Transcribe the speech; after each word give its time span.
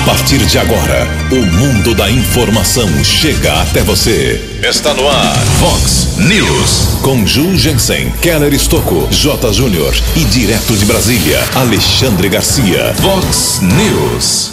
A 0.00 0.02
partir 0.02 0.38
de 0.38 0.58
agora, 0.58 1.06
o 1.30 1.46
mundo 1.58 1.94
da 1.94 2.10
informação 2.10 2.88
chega 3.04 3.60
até 3.60 3.82
você. 3.82 4.58
Está 4.62 4.94
no 4.94 5.06
ar, 5.06 5.36
Fox 5.60 6.16
News. 6.16 7.00
Com 7.02 7.26
Ju 7.26 7.54
Jensen, 7.56 8.10
Keller 8.22 8.52
Estocco, 8.54 9.06
J. 9.10 9.52
Júnior 9.52 9.94
e 10.16 10.24
direto 10.24 10.74
de 10.74 10.86
Brasília, 10.86 11.38
Alexandre 11.54 12.30
Garcia. 12.30 12.94
Fox 12.94 13.60
News. 13.60 14.52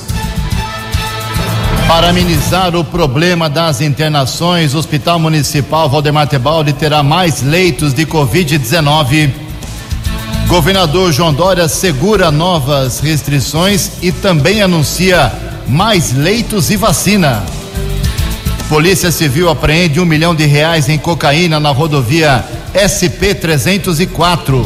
Para 1.88 2.10
amenizar 2.10 2.76
o 2.76 2.84
problema 2.84 3.50
das 3.50 3.80
internações, 3.80 4.76
o 4.76 4.78
Hospital 4.78 5.18
Municipal 5.18 5.90
Valdemar 5.90 6.28
Tebaldi 6.28 6.74
terá 6.74 7.02
mais 7.02 7.42
leitos 7.42 7.94
de 7.94 8.06
Covid-19. 8.06 9.47
Governador 10.48 11.12
João 11.12 11.34
Dória 11.34 11.68
segura 11.68 12.32
novas 12.32 13.02
restrições 13.02 13.92
e 14.02 14.14
também 14.14 14.62
anuncia 14.62 15.30
mais 15.68 16.14
leitos 16.14 16.70
e 16.70 16.78
vacina. 16.78 17.44
Polícia 18.70 19.12
Civil 19.12 19.50
apreende 19.50 20.00
um 20.00 20.06
milhão 20.06 20.34
de 20.34 20.46
reais 20.46 20.88
em 20.88 20.98
cocaína 20.98 21.60
na 21.60 21.72
rodovia 21.72 22.46
SP-304. 22.74 24.66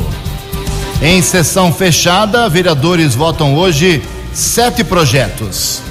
Em 1.02 1.20
sessão 1.20 1.74
fechada, 1.74 2.48
vereadores 2.48 3.16
votam 3.16 3.56
hoje 3.56 4.04
sete 4.32 4.84
projetos. 4.84 5.82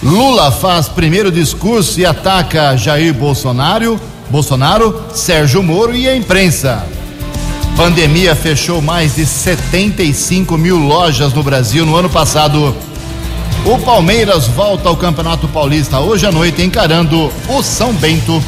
Lula 0.00 0.52
faz 0.52 0.88
primeiro 0.88 1.32
discurso 1.32 1.98
e 1.98 2.06
ataca 2.06 2.76
Jair 2.76 3.12
Bolsonaro, 3.12 4.00
Bolsonaro, 4.30 5.02
Sérgio 5.12 5.60
Moro 5.60 5.92
e 5.92 6.08
a 6.08 6.14
imprensa. 6.14 7.01
Pandemia 7.76 8.34
fechou 8.34 8.82
mais 8.82 9.14
de 9.16 9.24
75 9.24 10.58
mil 10.58 10.76
lojas 10.76 11.32
no 11.32 11.42
Brasil 11.42 11.86
no 11.86 11.96
ano 11.96 12.10
passado. 12.10 12.76
O 13.64 13.78
Palmeiras 13.78 14.46
volta 14.46 14.90
ao 14.90 14.96
Campeonato 14.96 15.48
Paulista 15.48 15.98
hoje 15.98 16.26
à 16.26 16.32
noite, 16.32 16.62
encarando 16.62 17.32
o 17.48 17.62
São 17.62 17.94
Bento. 17.94 18.42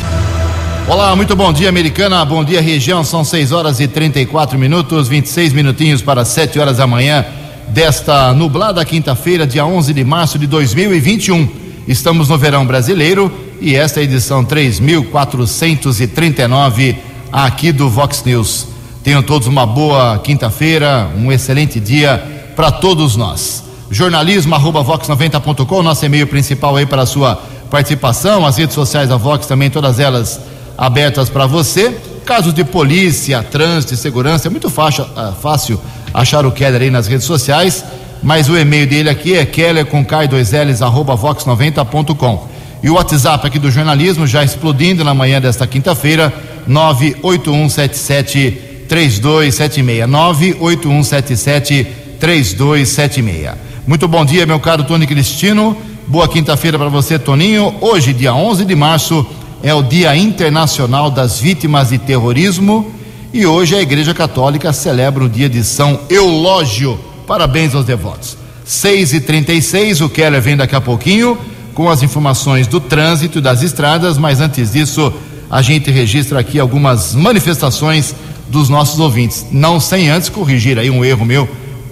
Olá, 0.87 1.17
muito 1.17 1.35
bom 1.35 1.51
dia, 1.53 1.71
americana. 1.71 2.23
Bom 2.25 2.45
dia, 2.45 2.61
região. 2.61 3.03
São 3.03 3.25
6 3.25 3.51
horas 3.51 3.81
e 3.81 3.89
34 3.89 4.57
minutos, 4.59 5.09
26 5.09 5.55
minutinhos 5.55 6.03
para 6.03 6.23
7 6.25 6.61
horas 6.61 6.77
da 6.77 6.87
manhã 6.87 7.25
desta 7.69 8.35
nublada 8.35 8.85
quinta-feira, 8.85 9.47
dia 9.47 9.65
11 9.65 9.95
de 9.95 10.05
março 10.05 10.39
de 10.39 10.47
2021. 10.47 11.49
Estamos 11.89 12.29
no 12.29 12.37
verão 12.37 12.67
brasileiro 12.67 13.33
e 13.59 13.75
esta 13.75 14.01
é 14.01 14.03
a 14.03 14.05
edição 14.05 14.45
3439 14.45 16.99
aqui 17.33 17.73
do 17.73 17.89
Vox 17.89 18.23
News. 18.25 18.74
Tenham 19.05 19.23
todos 19.23 19.47
uma 19.47 19.67
boa 19.67 20.19
quinta-feira, 20.19 21.11
um 21.15 21.31
excelente 21.31 21.79
dia 21.79 22.51
para 22.57 22.71
todos 22.71 23.17
nós. 23.17 23.63
Jornalismo 23.91 24.55
arroba 24.55 24.83
vox90.com, 24.83 25.83
nosso 25.83 26.07
e-mail 26.07 26.27
principal 26.27 26.75
aí 26.75 26.87
para 26.87 27.03
a 27.03 27.07
sua 27.07 27.39
participação. 27.71 28.47
As 28.47 28.57
redes 28.57 28.75
sociais 28.75 29.11
da 29.11 29.19
Vox 29.19 29.47
também, 29.47 29.69
todas 29.69 30.01
elas 30.01 30.41
abertas 30.79 31.29
para 31.29 31.45
você. 31.45 31.95
Casos 32.25 32.55
de 32.55 32.65
polícia, 32.65 33.43
trânsito 33.43 33.95
segurança, 33.95 34.49
é 34.49 34.51
muito 34.51 34.71
fácil, 34.71 35.05
fácil 35.39 35.79
achar 36.15 36.47
o 36.47 36.51
Keller 36.51 36.81
aí 36.81 36.91
nas 36.91 37.07
redes 37.07 37.27
sociais, 37.27 37.85
mas 38.23 38.49
o 38.49 38.57
e-mail 38.57 38.87
dele 38.87 39.11
aqui 39.11 39.37
é 39.37 39.45
keller 39.45 39.85
com 39.85 40.03
k2ls 40.03 40.81
arroba 40.81 41.15
vox90.com. 41.15 42.49
E 42.83 42.89
o 42.89 42.95
WhatsApp 42.95 43.47
aqui 43.47 43.59
do 43.59 43.71
jornalismo 43.71 44.27
já 44.27 44.43
explodindo 44.43 45.05
na 45.05 45.13
manhã 45.13 45.43
desta 45.43 45.67
quinta-feira, 45.67 46.33
98177 46.67 48.73
3276. 48.89 50.09
98177 50.09 51.87
3276. 52.19 53.53
Muito 53.87 54.09
bom 54.09 54.25
dia, 54.25 54.47
meu 54.47 54.59
caro 54.59 54.85
Tony 54.85 55.07
Cristino. 55.07 55.77
Boa 56.07 56.29
quinta-feira 56.29 56.79
para 56.79 56.89
você, 56.89 57.19
Toninho. 57.19 57.75
Hoje, 57.81 58.13
dia 58.13 58.35
11 58.35 58.65
de 58.65 58.75
março, 58.75 59.27
é 59.63 59.73
o 59.73 59.83
Dia 59.83 60.15
Internacional 60.17 61.11
das 61.11 61.41
Vítimas 61.41 61.89
de 61.89 61.99
Terrorismo 61.99 62.93
e 63.33 63.47
hoje 63.47 63.75
a 63.75 63.83
Igreja 63.83 64.13
Católica 64.15 64.73
celebra 64.73 65.25
o 65.25 65.29
dia 65.29 65.49
de 65.49 65.65
São 65.65 66.01
Eulógio. 66.09 66.99
Parabéns 67.27 67.75
aos 67.75 67.85
devotos. 67.85 68.37
6 68.65 69.15
e 69.15 69.21
36 69.21 70.03
o 70.03 70.09
Keller 70.09 70.41
vem 70.41 70.57
daqui 70.57 70.77
a 70.77 70.81
pouquinho 70.81 71.37
com 71.75 71.89
as 71.91 72.03
informações 72.03 72.67
do 72.67 72.79
trânsito 72.79 73.39
e 73.39 73.43
das 73.43 73.63
estradas, 73.63 74.17
mas 74.17 74.41
antes 74.41 74.73
disso, 74.73 75.13
a 75.51 75.61
gente 75.61 75.91
registra 75.91 76.39
aqui 76.39 76.59
algumas 76.59 77.15
manifestações 77.15 78.15
dos 78.49 78.69
nossos 78.69 78.99
ouvintes. 79.01 79.47
Não 79.51 79.81
sem 79.81 80.09
antes 80.09 80.29
corrigir 80.29 80.79
aí 80.79 80.91
um 80.91 81.05
erro 81.05 81.25
meu. 81.25 81.49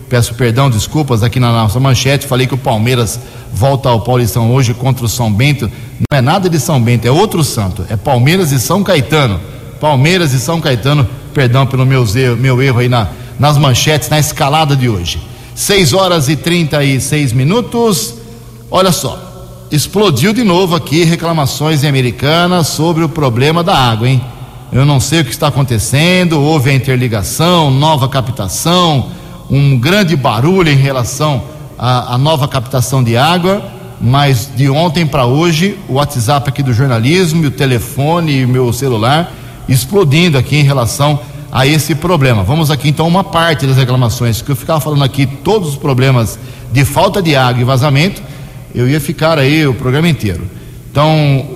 Peço 0.08 0.34
perdão, 0.34 0.68
desculpas 0.68 1.22
aqui 1.22 1.40
na 1.40 1.50
nossa 1.50 1.80
manchete. 1.80 2.26
Falei 2.26 2.46
que 2.46 2.54
o 2.54 2.58
Palmeiras 2.58 3.18
volta 3.52 3.88
ao 3.88 4.00
Paulistão 4.00 4.52
hoje 4.52 4.74
contra 4.74 5.04
o 5.04 5.08
São 5.08 5.32
Bento. 5.32 5.70
Não 6.10 6.18
é 6.18 6.20
nada 6.20 6.48
de 6.50 6.60
São 6.60 6.80
Bento, 6.80 7.06
é 7.06 7.10
outro 7.10 7.42
santo. 7.42 7.84
É 7.88 7.96
Palmeiras 7.96 8.52
e 8.52 8.60
São 8.60 8.82
Caetano. 8.82 9.40
Palmeiras 9.80 10.32
e 10.32 10.38
São 10.38 10.60
Caetano. 10.60 11.08
Perdão 11.32 11.66
pelo 11.66 11.86
meu 11.86 12.04
meu 12.38 12.60
erro 12.60 12.80
aí 12.80 12.88
na, 12.88 13.08
nas 13.38 13.56
manchetes, 13.56 14.08
na 14.08 14.18
escalada 14.18 14.76
de 14.76 14.88
hoje. 14.88 15.20
6 15.54 15.92
horas 15.92 16.28
e 16.28 16.36
36 16.36 17.32
minutos. 17.32 18.14
Olha 18.70 18.92
só, 18.92 19.18
explodiu 19.70 20.32
de 20.32 20.44
novo 20.44 20.74
aqui 20.74 21.04
reclamações 21.04 21.84
em 21.84 21.88
Americana 21.88 22.62
sobre 22.64 23.04
o 23.04 23.08
problema 23.08 23.62
da 23.62 23.74
água, 23.74 24.08
hein? 24.08 24.22
Eu 24.72 24.86
não 24.86 24.98
sei 24.98 25.20
o 25.20 25.24
que 25.24 25.30
está 25.30 25.48
acontecendo, 25.48 26.40
houve 26.40 26.70
a 26.70 26.74
interligação, 26.74 27.70
nova 27.70 28.08
captação, 28.08 29.10
um 29.50 29.78
grande 29.78 30.16
barulho 30.16 30.70
em 30.70 30.76
relação 30.76 31.42
à, 31.78 32.14
à 32.14 32.18
nova 32.18 32.48
captação 32.48 33.04
de 33.04 33.14
água, 33.14 33.62
mas 34.00 34.48
de 34.56 34.70
ontem 34.70 35.06
para 35.06 35.26
hoje, 35.26 35.78
o 35.90 35.94
WhatsApp 35.94 36.48
aqui 36.48 36.62
do 36.62 36.72
jornalismo, 36.72 37.46
o 37.46 37.50
telefone 37.50 38.40
e 38.40 38.46
meu 38.46 38.72
celular 38.72 39.30
explodindo 39.68 40.38
aqui 40.38 40.56
em 40.56 40.62
relação 40.62 41.20
a 41.52 41.66
esse 41.66 41.94
problema. 41.94 42.42
Vamos 42.42 42.70
aqui 42.70 42.88
então 42.88 43.06
uma 43.06 43.22
parte 43.22 43.66
das 43.66 43.76
reclamações, 43.76 44.40
que 44.40 44.50
eu 44.50 44.56
ficava 44.56 44.80
falando 44.80 45.04
aqui 45.04 45.26
todos 45.26 45.68
os 45.68 45.76
problemas 45.76 46.38
de 46.72 46.82
falta 46.86 47.20
de 47.20 47.36
água 47.36 47.60
e 47.60 47.64
vazamento, 47.64 48.22
eu 48.74 48.88
ia 48.88 48.98
ficar 48.98 49.38
aí 49.38 49.66
o 49.66 49.74
programa 49.74 50.08
inteiro. 50.08 50.48
Então, 50.90 51.46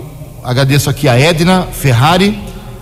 agradeço 0.45 0.91
aqui 0.91 1.09
a 1.09 1.19
Edna 1.19 1.63
Ferrari. 1.73 2.39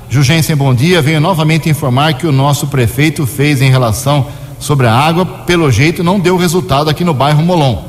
Jugensen, 0.09 0.55
bom 0.55 0.75
dia. 0.75 1.03
Venho 1.03 1.21
novamente 1.21 1.69
informar 1.69 2.15
que 2.15 2.27
o 2.27 2.33
nosso 2.33 2.67
prefeito 2.67 3.27
fez 3.27 3.63
em 3.63 3.71
relação 3.71 4.27
sobre 4.61 4.87
a 4.87 4.95
água, 4.95 5.25
pelo 5.25 5.71
jeito 5.71 6.05
não 6.05 6.21
deu 6.21 6.37
resultado 6.37 6.89
aqui 6.89 7.05
no 7.05 7.15
bairro 7.15 7.43
Molon. 7.43 7.83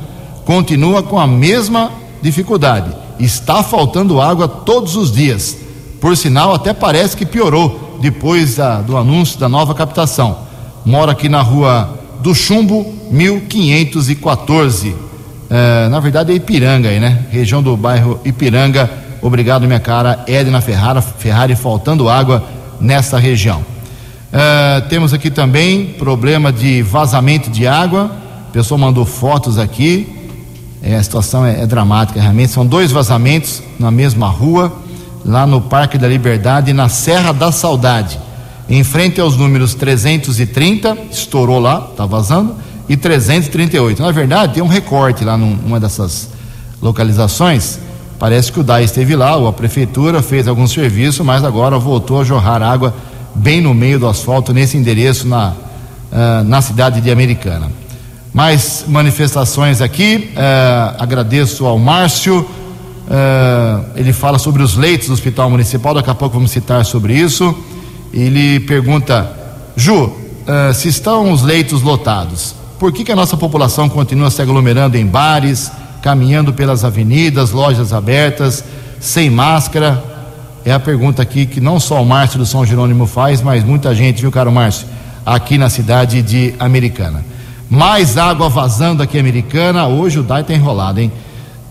Continua 0.46 1.04
com 1.04 1.20
a 1.20 1.28
mesma 1.28 1.92
dificuldade. 2.22 2.92
Está 3.20 3.64
faltando 3.64 4.20
água 4.20 4.48
todos 4.48 4.96
os 4.96 5.12
dias. 5.12 5.58
Por 6.02 6.18
sinal, 6.18 6.54
até 6.54 6.74
parece 6.74 7.16
que 7.16 7.26
piorou 7.26 7.98
depois 8.02 8.56
da, 8.56 8.82
do 8.82 8.98
anúncio 8.98 9.40
da 9.40 9.48
nova 9.48 9.74
captação. 9.74 10.40
Moro 10.86 11.12
aqui 11.12 11.30
na 11.30 11.42
rua 11.42 11.98
do 12.22 12.34
Chumbo, 12.34 12.94
1514. 13.12 14.96
É, 15.50 15.88
na 15.90 16.00
verdade 16.00 16.32
é 16.32 16.36
Ipiranga 16.36 16.90
aí, 16.90 17.00
né? 17.00 17.26
Região 17.32 17.62
do 17.62 17.78
bairro 17.78 18.20
Ipiranga. 18.26 19.05
Obrigado, 19.26 19.66
minha 19.66 19.80
cara 19.80 20.24
Edna 20.28 20.62
Ferrara, 20.62 21.02
Ferrari, 21.02 21.56
faltando 21.56 22.08
água 22.08 22.44
nessa 22.80 23.18
região. 23.18 23.66
É, 24.32 24.82
temos 24.82 25.16
aqui 25.16 25.32
também 25.32 25.96
problema 25.98 26.54
de 26.54 26.84
vazamento 26.84 27.50
de 27.50 27.66
água. 27.66 28.12
A 28.48 28.52
pessoa 28.52 28.78
mandou 28.78 29.04
fotos 29.04 29.58
aqui. 29.58 30.08
É, 30.80 30.96
a 30.96 31.02
situação 31.02 31.44
é, 31.44 31.62
é 31.62 31.66
dramática, 31.66 32.22
realmente. 32.22 32.52
São 32.52 32.68
dois 32.68 32.92
vazamentos 32.92 33.64
na 33.80 33.90
mesma 33.90 34.28
rua, 34.28 34.72
lá 35.26 35.48
no 35.48 35.60
Parque 35.60 35.98
da 35.98 36.08
Liberdade, 36.08 36.72
na 36.72 36.88
Serra 36.88 37.32
da 37.32 37.52
Saudade. 37.52 38.20
Em 38.70 38.84
frente 38.84 39.20
aos 39.20 39.36
números 39.36 39.74
330, 39.74 40.96
estourou 41.10 41.58
lá, 41.58 41.88
está 41.90 42.06
vazando, 42.06 42.58
e 42.88 42.96
338. 42.96 44.04
Na 44.04 44.12
verdade, 44.12 44.54
tem 44.54 44.62
um 44.62 44.68
recorte 44.68 45.26
lá 45.26 45.36
numa 45.36 45.80
dessas 45.80 46.30
localizações. 46.80 47.80
Parece 48.18 48.52
que 48.52 48.60
o 48.60 48.64
DAI 48.64 48.86
esteve 48.86 49.16
lá, 49.16 49.36
a 49.48 49.52
prefeitura 49.52 50.22
fez 50.22 50.48
algum 50.48 50.68
serviço, 50.68 51.24
mas 51.24 51.44
agora 51.44 51.78
voltou 51.78 52.22
a 52.22 52.24
jorrar 52.24 52.62
água 52.62 52.94
bem 53.36 53.60
no 53.60 53.74
meio 53.74 54.00
do 54.00 54.08
asfalto, 54.08 54.54
nesse 54.54 54.78
endereço 54.78 55.28
na, 55.28 55.50
uh, 55.50 56.44
na 56.46 56.62
cidade 56.62 57.02
de 57.02 57.12
Americana. 57.12 57.70
Mais 58.34 58.86
manifestações 58.88 59.82
aqui, 59.82 60.32
uh, 60.34 60.96
agradeço 60.98 61.66
ao 61.66 61.78
Márcio, 61.78 62.40
uh, 62.40 63.86
ele 63.96 64.14
fala 64.14 64.40
sobre 64.40 64.64
os 64.64 64.78
leitos 64.78 65.08
do 65.08 65.14
Hospital 65.14 65.50
Municipal, 65.50 65.94
daqui 65.94 66.10
a 66.10 66.16
pouco 66.16 66.36
vamos 66.36 66.52
citar 66.52 66.86
sobre 66.86 67.14
isso. 67.14 67.54
Ele 68.14 68.62
pergunta, 68.62 69.30
Ju, 69.76 70.10
se 70.74 70.88
estão 70.88 71.34
os 71.34 71.42
leitos 71.42 71.82
lotados, 71.82 72.56
por 72.80 72.94
que, 72.94 73.04
que 73.04 73.12
a 73.12 73.16
nossa 73.16 73.36
população 73.36 73.90
continua 73.90 74.32
se 74.32 74.42
aglomerando 74.42 74.96
em 74.96 75.06
bares, 75.06 75.70
caminhando 76.06 76.54
pelas 76.54 76.84
avenidas, 76.84 77.50
lojas 77.50 77.92
abertas, 77.92 78.64
sem 79.00 79.28
máscara? 79.28 80.04
É 80.64 80.72
a 80.72 80.80
pergunta 80.80 81.24
aqui 81.24 81.48
que 81.48 81.60
não 81.60 81.80
só 81.80 82.00
o 82.00 82.06
Márcio 82.06 82.38
do 82.38 82.46
São 82.46 82.64
Jerônimo 82.64 83.08
faz, 83.08 83.42
mas 83.42 83.64
muita 83.64 83.96
gente, 83.96 84.22
viu, 84.22 84.32
caro 84.32 84.52
Márcio, 84.52 84.86
aqui 85.26 85.58
na 85.58 85.68
cidade 85.68 86.22
de 86.22 86.54
Americana. 86.60 87.26
Mais 87.68 88.20
água 88.20 88.50
vazando 88.50 89.02
aqui 89.02 89.18
em 89.18 89.20
Americana, 89.20 89.88
hoje 89.88 90.20
o 90.20 90.24
DAI 90.24 90.42
está 90.42 90.54
enrolado, 90.54 91.00
hein? 91.00 91.12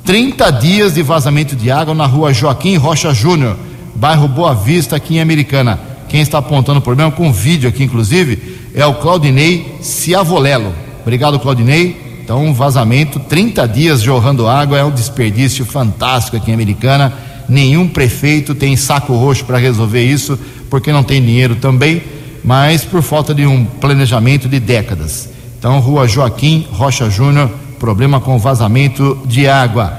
30 0.04 0.50
dias 0.50 0.94
de 0.94 1.02
vazamento 1.02 1.54
de 1.54 1.70
água 1.70 1.94
na 1.94 2.04
rua 2.04 2.34
Joaquim 2.34 2.76
Rocha 2.76 3.14
Júnior, 3.14 3.56
bairro 3.94 4.26
Boa 4.26 4.52
Vista, 4.52 4.96
aqui 4.96 5.14
em 5.14 5.20
Americana. 5.20 5.78
Quem 6.08 6.20
está 6.20 6.38
apontando 6.38 6.80
o 6.80 6.82
problema 6.82 7.12
com 7.12 7.32
vídeo 7.32 7.68
aqui, 7.68 7.84
inclusive, 7.84 8.72
é 8.74 8.84
o 8.84 8.94
Claudinei 8.94 9.78
Ciavolelo. 9.80 10.74
Obrigado, 11.02 11.38
Claudinei. 11.38 12.03
Então, 12.24 12.42
um 12.42 12.54
vazamento, 12.54 13.20
30 13.20 13.68
dias 13.68 14.00
jorrando 14.00 14.48
água, 14.48 14.78
é 14.78 14.82
um 14.82 14.90
desperdício 14.90 15.62
fantástico 15.62 16.38
aqui 16.38 16.50
em 16.50 16.54
Americana. 16.54 17.12
Nenhum 17.46 17.86
prefeito 17.86 18.54
tem 18.54 18.74
saco 18.76 19.12
roxo 19.14 19.44
para 19.44 19.58
resolver 19.58 20.02
isso, 20.02 20.38
porque 20.70 20.90
não 20.90 21.02
tem 21.02 21.22
dinheiro 21.22 21.56
também, 21.56 22.02
mas 22.42 22.82
por 22.82 23.02
falta 23.02 23.34
de 23.34 23.44
um 23.44 23.66
planejamento 23.66 24.48
de 24.48 24.58
décadas. 24.58 25.28
Então, 25.58 25.80
Rua 25.80 26.08
Joaquim 26.08 26.66
Rocha 26.72 27.10
Júnior, 27.10 27.50
problema 27.78 28.18
com 28.18 28.38
vazamento 28.38 29.18
de 29.26 29.46
água. 29.46 29.92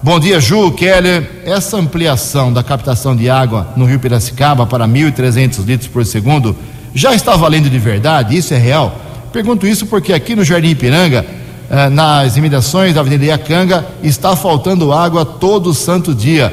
Bom 0.00 0.20
dia, 0.20 0.38
Ju, 0.38 0.70
Keller. 0.70 1.28
Essa 1.44 1.76
ampliação 1.76 2.52
da 2.52 2.62
captação 2.62 3.16
de 3.16 3.28
água 3.28 3.72
no 3.76 3.84
Rio 3.84 3.98
Piracicaba 3.98 4.64
para 4.64 4.86
1.300 4.86 5.64
litros 5.66 5.88
por 5.88 6.06
segundo 6.06 6.54
já 6.94 7.12
está 7.16 7.34
valendo 7.34 7.68
de 7.68 7.80
verdade? 7.80 8.36
Isso 8.36 8.54
é 8.54 8.58
real? 8.58 8.96
Pergunto 9.32 9.66
isso 9.66 9.86
porque 9.86 10.12
aqui 10.12 10.36
no 10.36 10.44
Jardim 10.44 10.68
Ipiranga, 10.68 11.26
eh, 11.70 11.88
nas 11.88 12.36
imediações 12.36 12.94
da 12.94 13.00
Avenida 13.00 13.24
Iacanga, 13.26 13.86
está 14.02 14.34
faltando 14.36 14.92
água 14.92 15.24
todo 15.24 15.74
santo 15.74 16.14
dia. 16.14 16.52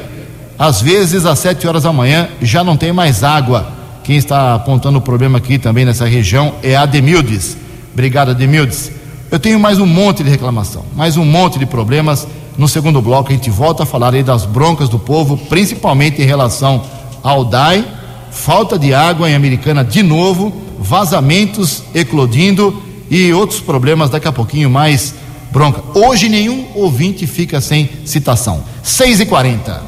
Às 0.58 0.80
vezes, 0.80 1.26
às 1.26 1.38
7 1.38 1.66
horas 1.66 1.82
da 1.82 1.92
manhã, 1.92 2.28
já 2.40 2.62
não 2.62 2.76
tem 2.76 2.92
mais 2.92 3.24
água. 3.24 3.66
Quem 4.04 4.16
está 4.16 4.54
apontando 4.54 4.98
o 4.98 5.02
problema 5.02 5.38
aqui 5.38 5.58
também 5.58 5.84
nessa 5.84 6.06
região 6.06 6.54
é 6.62 6.76
a 6.76 6.86
Demildes. 6.86 7.56
Obrigado, 7.92 8.34
Demildes. 8.34 8.90
Eu 9.30 9.38
tenho 9.38 9.58
mais 9.58 9.78
um 9.78 9.86
monte 9.86 10.22
de 10.22 10.30
reclamação, 10.30 10.84
mais 10.94 11.16
um 11.16 11.24
monte 11.24 11.58
de 11.58 11.66
problemas 11.66 12.26
no 12.56 12.68
segundo 12.68 13.00
bloco, 13.00 13.30
a 13.30 13.34
gente 13.34 13.50
volta 13.50 13.84
a 13.84 13.86
falar 13.86 14.14
aí 14.14 14.22
das 14.22 14.44
broncas 14.44 14.88
do 14.88 14.98
povo, 14.98 15.36
principalmente 15.36 16.20
em 16.20 16.26
relação 16.26 16.82
ao 17.22 17.44
DAI, 17.44 17.84
falta 18.30 18.78
de 18.78 18.92
água 18.92 19.30
em 19.30 19.34
Americana 19.34 19.82
de 19.82 20.02
novo, 20.02 20.52
vazamentos 20.78 21.82
eclodindo 21.94 22.82
e 23.12 23.30
outros 23.30 23.60
problemas 23.60 24.08
daqui 24.08 24.26
a 24.26 24.32
pouquinho 24.32 24.70
mais 24.70 25.14
bronca. 25.50 25.82
Hoje 25.94 26.30
nenhum 26.30 26.68
ouvinte 26.74 27.26
fica 27.26 27.60
sem 27.60 27.90
citação. 28.06 28.64
6 28.82 29.20
e 29.20 29.26
40 29.26 29.82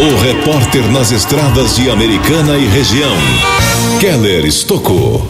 O 0.00 0.20
repórter 0.22 0.86
nas 0.92 1.10
estradas 1.12 1.76
de 1.76 1.88
Americana 1.88 2.58
e 2.58 2.66
região, 2.66 3.16
Keller 3.98 4.44
Estocou. 4.44 5.26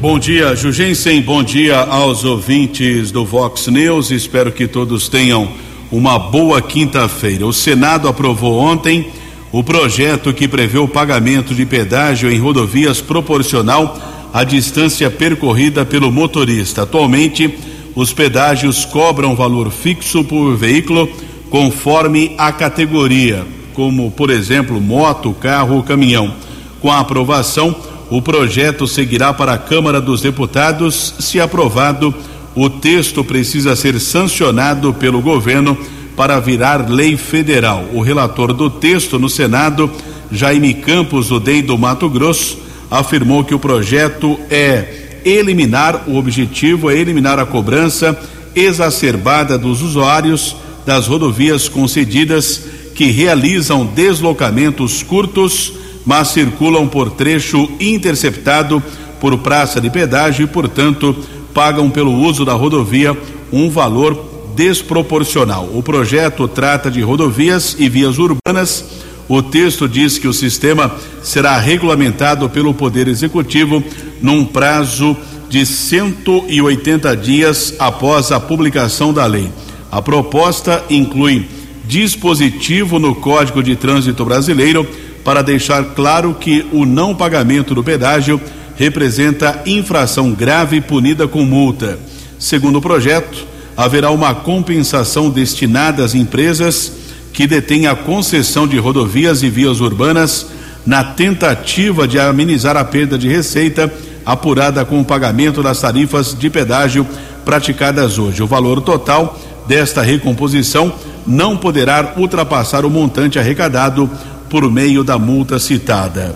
Bom 0.00 0.18
dia, 0.18 0.56
Jugensen. 0.56 1.20
Bom 1.20 1.42
dia 1.42 1.76
aos 1.76 2.24
ouvintes 2.24 3.10
do 3.10 3.22
Vox 3.22 3.66
News. 3.66 4.10
Espero 4.10 4.50
que 4.50 4.66
todos 4.66 5.10
tenham 5.10 5.46
uma 5.92 6.18
boa 6.18 6.62
quinta-feira. 6.62 7.46
O 7.46 7.52
Senado 7.52 8.08
aprovou 8.08 8.58
ontem 8.58 9.10
o 9.52 9.62
projeto 9.62 10.32
que 10.32 10.48
prevê 10.48 10.78
o 10.78 10.88
pagamento 10.88 11.54
de 11.54 11.66
pedágio 11.66 12.32
em 12.32 12.38
rodovias 12.38 12.98
proporcional 12.98 14.09
à 14.32 14.44
distância 14.44 15.10
percorrida 15.10 15.84
pelo 15.84 16.10
motorista. 16.10 16.82
Atualmente, 16.82 17.52
os 17.94 18.12
pedágios 18.12 18.84
cobram 18.84 19.34
valor 19.34 19.70
fixo 19.70 20.24
por 20.24 20.56
veículo 20.56 21.08
conforme 21.50 22.34
a 22.38 22.52
categoria, 22.52 23.44
como, 23.74 24.10
por 24.10 24.30
exemplo, 24.30 24.80
moto, 24.80 25.32
carro 25.32 25.76
ou 25.76 25.82
caminhão. 25.82 26.32
Com 26.80 26.90
a 26.90 27.00
aprovação, 27.00 27.74
o 28.08 28.22
projeto 28.22 28.86
seguirá 28.86 29.32
para 29.32 29.54
a 29.54 29.58
Câmara 29.58 30.00
dos 30.00 30.20
Deputados. 30.20 31.14
Se 31.18 31.40
aprovado, 31.40 32.14
o 32.54 32.70
texto 32.70 33.22
precisa 33.24 33.76
ser 33.76 34.00
sancionado 34.00 34.94
pelo 34.94 35.20
governo 35.20 35.76
para 36.16 36.38
virar 36.40 36.88
lei 36.88 37.16
federal. 37.16 37.84
O 37.92 38.00
relator 38.00 38.52
do 38.52 38.68
texto 38.68 39.18
no 39.18 39.28
Senado, 39.28 39.90
Jaime 40.30 40.74
Campos, 40.74 41.28
do 41.28 41.40
DEI 41.40 41.62
do 41.62 41.78
Mato 41.78 42.08
Grosso, 42.08 42.58
afirmou 42.90 43.44
que 43.44 43.54
o 43.54 43.58
projeto 43.58 44.38
é 44.50 45.20
eliminar, 45.24 46.04
o 46.08 46.16
objetivo 46.16 46.90
é 46.90 46.96
eliminar 46.96 47.38
a 47.38 47.46
cobrança 47.46 48.18
exacerbada 48.54 49.56
dos 49.56 49.82
usuários 49.82 50.56
das 50.84 51.06
rodovias 51.06 51.68
concedidas 51.68 52.62
que 52.94 53.10
realizam 53.10 53.86
deslocamentos 53.86 55.02
curtos, 55.02 55.72
mas 56.04 56.28
circulam 56.28 56.88
por 56.88 57.10
trecho 57.10 57.70
interceptado 57.78 58.82
por 59.20 59.38
praça 59.38 59.80
de 59.80 59.90
pedágio 59.90 60.44
e, 60.44 60.46
portanto, 60.46 61.16
pagam 61.54 61.90
pelo 61.90 62.12
uso 62.12 62.44
da 62.44 62.54
rodovia 62.54 63.16
um 63.52 63.70
valor 63.70 64.52
desproporcional. 64.56 65.68
O 65.72 65.82
projeto 65.82 66.48
trata 66.48 66.90
de 66.90 67.00
rodovias 67.02 67.76
e 67.78 67.88
vias 67.88 68.18
urbanas. 68.18 68.84
O 69.30 69.40
texto 69.40 69.88
diz 69.88 70.18
que 70.18 70.26
o 70.26 70.32
sistema 70.32 70.92
será 71.22 71.56
regulamentado 71.56 72.50
pelo 72.50 72.74
Poder 72.74 73.06
Executivo 73.06 73.80
num 74.20 74.44
prazo 74.44 75.16
de 75.48 75.64
180 75.64 77.16
dias 77.16 77.76
após 77.78 78.32
a 78.32 78.40
publicação 78.40 79.12
da 79.14 79.24
lei. 79.26 79.48
A 79.88 80.02
proposta 80.02 80.82
inclui 80.90 81.46
dispositivo 81.86 82.98
no 82.98 83.14
Código 83.14 83.62
de 83.62 83.76
Trânsito 83.76 84.24
Brasileiro 84.24 84.84
para 85.22 85.42
deixar 85.42 85.84
claro 85.94 86.34
que 86.34 86.66
o 86.72 86.84
não 86.84 87.14
pagamento 87.14 87.72
do 87.72 87.84
pedágio 87.84 88.40
representa 88.74 89.62
infração 89.64 90.32
grave 90.32 90.80
punida 90.80 91.28
com 91.28 91.44
multa. 91.44 92.00
Segundo 92.36 92.78
o 92.78 92.82
projeto, 92.82 93.46
haverá 93.76 94.10
uma 94.10 94.34
compensação 94.34 95.30
destinada 95.30 96.04
às 96.04 96.16
empresas 96.16 96.98
que 97.32 97.46
detêm 97.46 97.86
a 97.86 97.94
concessão 97.94 98.66
de 98.66 98.78
rodovias 98.78 99.42
e 99.42 99.50
vias 99.50 99.80
urbanas 99.80 100.46
na 100.86 101.04
tentativa 101.04 102.08
de 102.08 102.18
amenizar 102.18 102.76
a 102.76 102.84
perda 102.84 103.18
de 103.18 103.28
receita 103.28 103.92
apurada 104.24 104.84
com 104.84 105.00
o 105.00 105.04
pagamento 105.04 105.62
das 105.62 105.80
tarifas 105.80 106.36
de 106.38 106.50
pedágio 106.50 107.06
praticadas 107.44 108.18
hoje. 108.18 108.42
O 108.42 108.46
valor 108.46 108.80
total 108.80 109.38
desta 109.66 110.02
recomposição 110.02 110.92
não 111.26 111.56
poderá 111.56 112.14
ultrapassar 112.16 112.84
o 112.84 112.90
montante 112.90 113.38
arrecadado 113.38 114.10
por 114.48 114.70
meio 114.70 115.04
da 115.04 115.18
multa 115.18 115.58
citada. 115.58 116.34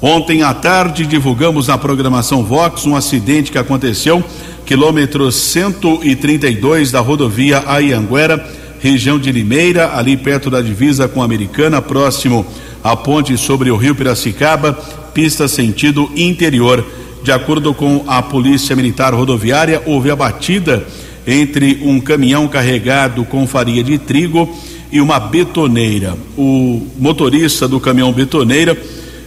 Ontem 0.00 0.42
à 0.42 0.52
tarde 0.52 1.06
divulgamos 1.06 1.68
na 1.68 1.78
programação 1.78 2.42
Vox 2.42 2.84
um 2.86 2.96
acidente 2.96 3.52
que 3.52 3.58
aconteceu 3.58 4.22
quilômetro 4.66 5.30
132 5.30 6.90
da 6.90 7.00
rodovia 7.00 7.62
Aianguera, 7.66 8.44
região 8.82 9.16
de 9.16 9.30
Limeira, 9.30 9.96
ali 9.96 10.16
perto 10.16 10.50
da 10.50 10.60
divisa 10.60 11.06
com 11.06 11.22
a 11.22 11.24
Americana, 11.24 11.80
próximo 11.80 12.44
à 12.82 12.96
ponte 12.96 13.38
sobre 13.38 13.70
o 13.70 13.76
Rio 13.76 13.94
Piracicaba, 13.94 14.72
pista 15.14 15.46
sentido 15.46 16.10
interior. 16.16 16.84
De 17.22 17.30
acordo 17.30 17.72
com 17.72 18.02
a 18.08 18.20
Polícia 18.20 18.74
Militar 18.74 19.14
Rodoviária, 19.14 19.80
houve 19.86 20.10
a 20.10 20.16
batida 20.16 20.84
entre 21.24 21.80
um 21.84 22.00
caminhão 22.00 22.48
carregado 22.48 23.24
com 23.24 23.46
farinha 23.46 23.84
de 23.84 23.98
trigo 23.98 24.52
e 24.90 25.00
uma 25.00 25.20
betoneira. 25.20 26.16
O 26.36 26.84
motorista 26.98 27.68
do 27.68 27.78
caminhão 27.78 28.12
betoneira 28.12 28.76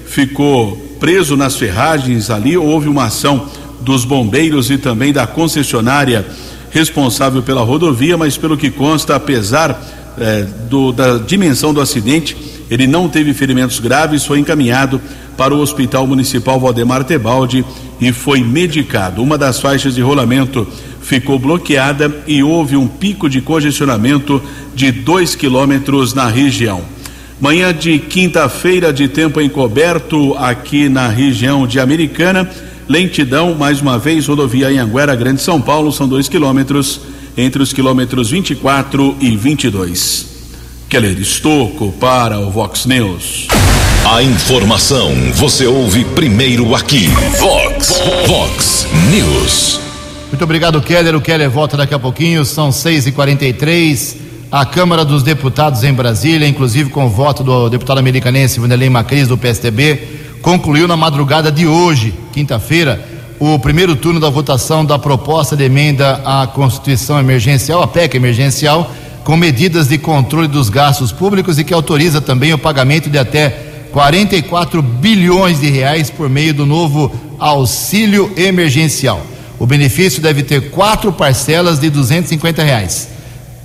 ficou 0.06 0.76
preso 1.00 1.38
nas 1.38 1.56
ferragens 1.56 2.30
ali. 2.30 2.58
Houve 2.58 2.90
uma 2.90 3.06
ação 3.06 3.48
dos 3.80 4.04
bombeiros 4.04 4.70
e 4.70 4.78
também 4.78 5.14
da 5.14 5.26
concessionária 5.26 6.26
responsável 6.76 7.42
pela 7.42 7.62
rodovia, 7.62 8.18
mas 8.18 8.38
pelo 8.38 8.58
que 8.58 8.70
consta, 8.70 9.16
apesar 9.16 9.82
eh, 10.20 10.46
do, 10.70 10.92
da 10.92 11.18
dimensão 11.18 11.74
do 11.74 11.80
acidente, 11.80 12.36
ele 12.70 12.86
não 12.86 13.08
teve 13.08 13.34
ferimentos 13.34 13.80
graves, 13.80 14.26
foi 14.26 14.40
encaminhado 14.40 15.00
para 15.38 15.56
o 15.56 15.60
Hospital 15.60 16.06
Municipal 16.06 16.60
Valdemar 16.60 17.06
Tebaldi 17.06 17.64
e 18.02 18.12
foi 18.12 18.42
medicado. 18.42 19.24
Uma 19.24 19.38
das 19.38 19.62
faixas 19.62 19.96
de 19.96 20.02
rolamento 20.02 20.68
ficou 21.02 21.40
bloqueada 21.40 22.14
e 22.28 22.44
houve 22.44 22.76
um 22.76 22.90
pico 22.90 23.30
de 23.30 23.40
congestionamento 23.40 24.42
de 24.76 24.92
dois 24.92 25.34
quilômetros 25.34 26.14
na 26.14 26.28
região. 26.28 26.82
Manhã 27.40 27.74
de 27.74 28.00
quinta-feira 28.00 28.92
de 28.92 29.08
tempo 29.08 29.40
encoberto 29.40 30.36
aqui 30.36 30.90
na 30.90 31.08
região 31.08 31.66
de 31.66 31.80
Americana. 31.80 32.50
Lentidão, 32.88 33.56
mais 33.56 33.82
uma 33.82 33.98
vez, 33.98 34.28
rodovia 34.28 34.68
Anhanguera, 34.68 35.16
Grande 35.16 35.42
São 35.42 35.60
Paulo, 35.60 35.92
são 35.92 36.08
dois 36.08 36.30
quilômetros, 36.30 37.02
entre 37.36 37.62
os 37.64 37.74
quilômetros 37.74 38.30
24 38.30 39.18
e 39.20 39.36
22. 39.36 40.28
Keller 40.88 41.20
Estocco 41.20 41.92
para 42.00 42.40
o 42.40 42.52
Vox 42.52 42.86
News. 42.86 43.48
A 44.06 44.22
informação 44.22 45.12
você 45.34 45.66
ouve 45.66 46.06
primeiro 46.06 46.76
aqui. 46.76 47.08
Vox, 47.40 47.92
Vox 48.28 48.88
News. 49.10 49.80
Muito 50.30 50.44
obrigado, 50.44 50.80
Keller. 50.80 51.16
O 51.16 51.22
Keller 51.22 51.50
volta 51.50 51.76
daqui 51.76 51.96
a 51.96 52.00
pouquinho, 52.00 52.46
são 52.46 52.72
6 52.72 53.08
e 53.08 53.12
43 53.12 54.18
a 54.52 54.64
Câmara 54.64 55.04
dos 55.04 55.24
Deputados 55.24 55.84
em 55.84 55.92
Brasília, 55.92 56.48
inclusive 56.48 56.90
com 56.92 57.08
o 57.08 57.10
voto 57.10 57.44
do 57.44 57.68
deputado 57.68 57.98
americanense 57.98 58.60
Vanderlei 58.60 58.90
Macris, 58.90 59.28
do 59.28 59.38
PSDB, 59.38 60.25
concluiu 60.46 60.88
na 60.88 60.96
madrugada 60.96 61.52
de 61.52 61.66
hoje, 61.66 62.14
quinta-feira, 62.32 63.04
o 63.40 63.58
primeiro 63.58 63.96
turno 63.96 64.20
da 64.20 64.30
votação 64.30 64.86
da 64.86 65.00
proposta 65.00 65.58
de 65.58 65.64
emenda 65.64 66.22
à 66.24 66.46
Constituição 66.46 67.20
Emergencial, 67.20 67.82
a 67.82 67.88
PEC 67.88 68.16
emergencial, 68.16 68.94
com 69.24 69.36
medidas 69.36 69.88
de 69.88 69.98
controle 69.98 70.48
dos 70.48 70.70
gastos 70.70 71.12
públicos 71.12 71.58
e 71.58 71.64
que 71.64 71.74
autoriza 71.74 72.22
também 72.22 72.54
o 72.54 72.60
pagamento 72.60 73.10
de 73.10 73.18
até 73.18 73.50
44 73.92 74.84
bilhões 74.84 75.62
de 75.62 75.72
reais 75.72 76.12
por 76.12 76.30
meio 76.30 76.54
do 76.54 76.64
novo 76.64 77.12
auxílio 77.40 78.32
emergencial. 78.38 79.26
O 79.58 79.66
benefício 79.66 80.22
deve 80.22 80.44
ter 80.44 80.70
quatro 80.70 81.12
parcelas 81.12 81.80
de 81.80 81.90
250 81.90 82.62
reais. 82.62 83.10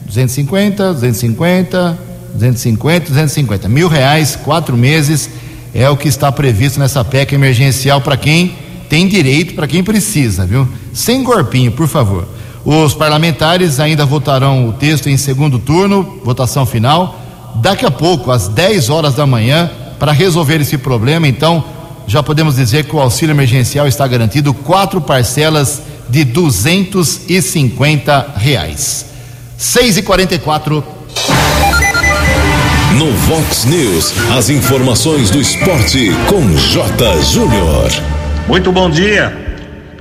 250, 0.06 0.94
250, 0.94 1.98
250, 2.32 3.08
250. 3.10 3.68
Mil 3.68 3.86
reais, 3.86 4.34
quatro 4.34 4.78
meses, 4.78 5.28
é 5.74 5.88
o 5.88 5.96
que 5.96 6.08
está 6.08 6.32
previsto 6.32 6.80
nessa 6.80 7.04
PEC 7.04 7.34
emergencial 7.34 8.00
para 8.00 8.16
quem 8.16 8.54
tem 8.88 9.06
direito, 9.06 9.54
para 9.54 9.68
quem 9.68 9.84
precisa, 9.84 10.44
viu? 10.44 10.66
Sem 10.92 11.22
corpinho, 11.22 11.70
por 11.70 11.86
favor. 11.86 12.26
Os 12.64 12.92
parlamentares 12.92 13.78
ainda 13.80 14.04
votarão 14.04 14.68
o 14.68 14.72
texto 14.72 15.08
em 15.08 15.16
segundo 15.16 15.58
turno, 15.58 16.20
votação 16.24 16.66
final, 16.66 17.18
daqui 17.56 17.86
a 17.86 17.90
pouco, 17.90 18.30
às 18.30 18.48
10 18.48 18.90
horas 18.90 19.14
da 19.14 19.26
manhã, 19.26 19.70
para 19.98 20.12
resolver 20.12 20.60
esse 20.60 20.76
problema. 20.76 21.26
Então, 21.28 21.64
já 22.06 22.22
podemos 22.22 22.56
dizer 22.56 22.84
que 22.84 22.94
o 22.94 23.00
auxílio 23.00 23.32
emergencial 23.32 23.86
está 23.86 24.06
garantido 24.06 24.52
quatro 24.52 25.00
parcelas 25.00 25.80
de 26.08 26.24
250 26.24 28.34
reais. 28.36 29.06
6 29.56 29.98
e 29.98 30.02
44 30.02 30.84
No 32.98 33.06
Vox 33.12 33.64
News, 33.66 34.12
as 34.36 34.50
informações 34.50 35.30
do 35.30 35.40
esporte 35.40 36.10
com 36.28 36.56
J. 36.56 37.22
Júnior. 37.22 37.88
Muito 38.48 38.72
bom 38.72 38.90
dia. 38.90 39.32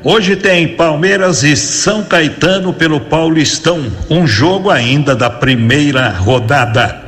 Hoje 0.03 0.35
tem 0.35 0.69
Palmeiras 0.69 1.43
e 1.43 1.55
São 1.55 2.03
Caetano 2.03 2.73
pelo 2.73 2.99
Paulistão, 2.99 3.91
um 4.09 4.25
jogo 4.25 4.71
ainda 4.71 5.15
da 5.15 5.29
primeira 5.29 6.09
rodada. 6.09 7.03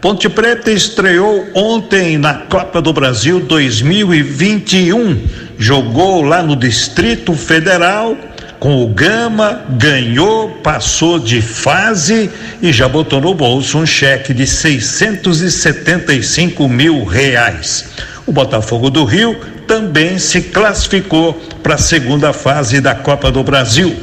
Ponte 0.00 0.28
Preta 0.30 0.70
estreou 0.70 1.46
ontem 1.54 2.16
na 2.16 2.34
Copa 2.34 2.80
do 2.80 2.92
Brasil 2.92 3.38
2021. 3.40 5.20
Jogou 5.58 6.22
lá 6.22 6.42
no 6.42 6.56
Distrito 6.56 7.34
Federal 7.34 8.16
com 8.58 8.82
o 8.82 8.88
Gama, 8.88 9.62
ganhou, 9.70 10.50
passou 10.62 11.18
de 11.18 11.40
fase 11.40 12.30
e 12.60 12.70
já 12.72 12.86
botou 12.88 13.18
no 13.20 13.32
bolso 13.34 13.78
um 13.78 13.86
cheque 13.86 14.34
de 14.34 14.44
675 14.46 16.68
mil 16.68 17.04
reais. 17.04 17.86
O 18.26 18.32
Botafogo 18.32 18.90
do 18.90 19.04
Rio 19.04 19.38
também 19.66 20.18
se 20.18 20.42
classificou 20.42 21.34
para 21.62 21.76
a 21.76 21.78
segunda 21.78 22.32
fase 22.32 22.80
da 22.80 22.94
Copa 22.94 23.30
do 23.30 23.44
Brasil. 23.44 23.96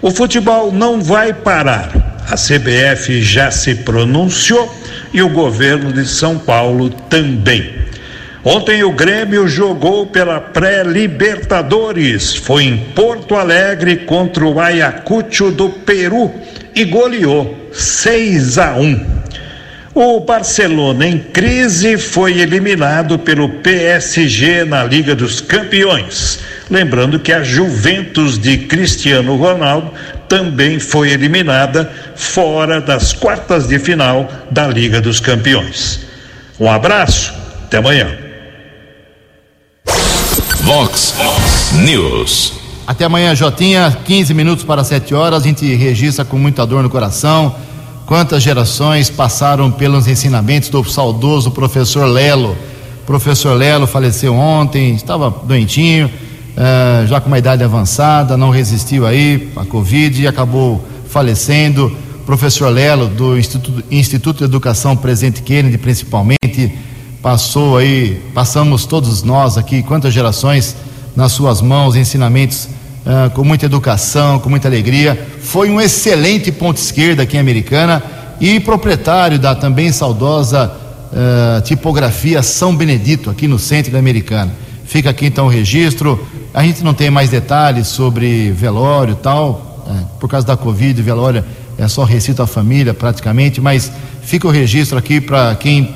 O 0.00 0.10
futebol 0.10 0.72
não 0.72 1.02
vai 1.02 1.32
parar. 1.32 1.90
A 2.28 2.36
CBF 2.36 3.22
já 3.22 3.50
se 3.50 3.74
pronunciou 3.74 4.72
e 5.12 5.20
o 5.20 5.28
governo 5.28 5.92
de 5.92 6.06
São 6.06 6.38
Paulo 6.38 6.88
também. 6.88 7.74
Ontem 8.42 8.82
o 8.82 8.92
Grêmio 8.92 9.46
jogou 9.46 10.06
pela 10.06 10.40
pré-Libertadores. 10.40 12.34
Foi 12.34 12.64
em 12.64 12.76
Porto 12.94 13.34
Alegre 13.34 13.98
contra 13.98 14.46
o 14.46 14.58
Ayacucho 14.58 15.50
do 15.50 15.68
Peru 15.68 16.32
e 16.74 16.84
goleou 16.84 17.68
6 17.70 18.56
a 18.56 18.76
1. 18.76 19.20
O 19.92 20.20
Barcelona 20.20 21.06
em 21.06 21.18
crise 21.18 21.98
foi 21.98 22.38
eliminado 22.40 23.18
pelo 23.18 23.48
PSG 23.48 24.64
na 24.64 24.84
Liga 24.84 25.14
dos 25.14 25.42
Campeões. 25.42 26.38
Lembrando 26.70 27.18
que 27.18 27.32
a 27.32 27.42
Juventus 27.42 28.38
de 28.38 28.56
Cristiano 28.56 29.36
Ronaldo 29.36 29.92
também 30.28 30.78
foi 30.78 31.10
eliminada 31.10 31.92
fora 32.14 32.80
das 32.80 33.12
quartas 33.12 33.68
de 33.68 33.78
final 33.78 34.30
da 34.50 34.66
Liga 34.66 35.00
dos 35.00 35.20
Campeões. 35.20 36.06
Um 36.58 36.70
abraço, 36.70 37.34
até 37.66 37.78
amanhã. 37.78 38.29
Vox 40.70 41.16
News. 41.84 42.52
Até 42.86 43.04
amanhã, 43.04 43.34
Jotinha, 43.34 43.98
15 44.04 44.32
minutos 44.32 44.64
para 44.64 44.84
7 44.84 45.12
horas. 45.12 45.42
A 45.42 45.44
gente 45.44 45.66
registra 45.74 46.24
com 46.24 46.38
muita 46.38 46.64
dor 46.64 46.80
no 46.80 46.88
coração 46.88 47.56
Quantas 48.06 48.40
gerações 48.40 49.10
passaram 49.10 49.68
pelos 49.68 50.06
ensinamentos 50.06 50.68
do 50.68 50.84
saudoso 50.84 51.50
professor 51.50 52.04
Lelo? 52.04 52.56
professor 53.04 53.54
Lelo 53.54 53.84
faleceu 53.84 54.32
ontem, 54.32 54.94
estava 54.94 55.28
doentinho, 55.44 56.06
uh, 56.06 57.04
já 57.08 57.20
com 57.20 57.26
uma 57.26 57.38
idade 57.38 57.64
avançada, 57.64 58.36
não 58.36 58.50
resistiu 58.50 59.04
aí 59.04 59.50
à 59.56 59.64
Covid 59.64 60.22
e 60.22 60.28
acabou 60.28 60.84
falecendo. 61.08 61.90
professor 62.24 62.68
Lelo, 62.68 63.08
do 63.08 63.36
Instituto, 63.36 63.82
Instituto 63.90 64.38
de 64.38 64.44
Educação 64.44 64.96
Presente 64.96 65.42
Kennedy, 65.42 65.78
principalmente, 65.78 66.72
passou 67.22 67.76
aí, 67.76 68.22
passamos 68.34 68.86
todos 68.86 69.22
nós 69.22 69.58
aqui, 69.58 69.82
quantas 69.82 70.12
gerações 70.12 70.74
nas 71.14 71.32
suas 71.32 71.60
mãos, 71.60 71.96
ensinamentos 71.96 72.68
uh, 73.04 73.30
com 73.30 73.44
muita 73.44 73.66
educação, 73.66 74.38
com 74.38 74.48
muita 74.48 74.68
alegria. 74.68 75.28
Foi 75.42 75.70
um 75.70 75.80
excelente 75.80 76.50
ponto 76.50 76.78
esquerda 76.78 77.22
aqui 77.22 77.36
em 77.36 77.40
Americana 77.40 78.02
e 78.40 78.58
proprietário 78.58 79.38
da 79.38 79.54
também 79.54 79.92
saudosa 79.92 80.72
uh, 81.12 81.60
tipografia 81.62 82.42
São 82.42 82.74
Benedito, 82.74 83.28
aqui 83.28 83.46
no 83.46 83.58
centro 83.58 83.92
da 83.92 83.98
Americana. 83.98 84.52
Fica 84.84 85.10
aqui 85.10 85.26
então 85.26 85.46
o 85.46 85.48
registro. 85.48 86.26
A 86.54 86.62
gente 86.62 86.82
não 86.82 86.94
tem 86.94 87.10
mais 87.10 87.30
detalhes 87.30 87.86
sobre 87.86 88.50
velório 88.52 89.12
e 89.12 89.22
tal, 89.22 89.84
uh, 89.86 90.18
por 90.18 90.28
causa 90.28 90.46
da 90.46 90.56
Covid, 90.56 91.00
velório 91.02 91.44
é 91.80 91.88
só 91.88 92.04
recito 92.04 92.42
a 92.42 92.46
família 92.46 92.92
praticamente, 92.92 93.58
mas 93.58 93.90
fica 94.22 94.46
o 94.46 94.50
registro 94.50 94.98
aqui 94.98 95.18
para 95.18 95.54
quem 95.54 95.94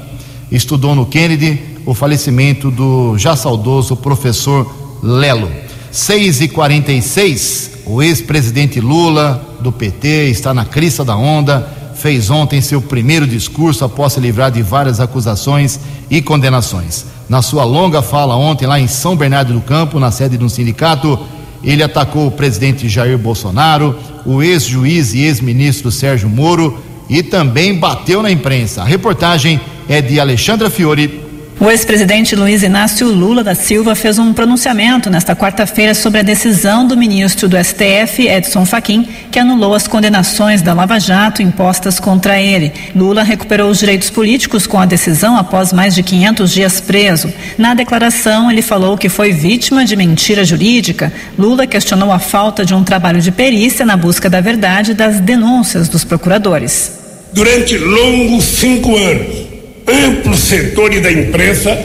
estudou 0.50 0.94
no 0.94 1.06
Kennedy 1.06 1.60
o 1.86 1.94
falecimento 1.94 2.70
do 2.70 3.16
já 3.18 3.36
saudoso 3.36 3.96
professor 3.96 4.72
Lelo. 5.02 5.50
6 5.90 6.40
e 6.40 6.48
46 6.48 7.74
o 7.86 8.02
ex-presidente 8.02 8.80
Lula, 8.80 9.56
do 9.60 9.70
PT, 9.70 10.28
está 10.30 10.54
na 10.54 10.64
crista 10.64 11.04
da 11.04 11.16
onda, 11.16 11.68
fez 11.94 12.30
ontem 12.30 12.60
seu 12.60 12.80
primeiro 12.80 13.26
discurso 13.26 13.84
após 13.84 14.14
se 14.14 14.20
livrar 14.20 14.50
de 14.50 14.62
várias 14.62 15.00
acusações 15.00 15.78
e 16.10 16.22
condenações. 16.22 17.04
Na 17.28 17.42
sua 17.42 17.64
longa 17.64 18.02
fala 18.02 18.36
ontem, 18.36 18.66
lá 18.66 18.80
em 18.80 18.86
São 18.86 19.16
Bernardo 19.16 19.52
do 19.52 19.60
Campo, 19.60 20.00
na 20.00 20.10
sede 20.10 20.36
de 20.36 20.44
um 20.44 20.48
sindicato, 20.48 21.18
ele 21.62 21.82
atacou 21.82 22.26
o 22.26 22.30
presidente 22.30 22.88
Jair 22.88 23.18
Bolsonaro, 23.18 23.96
o 24.24 24.42
ex-juiz 24.42 25.14
e 25.14 25.20
ex-ministro 25.20 25.90
Sérgio 25.90 26.28
Moro 26.28 26.78
e 27.08 27.22
também 27.22 27.78
bateu 27.78 28.22
na 28.22 28.30
imprensa. 28.30 28.82
A 28.82 28.84
reportagem 28.84 29.60
é 29.88 30.00
de 30.00 30.18
Alexandra 30.18 30.70
Fiore 30.70 31.24
o 31.60 31.70
ex-presidente 31.70 32.34
Luiz 32.34 32.62
Inácio 32.64 33.06
Lula 33.06 33.42
da 33.44 33.54
Silva 33.54 33.94
fez 33.94 34.18
um 34.18 34.32
pronunciamento 34.34 35.08
nesta 35.08 35.36
quarta-feira 35.36 35.94
sobre 35.94 36.18
a 36.18 36.22
decisão 36.22 36.86
do 36.86 36.96
ministro 36.96 37.48
do 37.48 37.56
STF, 37.56 38.26
Edson 38.26 38.66
Fachin, 38.66 39.08
que 39.30 39.38
anulou 39.38 39.72
as 39.72 39.86
condenações 39.86 40.60
da 40.60 40.74
Lava 40.74 40.98
Jato 40.98 41.42
impostas 41.42 42.00
contra 42.00 42.40
ele. 42.40 42.72
Lula 42.94 43.22
recuperou 43.22 43.70
os 43.70 43.78
direitos 43.78 44.10
políticos 44.10 44.66
com 44.66 44.78
a 44.78 44.84
decisão 44.84 45.36
após 45.36 45.72
mais 45.72 45.94
de 45.94 46.02
500 46.02 46.52
dias 46.52 46.80
preso. 46.80 47.32
Na 47.56 47.72
declaração, 47.72 48.50
ele 48.50 48.60
falou 48.60 48.98
que 48.98 49.08
foi 49.08 49.32
vítima 49.32 49.84
de 49.84 49.94
mentira 49.94 50.44
jurídica. 50.44 51.12
Lula 51.38 51.68
questionou 51.68 52.10
a 52.10 52.18
falta 52.18 52.64
de 52.64 52.74
um 52.74 52.82
trabalho 52.82 53.22
de 53.22 53.30
perícia 53.30 53.86
na 53.86 53.96
busca 53.96 54.28
da 54.28 54.40
verdade 54.40 54.92
das 54.92 55.20
denúncias 55.20 55.88
dos 55.88 56.04
procuradores. 56.04 57.04
Durante 57.32 57.78
longos 57.78 58.44
cinco 58.44 58.96
anos, 58.96 59.43
amplos 59.86 60.40
setores 60.40 61.02
da 61.02 61.12
imprensa 61.12 61.78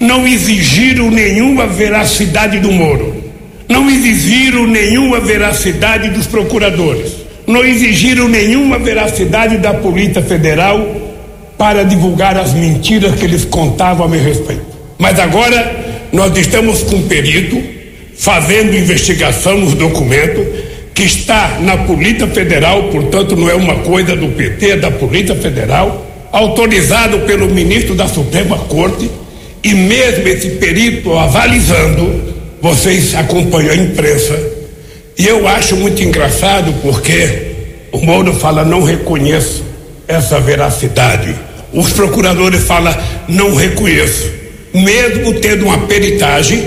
não 0.00 0.26
exigiram 0.26 1.10
nenhuma 1.10 1.66
veracidade 1.66 2.58
do 2.58 2.72
Moro, 2.72 3.22
não 3.68 3.88
exigiram 3.88 4.66
nenhuma 4.66 5.20
veracidade 5.20 6.10
dos 6.10 6.26
procuradores, 6.26 7.12
não 7.46 7.64
exigiram 7.64 8.28
nenhuma 8.28 8.78
veracidade 8.78 9.58
da 9.58 9.74
Polícia 9.74 10.22
Federal 10.22 10.84
para 11.56 11.84
divulgar 11.84 12.36
as 12.36 12.52
mentiras 12.52 13.14
que 13.14 13.24
eles 13.24 13.44
contavam 13.44 14.06
a 14.06 14.08
meu 14.08 14.22
respeito. 14.22 14.66
Mas 14.98 15.18
agora 15.20 16.08
nós 16.12 16.36
estamos 16.36 16.82
com 16.82 16.96
um 16.96 17.06
perito 17.06 17.62
fazendo 18.16 18.76
investigação 18.76 19.58
nos 19.58 19.74
documentos 19.74 20.44
que 20.94 21.04
está 21.04 21.58
na 21.60 21.76
Polícia 21.76 22.26
Federal, 22.26 22.84
portanto 22.84 23.36
não 23.36 23.48
é 23.48 23.54
uma 23.54 23.76
coisa 23.76 24.14
do 24.14 24.28
PT, 24.28 24.70
é 24.70 24.76
da 24.76 24.90
Polícia 24.90 25.34
Federal 25.34 26.11
autorizado 26.32 27.20
pelo 27.20 27.48
ministro 27.48 27.94
da 27.94 28.08
Suprema 28.08 28.58
Corte, 28.58 29.10
e 29.62 29.74
mesmo 29.74 30.26
esse 30.26 30.48
perito 30.52 31.12
avalizando, 31.12 32.32
vocês 32.60 33.14
acompanham 33.14 33.72
a 33.72 33.76
imprensa. 33.76 34.36
E 35.16 35.26
eu 35.26 35.46
acho 35.46 35.76
muito 35.76 36.02
engraçado 36.02 36.74
porque 36.82 37.52
o 37.92 37.98
Moro 37.98 38.32
fala: 38.32 38.64
não 38.64 38.82
reconheço 38.82 39.62
essa 40.08 40.40
veracidade. 40.40 41.36
Os 41.72 41.92
procuradores 41.92 42.64
falam: 42.64 42.96
não 43.28 43.54
reconheço, 43.54 44.30
mesmo 44.72 45.34
tendo 45.34 45.66
uma 45.66 45.86
peritagem 45.86 46.66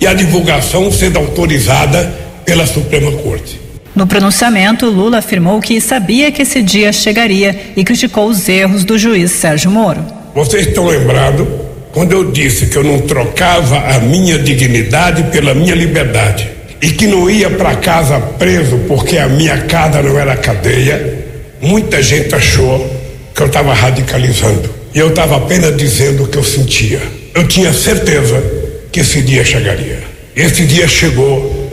e 0.00 0.06
a 0.06 0.12
divulgação 0.12 0.92
sendo 0.92 1.18
autorizada 1.18 2.12
pela 2.44 2.66
Suprema 2.66 3.10
Corte. 3.12 3.65
No 3.96 4.06
pronunciamento, 4.06 4.90
Lula 4.90 5.20
afirmou 5.20 5.58
que 5.58 5.80
sabia 5.80 6.30
que 6.30 6.42
esse 6.42 6.62
dia 6.62 6.92
chegaria 6.92 7.72
e 7.74 7.82
criticou 7.82 8.28
os 8.28 8.46
erros 8.46 8.84
do 8.84 8.98
juiz 8.98 9.30
Sérgio 9.30 9.70
Moro. 9.70 10.04
Vocês 10.34 10.66
estão 10.66 10.86
lembrados 10.86 11.48
quando 11.92 12.12
eu 12.12 12.30
disse 12.30 12.66
que 12.66 12.76
eu 12.76 12.84
não 12.84 13.00
trocava 13.00 13.78
a 13.78 13.98
minha 14.00 14.38
dignidade 14.38 15.22
pela 15.32 15.54
minha 15.54 15.74
liberdade 15.74 16.46
e 16.82 16.90
que 16.90 17.06
não 17.06 17.30
ia 17.30 17.48
para 17.48 17.74
casa 17.76 18.20
preso 18.20 18.76
porque 18.86 19.16
a 19.16 19.28
minha 19.28 19.62
casa 19.62 20.02
não 20.02 20.18
era 20.18 20.36
cadeia? 20.36 21.24
Muita 21.62 22.02
gente 22.02 22.34
achou 22.34 22.94
que 23.34 23.40
eu 23.40 23.46
estava 23.46 23.72
radicalizando. 23.72 24.68
E 24.94 24.98
eu 24.98 25.08
estava 25.08 25.38
apenas 25.38 25.74
dizendo 25.74 26.24
o 26.24 26.28
que 26.28 26.36
eu 26.36 26.44
sentia. 26.44 27.00
Eu 27.34 27.48
tinha 27.48 27.72
certeza 27.72 28.44
que 28.92 29.00
esse 29.00 29.22
dia 29.22 29.42
chegaria. 29.42 30.02
Esse 30.36 30.66
dia 30.66 30.86
chegou 30.86 31.70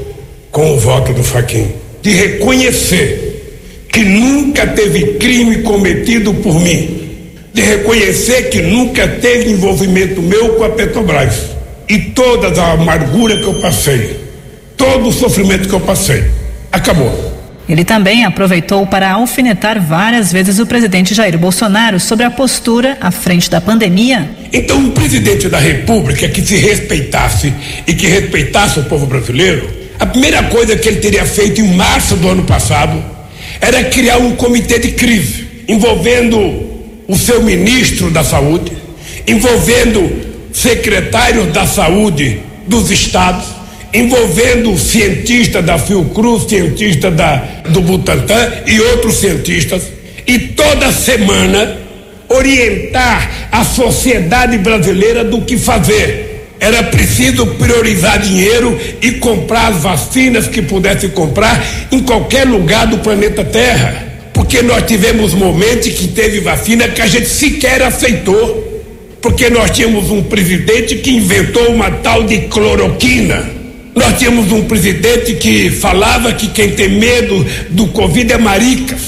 com 0.50 0.72
o 0.72 0.80
voto 0.80 1.12
do 1.12 1.22
Faquin 1.22 1.83
de 2.04 2.12
reconhecer 2.12 3.88
que 3.88 4.04
nunca 4.04 4.68
teve 4.68 5.14
crime 5.14 5.64
cometido 5.64 6.34
por 6.34 6.60
mim, 6.60 7.32
de 7.54 7.62
reconhecer 7.62 8.50
que 8.50 8.62
nunca 8.62 9.08
teve 9.08 9.52
envolvimento 9.52 10.22
meu 10.22 10.50
com 10.56 10.66
a 10.66 10.70
Petrobras 10.70 11.52
e 11.88 11.98
toda 12.00 12.62
a 12.62 12.74
amargura 12.74 13.38
que 13.38 13.46
eu 13.46 13.54
passei, 13.56 14.20
todo 14.76 15.08
o 15.08 15.14
sofrimento 15.14 15.70
que 15.70 15.74
eu 15.74 15.80
passei, 15.80 16.26
acabou. 16.72 17.32
Ele 17.70 17.86
também 17.86 18.26
aproveitou 18.26 18.86
para 18.86 19.12
alfinetar 19.12 19.82
várias 19.82 20.30
vezes 20.30 20.60
o 20.60 20.66
presidente 20.66 21.14
Jair 21.14 21.38
Bolsonaro 21.38 22.02
sobre 22.02 22.26
a 22.26 22.32
postura 22.32 22.98
à 23.00 23.12
frente 23.12 23.50
da 23.50 23.62
pandemia. 23.62 24.30
Então, 24.52 24.78
um 24.78 24.92
presidente 24.92 25.48
da 25.48 25.60
República 25.60 26.28
que 26.28 26.42
se 26.42 26.58
respeitasse 26.58 27.54
e 27.88 27.94
que 27.94 28.08
respeitasse 28.08 28.80
o 28.80 28.84
povo 28.84 29.06
brasileiro, 29.06 29.83
a 30.04 30.06
primeira 30.06 30.44
coisa 30.44 30.76
que 30.76 30.90
ele 30.90 31.00
teria 31.00 31.26
feito 31.26 31.62
em 31.62 31.76
março 31.76 32.18
do 32.18 32.28
ano 32.28 32.44
passado 32.44 33.02
era 33.62 33.86
criar 33.86 34.18
um 34.18 34.36
comitê 34.36 34.78
de 34.78 34.92
crise 34.92 35.48
envolvendo 35.66 36.38
o 37.08 37.16
seu 37.18 37.42
ministro 37.42 38.12
da 38.12 38.22
Saúde, 38.22 38.70
envolvendo 39.26 40.52
secretários 40.52 41.54
da 41.54 41.66
Saúde 41.66 42.40
dos 42.68 42.92
estados 42.92 43.46
envolvendo 43.94 44.78
cientistas 44.78 45.64
da 45.64 45.78
Fiocruz, 45.78 46.50
cientistas 46.50 47.16
da, 47.16 47.36
do 47.70 47.80
Butantan 47.80 48.52
e 48.66 48.82
outros 48.82 49.18
cientistas, 49.18 49.84
e 50.26 50.40
toda 50.40 50.92
semana 50.92 51.78
orientar 52.28 53.50
a 53.52 53.64
sociedade 53.64 54.58
brasileira 54.58 55.24
do 55.24 55.42
que 55.42 55.58
fazer. 55.58 56.33
Era 56.64 56.82
preciso 56.84 57.46
priorizar 57.46 58.22
dinheiro 58.22 58.80
e 59.02 59.12
comprar 59.12 59.68
as 59.68 59.84
vacinas 59.84 60.48
que 60.48 60.62
pudesse 60.62 61.10
comprar 61.10 61.62
em 61.92 62.00
qualquer 62.00 62.48
lugar 62.48 62.88
do 62.88 63.00
planeta 63.00 63.44
Terra. 63.44 64.14
Porque 64.32 64.62
nós 64.62 64.84
tivemos 64.84 65.34
momentos 65.34 65.90
que 65.90 66.08
teve 66.08 66.40
vacina 66.40 66.88
que 66.88 67.02
a 67.02 67.08
gente 67.08 67.28
sequer 67.28 67.82
aceitou. 67.82 68.82
Porque 69.22 69.50
nós 69.50 69.72
tínhamos 69.72 70.10
um 70.10 70.24
presidente 70.24 70.96
que 70.96 71.12
inventou 71.12 71.70
uma 71.70 71.92
tal 71.92 72.24
de 72.24 72.40
cloroquina 72.48 73.62
nós 73.96 74.18
tínhamos 74.18 74.52
um 74.52 74.64
presidente 74.64 75.36
que 75.36 75.70
falava 75.70 76.34
que 76.34 76.48
quem 76.48 76.72
tem 76.72 76.90
medo 76.90 77.46
do 77.70 77.88
Covid 77.88 78.34
é 78.34 78.38
maricas, 78.38 79.02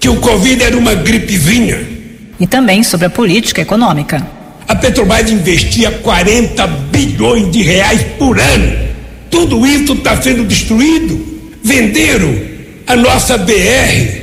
que 0.00 0.08
o 0.08 0.16
Covid 0.16 0.64
era 0.64 0.76
uma 0.76 0.94
gripezinha. 0.94 1.78
E 2.40 2.46
também 2.46 2.82
sobre 2.82 3.06
a 3.06 3.10
política 3.10 3.62
econômica. 3.62 4.35
Petrobras 4.86 5.28
investia 5.32 5.90
40 5.90 6.64
bilhões 6.92 7.50
de 7.50 7.60
reais 7.60 8.02
por 8.16 8.38
ano. 8.38 8.72
Tudo 9.28 9.66
isso 9.66 9.94
está 9.94 10.22
sendo 10.22 10.44
destruído. 10.44 11.26
Venderam 11.60 12.32
a 12.86 12.94
nossa 12.94 13.36
BR. 13.36 14.20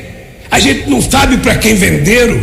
A 0.50 0.62
gente 0.62 0.90
não 0.90 1.02
sabe 1.02 1.36
para 1.36 1.56
quem 1.56 1.76
venderam. 1.76 2.40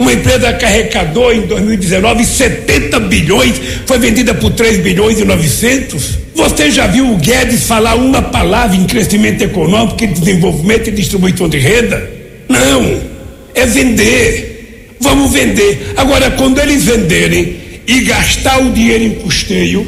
Uma 0.00 0.12
empresa 0.12 0.52
que 0.52 0.66
em 0.66 1.46
2019 1.46 2.24
70 2.24 2.98
bilhões, 3.00 3.54
foi 3.86 4.00
vendida 4.00 4.34
por 4.34 4.50
3 4.50 4.78
bilhões 4.78 5.20
e 5.20 5.24
900. 5.24 6.18
Você 6.34 6.72
já 6.72 6.88
viu 6.88 7.12
o 7.12 7.18
Guedes 7.18 7.68
falar 7.68 7.94
uma 7.94 8.20
palavra 8.20 8.74
em 8.74 8.84
crescimento 8.84 9.42
econômico, 9.42 10.04
desenvolvimento 10.08 10.88
e 10.88 10.92
distribuição 10.92 11.48
de 11.48 11.58
renda? 11.58 12.10
Não, 12.48 13.00
é 13.54 13.64
vender. 13.64 14.96
Vamos 15.00 15.32
vender. 15.32 15.92
Agora, 15.96 16.32
quando 16.32 16.58
eles 16.58 16.84
venderem 16.84 17.59
e 17.90 18.02
gastar 18.02 18.62
o 18.62 18.70
dinheiro 18.70 19.02
em 19.02 19.10
custeio, 19.14 19.84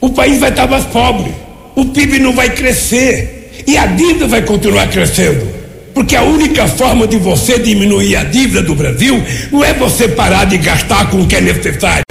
o 0.00 0.10
país 0.10 0.38
vai 0.38 0.50
estar 0.50 0.68
mais 0.68 0.84
pobre. 0.84 1.32
O 1.74 1.86
PIB 1.86 2.20
não 2.20 2.32
vai 2.32 2.48
crescer. 2.50 3.64
E 3.66 3.76
a 3.76 3.86
dívida 3.86 4.28
vai 4.28 4.42
continuar 4.42 4.86
crescendo. 4.86 5.48
Porque 5.92 6.14
a 6.14 6.22
única 6.22 6.68
forma 6.68 7.08
de 7.08 7.16
você 7.16 7.58
diminuir 7.58 8.14
a 8.14 8.22
dívida 8.22 8.62
do 8.62 8.76
Brasil 8.76 9.20
não 9.50 9.64
é 9.64 9.74
você 9.74 10.06
parar 10.06 10.44
de 10.44 10.58
gastar 10.58 11.10
com 11.10 11.22
o 11.22 11.26
que 11.26 11.34
é 11.34 11.40
necessário. 11.40 12.04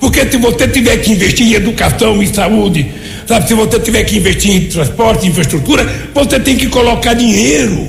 Porque 0.00 0.24
se 0.24 0.38
você 0.38 0.66
tiver 0.66 0.96
que 0.96 1.12
investir 1.12 1.46
em 1.46 1.52
educação, 1.52 2.22
em 2.22 2.32
saúde, 2.32 2.86
Sabe, 3.28 3.46
se 3.46 3.52
você 3.52 3.78
tiver 3.78 4.04
que 4.04 4.16
investir 4.16 4.50
em 4.52 4.60
transporte, 4.68 5.26
infraestrutura, 5.26 5.86
você 6.14 6.40
tem 6.40 6.56
que 6.56 6.66
colocar 6.66 7.12
dinheiro. 7.12 7.86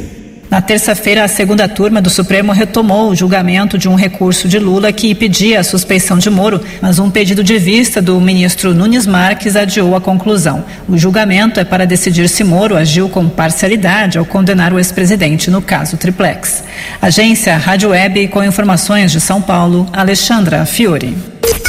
Na 0.50 0.62
terça-feira, 0.62 1.24
a 1.24 1.28
segunda 1.28 1.68
turma 1.68 2.02
do 2.02 2.10
Supremo 2.10 2.52
retomou 2.52 3.12
o 3.12 3.16
julgamento 3.16 3.78
de 3.78 3.88
um 3.88 3.94
recurso 3.94 4.48
de 4.48 4.58
Lula 4.58 4.92
que 4.92 5.14
pedia 5.14 5.60
a 5.60 5.64
suspeição 5.64 6.18
de 6.18 6.28
Moro, 6.28 6.60
mas 6.82 6.98
um 6.98 7.08
pedido 7.08 7.44
de 7.44 7.60
vista 7.60 8.02
do 8.02 8.20
ministro 8.20 8.74
Nunes 8.74 9.06
Marques 9.06 9.56
adiou 9.56 9.96
a 9.96 10.02
conclusão. 10.02 10.66
O 10.88 10.98
julgamento 10.98 11.60
é 11.60 11.64
para 11.64 11.86
decidir 11.86 12.28
se 12.28 12.44
Moro 12.44 12.76
agiu 12.76 13.08
com 13.08 13.30
parcialidade 13.30 14.18
ao 14.18 14.26
condenar 14.26 14.74
o 14.74 14.80
ex-presidente 14.80 15.52
no 15.52 15.62
caso 15.62 15.98
Triplex. 15.98 16.64
Agência 17.00 17.56
Rádio 17.56 17.90
Web 17.90 18.30
com 18.30 18.44
informações 18.44 19.12
de 19.12 19.22
São 19.22 19.40
Paulo, 19.40 19.86
Alexandra 19.94 20.66
Fiore. 20.66 21.16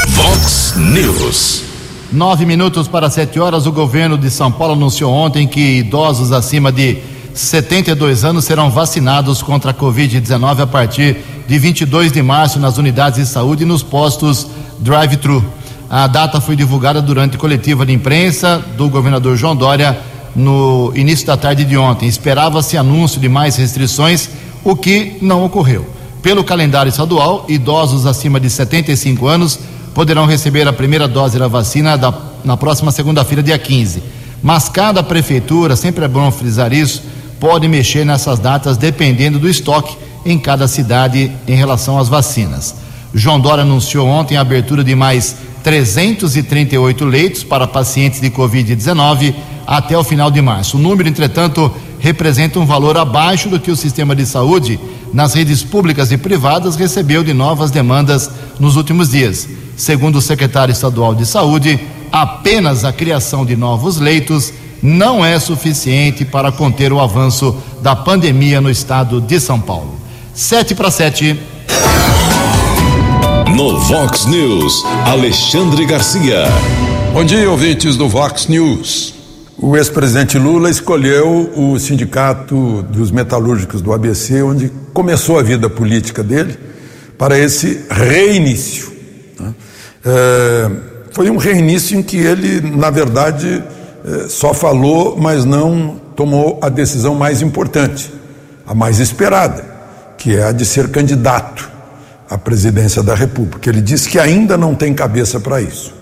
Vox 0.09 0.75
News. 0.79 1.65
Nove 2.11 2.47
minutos 2.47 2.89
para 2.89 3.11
sete 3.11 3.39
horas, 3.39 3.67
o 3.67 3.73
governo 3.73 4.17
de 4.17 4.31
São 4.31 4.51
Paulo 4.51 4.73
anunciou 4.73 5.13
ontem 5.13 5.47
que 5.47 5.81
idosos 5.81 6.33
acima 6.33 6.73
de 6.73 7.20
72 7.41 8.25
anos 8.25 8.45
serão 8.45 8.71
vacinados 8.71 9.43
contra 9.43 9.71
a 9.71 9.75
Covid-19 9.75 10.61
a 10.61 10.67
partir 10.67 11.17
de 11.49 11.59
22 11.59 12.13
de 12.13 12.23
março 12.23 12.59
nas 12.59 12.79
unidades 12.79 13.19
de 13.19 13.27
saúde 13.27 13.63
e 13.63 13.67
nos 13.67 13.83
postos 13.83 14.47
drive-thru. 14.79 15.45
A 15.89 16.07
data 16.07 16.41
foi 16.41 16.55
divulgada 16.55 17.03
durante 17.03 17.37
coletiva 17.37 17.85
de 17.85 17.93
imprensa 17.93 18.63
do 18.77 18.89
governador 18.89 19.37
João 19.37 19.57
Dória 19.57 19.99
no 20.37 20.93
início 20.95 21.27
da 21.27 21.37
tarde 21.37 21.65
de 21.65 21.77
ontem. 21.77 22.09
Esperava-se 22.09 22.77
anúncio 22.77 23.21
de 23.21 23.29
mais 23.29 23.57
restrições, 23.57 24.29
o 24.63 24.77
que 24.77 25.17
não 25.21 25.45
ocorreu. 25.45 25.87
Pelo 26.23 26.45
calendário 26.45 26.91
estadual, 26.91 27.47
idosos 27.49 28.07
acima 28.07 28.39
de 28.39 28.51
75 28.51 29.27
anos 29.27 29.59
poderão 29.95 30.27
receber 30.27 30.69
a 30.69 30.73
primeira 30.73 31.09
dose 31.09 31.39
da 31.39 31.49
vacina 31.49 31.97
da, 31.97 32.15
na 32.45 32.57
próxima 32.57 32.93
segunda-feira, 32.93 33.43
dia 33.43 33.59
15. 33.59 34.03
Mas 34.43 34.69
cada 34.69 35.03
prefeitura, 35.03 35.75
sempre 35.75 36.05
é 36.05 36.09
bom 36.09 36.31
frisar 36.31 36.73
isso, 36.73 37.03
pode 37.41 37.67
mexer 37.67 38.05
nessas 38.05 38.39
datas 38.39 38.77
dependendo 38.77 39.39
do 39.39 39.49
estoque 39.49 39.97
em 40.25 40.39
cada 40.39 40.69
cidade 40.69 41.33
em 41.49 41.55
relação 41.55 41.99
às 41.99 42.09
vacinas. 42.09 42.75
João 43.13 43.41
Dória 43.41 43.63
anunciou 43.63 44.07
ontem 44.07 44.37
a 44.37 44.43
abertura 44.43 44.85
de 44.85 44.95
mais 44.95 45.35
338 45.65 47.05
leitos 47.05 47.43
para 47.43 47.67
pacientes 47.67 48.21
de 48.21 48.31
Covid-19 48.31 49.35
até 49.67 49.97
o 49.97 50.05
final 50.05 50.31
de 50.31 50.41
março. 50.41 50.77
O 50.77 50.81
número, 50.81 51.09
entretanto, 51.09 51.73
representa 51.99 52.59
um 52.59 52.67
valor 52.67 52.97
abaixo 52.97 53.49
do 53.49 53.59
que 53.59 53.71
o 53.71 53.77
sistema 53.77 54.15
de 54.15 54.27
saúde 54.27 54.79
nas 55.13 55.35
redes 55.35 55.63
públicas 55.63 56.13
e 56.13 56.17
privadas 56.17 56.77
recebeu 56.77 57.25
de 57.25 57.35
novas 57.35 57.71
demandas 57.71 58.31
nos 58.59 58.77
últimos 58.77 59.11
dias. 59.11 59.49
Segundo 59.77 60.17
o 60.17 60.23
secretário 60.23 60.73
estadual 60.73 61.15
de 61.15 61.27
Saúde, 61.27 61.81
apenas 62.13 62.85
a 62.85 62.93
criação 62.93 63.45
de 63.45 63.57
novos 63.57 63.99
leitos 63.99 64.53
não 64.83 65.25
é 65.25 65.39
suficiente 65.39 66.25
para 66.25 66.51
conter 66.51 66.93
o 66.93 67.01
avanço 67.01 67.57
da 67.83 67.95
pandemia 67.95 68.61
no 68.61 68.71
estado 68.71 69.21
de 69.21 69.39
São 69.39 69.61
Paulo. 69.61 70.01
Sete 70.35 70.75
para 70.75 70.91
sete. 70.91 71.39
No 73.55 73.79
Vox 73.81 74.27
News, 74.27 74.85
Alexandre 75.07 75.85
Garcia. 75.85 76.45
Bom 77.13 77.25
dia, 77.25 77.51
ouvintes 77.51 77.97
do 77.97 78.09
Vox 78.09 78.47
News. 78.47 79.15
O 79.59 79.77
ex-presidente 79.77 80.39
Lula 80.39 80.71
escolheu 80.71 81.53
o 81.55 81.79
sindicato 81.79 82.83
dos 82.85 83.11
metalúrgicos 83.11 83.83
do 83.83 83.93
ABC, 83.93 84.43
onde 84.43 84.73
começou 84.95 85.39
a 85.39 85.43
vida 85.43 85.69
política 85.69 86.23
dele, 86.23 86.57
para 87.19 87.39
esse 87.39 87.85
reinício. 87.91 88.91
É, 90.03 90.71
foi 91.13 91.29
um 91.29 91.37
reinício 91.37 91.99
em 91.99 92.03
que 92.03 92.17
ele, 92.17 92.63
na 92.75 92.89
verdade, 92.89 93.63
só 94.29 94.55
falou, 94.55 95.17
mas 95.19 95.45
não 95.45 96.01
tomou 96.17 96.59
a 96.63 96.69
decisão 96.69 97.15
mais 97.15 97.43
importante, 97.43 98.13
a 98.67 98.75
mais 98.75 98.99
esperada, 98.99 99.65
que 100.17 100.37
é 100.37 100.45
a 100.45 100.53
de 100.53 100.65
ser 100.65 100.89
candidato 100.91 101.71
à 102.29 102.39
presidência 102.39 103.03
da 103.03 103.15
República. 103.15 103.69
Ele 103.69 103.81
disse 103.81 104.09
que 104.09 104.19
ainda 104.19 104.57
não 104.57 104.75
tem 104.75 104.95
cabeça 104.95 105.41
para 105.41 105.61
isso. 105.61 105.95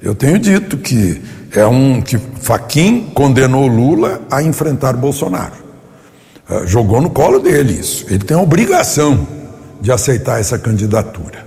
Eu 0.00 0.14
tenho 0.14 0.38
dito 0.38 0.76
que 0.76 1.22
é 1.52 1.66
um 1.66 2.02
que 2.02 2.18
Faquim 2.40 3.10
condenou 3.14 3.66
Lula 3.66 4.20
a 4.30 4.42
enfrentar 4.42 4.92
Bolsonaro. 4.92 5.54
Uh, 6.48 6.66
jogou 6.66 7.00
no 7.00 7.10
colo 7.10 7.40
dele 7.40 7.72
isso. 7.72 8.04
Ele 8.08 8.18
tem 8.24 8.36
a 8.36 8.40
obrigação 8.40 9.26
de 9.80 9.90
aceitar 9.90 10.38
essa 10.38 10.58
candidatura. 10.58 11.45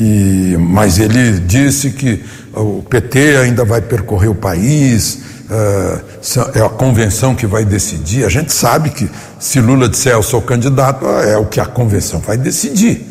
E, 0.00 0.56
mas 0.58 0.98
ele 0.98 1.40
disse 1.40 1.90
que 1.90 2.22
o 2.54 2.82
PT 2.82 3.36
ainda 3.38 3.64
vai 3.64 3.80
percorrer 3.80 4.28
o 4.28 4.34
país, 4.34 5.20
uh, 5.50 6.48
é 6.54 6.60
a 6.60 6.68
convenção 6.68 7.34
que 7.34 7.46
vai 7.46 7.64
decidir. 7.64 8.24
A 8.24 8.28
gente 8.28 8.52
sabe 8.52 8.90
que 8.90 9.10
se 9.40 9.60
Lula 9.60 9.88
disser 9.88 10.12
eu 10.12 10.22
sou 10.22 10.40
candidato, 10.40 11.06
é 11.06 11.36
o 11.36 11.46
que 11.46 11.60
a 11.60 11.66
convenção 11.66 12.20
vai 12.20 12.36
decidir. 12.36 13.04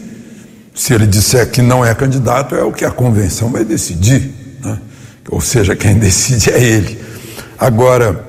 Se 0.73 0.93
ele 0.93 1.07
disser 1.07 1.49
que 1.49 1.61
não 1.61 1.83
é 1.83 1.93
candidato, 1.93 2.55
é 2.55 2.63
o 2.63 2.71
que 2.71 2.85
a 2.85 2.91
convenção 2.91 3.49
vai 3.49 3.65
decidir. 3.65 4.31
Né? 4.63 4.79
Ou 5.29 5.41
seja, 5.41 5.75
quem 5.75 5.95
decide 5.99 6.51
é 6.51 6.61
ele. 6.61 7.01
Agora, 7.57 8.26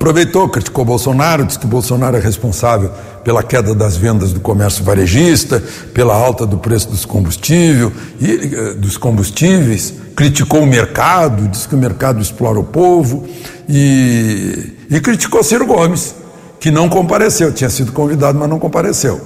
aproveitou, 0.00 0.48
criticou 0.48 0.82
Bolsonaro, 0.82 1.44
disse 1.44 1.58
que 1.58 1.66
Bolsonaro 1.66 2.16
é 2.16 2.20
responsável 2.20 2.90
pela 3.22 3.42
queda 3.42 3.74
das 3.74 3.98
vendas 3.98 4.32
do 4.32 4.40
comércio 4.40 4.82
varejista, 4.82 5.62
pela 5.92 6.14
alta 6.14 6.46
do 6.46 6.56
preço 6.56 6.88
dos 6.88 7.04
combustíveis, 7.04 7.92
e, 8.18 8.30
eh, 8.30 8.72
dos 8.78 8.96
combustíveis, 8.96 9.92
criticou 10.16 10.62
o 10.62 10.66
mercado, 10.66 11.46
disse 11.48 11.68
que 11.68 11.74
o 11.74 11.78
mercado 11.78 12.18
explora 12.18 12.58
o 12.58 12.64
povo 12.64 13.28
e, 13.68 14.72
e 14.90 15.00
criticou 15.00 15.44
Ciro 15.44 15.66
Gomes, 15.66 16.14
que 16.58 16.70
não 16.70 16.88
compareceu, 16.88 17.52
tinha 17.52 17.68
sido 17.68 17.92
convidado, 17.92 18.38
mas 18.38 18.48
não 18.48 18.58
compareceu, 18.58 19.20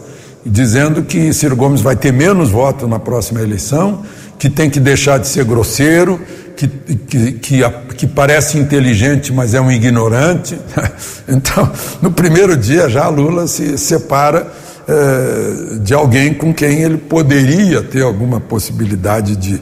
dizendo 0.44 1.04
que 1.04 1.32
Ciro 1.32 1.54
Gomes 1.54 1.82
vai 1.82 1.94
ter 1.94 2.12
menos 2.12 2.50
votos 2.50 2.88
na 2.90 2.98
próxima 2.98 3.40
eleição, 3.40 4.02
que 4.37 4.50
tem 4.50 4.68
que 4.68 4.80
deixar 4.80 5.18
de 5.18 5.28
ser 5.28 5.44
grosseiro, 5.44 6.20
que, 6.56 6.68
que, 6.68 7.32
que, 7.32 7.62
que, 7.96 8.06
parece 8.06 8.58
inteligente, 8.58 9.32
mas 9.32 9.54
é 9.54 9.60
um 9.60 9.70
ignorante. 9.70 10.58
Então, 11.26 11.72
no 12.02 12.12
primeiro 12.12 12.54
dia 12.54 12.86
já 12.86 13.08
Lula 13.08 13.46
se 13.46 13.78
separa 13.78 14.46
eh, 14.86 15.78
de 15.80 15.94
alguém 15.94 16.34
com 16.34 16.52
quem 16.52 16.82
ele 16.82 16.98
poderia 16.98 17.82
ter 17.82 18.02
alguma 18.02 18.38
possibilidade 18.38 19.34
de, 19.34 19.58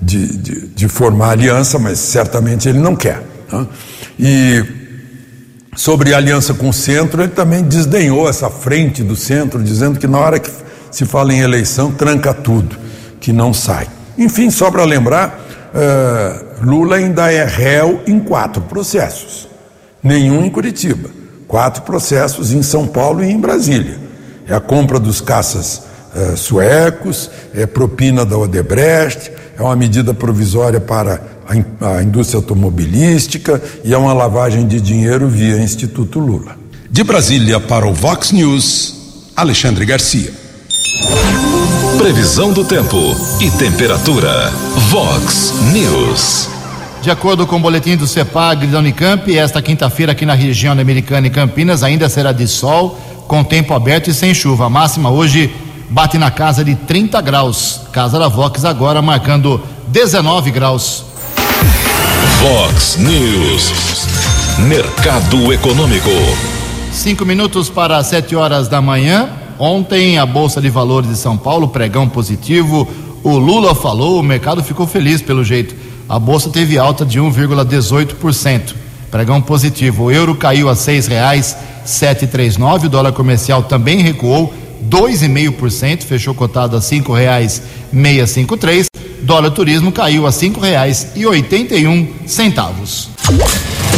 de, 0.00 0.36
de, 0.36 0.66
de 0.68 0.88
formar 0.88 1.30
aliança, 1.30 1.78
mas 1.78 1.98
certamente 1.98 2.68
ele 2.68 2.78
não 2.78 2.94
quer. 2.94 3.22
Né? 3.50 3.66
E 4.20 4.64
sobre 5.74 6.12
aliança 6.12 6.52
com 6.52 6.68
o 6.68 6.72
centro, 6.72 7.22
ele 7.22 7.32
também 7.32 7.62
desdenhou 7.62 8.28
essa 8.28 8.50
frente 8.50 9.02
do 9.02 9.16
centro, 9.16 9.62
dizendo 9.62 9.98
que 9.98 10.06
na 10.06 10.18
hora 10.18 10.38
que 10.38 10.50
se 10.90 11.06
fala 11.06 11.32
em 11.32 11.38
eleição, 11.38 11.90
tranca 11.92 12.34
tudo, 12.34 12.76
que 13.20 13.32
não 13.32 13.54
sai. 13.54 13.88
Enfim, 14.18 14.50
só 14.50 14.70
para 14.70 14.84
lembrar, 14.84 15.47
uh, 15.74 16.64
Lula 16.64 16.96
ainda 16.96 17.32
é 17.32 17.44
réu 17.44 18.00
em 18.06 18.18
quatro 18.18 18.62
processos, 18.62 19.48
nenhum 20.02 20.44
em 20.44 20.50
Curitiba, 20.50 21.10
quatro 21.46 21.82
processos 21.82 22.52
em 22.52 22.62
São 22.62 22.86
Paulo 22.86 23.22
e 23.22 23.30
em 23.30 23.40
Brasília. 23.40 23.98
É 24.46 24.54
a 24.54 24.60
compra 24.60 24.98
dos 24.98 25.20
caças 25.20 25.82
uh, 26.14 26.36
suecos, 26.36 27.30
é 27.54 27.66
propina 27.66 28.24
da 28.24 28.36
Odebrecht, 28.36 29.32
é 29.58 29.62
uma 29.62 29.76
medida 29.76 30.14
provisória 30.14 30.80
para 30.80 31.20
a, 31.80 31.96
a 31.96 32.02
indústria 32.02 32.38
automobilística 32.38 33.60
e 33.84 33.92
é 33.92 33.98
uma 33.98 34.12
lavagem 34.12 34.66
de 34.66 34.80
dinheiro 34.80 35.28
via 35.28 35.58
Instituto 35.58 36.18
Lula. 36.18 36.56
De 36.90 37.02
Brasília 37.02 37.60
para 37.60 37.86
o 37.86 37.92
Vox 37.92 38.32
News, 38.32 39.32
Alexandre 39.36 39.84
Garcia. 39.84 40.32
Previsão 41.98 42.52
do 42.52 42.64
tempo 42.64 42.96
e 43.40 43.50
temperatura. 43.50 44.52
Vox 44.88 45.52
News. 45.72 46.48
De 47.02 47.10
acordo 47.10 47.44
com 47.44 47.56
o 47.56 47.58
boletim 47.60 47.96
do 47.96 48.06
CEPAG 48.06 48.68
da 48.68 48.78
Unicamp, 48.78 49.36
esta 49.36 49.60
quinta-feira 49.60 50.12
aqui 50.12 50.24
na 50.24 50.34
região 50.34 50.72
americana 50.72 51.26
e 51.26 51.30
Campinas 51.30 51.82
ainda 51.82 52.08
será 52.08 52.30
de 52.30 52.46
sol, 52.46 52.96
com 53.26 53.42
tempo 53.42 53.74
aberto 53.74 54.08
e 54.08 54.14
sem 54.14 54.32
chuva. 54.32 54.66
A 54.66 54.70
máxima 54.70 55.10
hoje 55.10 55.52
bate 55.90 56.16
na 56.18 56.30
casa 56.30 56.64
de 56.64 56.76
30 56.76 57.20
graus. 57.20 57.80
Casa 57.92 58.16
da 58.16 58.28
Vox 58.28 58.64
agora 58.64 59.02
marcando 59.02 59.60
19 59.88 60.52
graus. 60.52 61.04
Vox 62.40 62.96
News. 62.96 63.72
Mercado 64.60 65.52
Econômico. 65.52 66.10
Cinco 66.92 67.26
minutos 67.26 67.68
para 67.68 68.02
sete 68.04 68.36
horas 68.36 68.68
da 68.68 68.80
manhã. 68.80 69.28
Ontem, 69.58 70.18
a 70.18 70.24
Bolsa 70.26 70.60
de 70.60 70.70
Valores 70.70 71.10
de 71.10 71.16
São 71.16 71.36
Paulo, 71.36 71.68
pregão 71.68 72.08
positivo. 72.08 72.88
O 73.22 73.36
Lula 73.36 73.74
falou, 73.74 74.20
o 74.20 74.22
mercado 74.22 74.62
ficou 74.62 74.86
feliz 74.86 75.20
pelo 75.20 75.42
jeito. 75.42 75.74
A 76.08 76.18
Bolsa 76.18 76.48
teve 76.50 76.78
alta 76.78 77.04
de 77.04 77.20
1,18%. 77.20 78.74
Pregão 79.10 79.40
positivo. 79.40 80.04
O 80.04 80.10
euro 80.10 80.34
caiu 80.34 80.68
a 80.68 80.76
seis 80.76 81.06
reais 81.06 81.56
sete 81.84 82.26
três 82.26 82.56
nove. 82.56 82.86
O 82.86 82.90
dólar 82.90 83.12
comercial 83.12 83.62
também 83.62 84.02
recuou 84.02 84.52
2,5%, 84.88 86.02
fechou 86.02 86.34
cotado 86.34 86.76
a 86.76 86.80
cinco 86.80 87.12
reais 87.12 87.62
meia 87.90 88.26
cinco 88.26 88.56
três. 88.56 88.86
Dólar 89.22 89.50
turismo 89.50 89.90
caiu 89.90 90.26
a 90.26 90.32
cinco 90.32 90.60
reais 90.60 91.08
e 91.16 91.26
oitenta 91.26 91.74
e 91.74 91.86
um 91.86 92.06
centavos. 92.26 93.10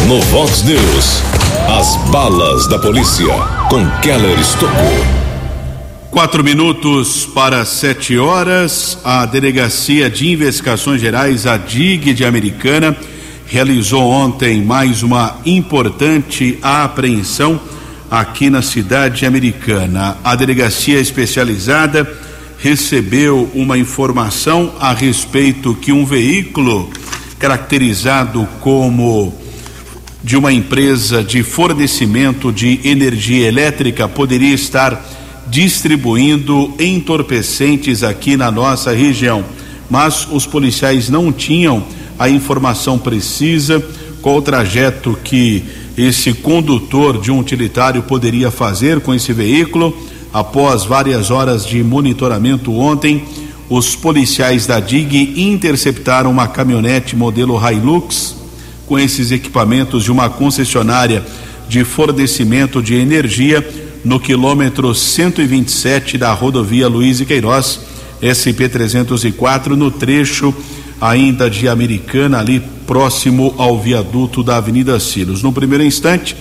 No 0.07 0.20
Vox 0.23 0.62
News, 0.62 1.23
as 1.79 1.96
balas 2.11 2.66
da 2.68 2.79
polícia 2.79 3.35
com 3.68 3.88
Keller 4.01 4.38
Estocou. 4.38 5.20
Quatro 6.11 6.42
minutos 6.42 7.25
para 7.25 7.64
sete 7.64 8.18
horas, 8.18 8.99
a 9.05 9.25
Delegacia 9.27 10.11
de 10.11 10.29
Investigações 10.33 11.01
Gerais, 11.01 11.46
a 11.46 11.57
DIG 11.57 12.12
de 12.12 12.25
Americana, 12.25 12.96
realizou 13.46 14.03
ontem 14.11 14.61
mais 14.61 15.05
uma 15.05 15.38
importante 15.46 16.59
apreensão 16.61 17.61
aqui 18.11 18.51
na 18.51 18.61
cidade 18.61 19.25
americana. 19.25 20.16
A 20.25 20.35
delegacia 20.35 20.99
especializada 20.99 22.12
recebeu 22.59 23.49
uma 23.55 23.79
informação 23.79 24.75
a 24.81 24.92
respeito 24.92 25.77
que 25.77 25.92
um 25.92 26.05
veículo 26.05 26.90
caracterizado 27.38 28.49
como 28.61 29.33
de 30.25 30.37
uma 30.37 30.53
empresa 30.53 31.23
de 31.23 31.44
fornecimento 31.44 32.53
de 32.53 32.81
energia 32.83 33.46
elétrica 33.46 34.09
poderia 34.09 34.53
estar 34.53 35.20
distribuindo 35.51 36.73
entorpecentes 36.79 38.03
aqui 38.03 38.37
na 38.37 38.51
nossa 38.51 38.93
região. 38.93 39.45
Mas 39.91 40.27
os 40.31 40.47
policiais 40.47 41.11
não 41.11 41.33
tinham 41.33 41.85
a 42.19 42.29
informação 42.29 42.99
precisa 42.99 43.83
qual 44.23 44.37
o 44.37 44.43
trajeto 44.43 45.19
que 45.25 45.65
esse 45.97 46.33
condutor 46.33 47.21
de 47.21 47.33
um 47.33 47.39
utilitário 47.39 48.03
poderia 48.03 48.51
fazer 48.51 49.01
com 49.01 49.13
esse 49.13 49.33
veículo. 49.33 49.97
Após 50.33 50.85
várias 50.85 51.31
horas 51.31 51.67
de 51.67 51.83
monitoramento 51.83 52.73
ontem, 52.73 53.25
os 53.69 53.97
policiais 53.97 54.67
da 54.67 54.79
DIG 54.79 55.35
interceptaram 55.37 56.31
uma 56.31 56.47
caminhonete 56.47 57.17
modelo 57.17 57.59
Hilux 57.59 58.37
com 58.87 58.99
esses 58.99 59.33
equipamentos 59.33 60.05
de 60.05 60.13
uma 60.13 60.29
concessionária 60.29 61.25
de 61.69 61.85
fornecimento 61.85 62.83
de 62.83 62.95
energia 62.95 63.67
no 64.05 64.19
quilômetro 64.19 64.95
127 64.95 66.17
da 66.17 66.33
rodovia 66.33 66.89
Luiz 66.89 67.21
e 67.21 67.27
Queiroz, 67.27 67.81
SP 68.21 68.69
304, 68.69 69.77
no 69.77 69.91
trecho 69.91 70.55
ainda 71.01 71.49
de 71.49 71.69
Americana, 71.69 72.39
ali 72.39 72.61
próximo 72.87 73.55
ao 73.57 73.81
viaduto 73.81 74.43
da 74.43 74.57
Avenida 74.57 74.99
Silos. 75.01 75.43
No 75.43 75.53
primeiro 75.53 75.85
instante, 75.85 76.37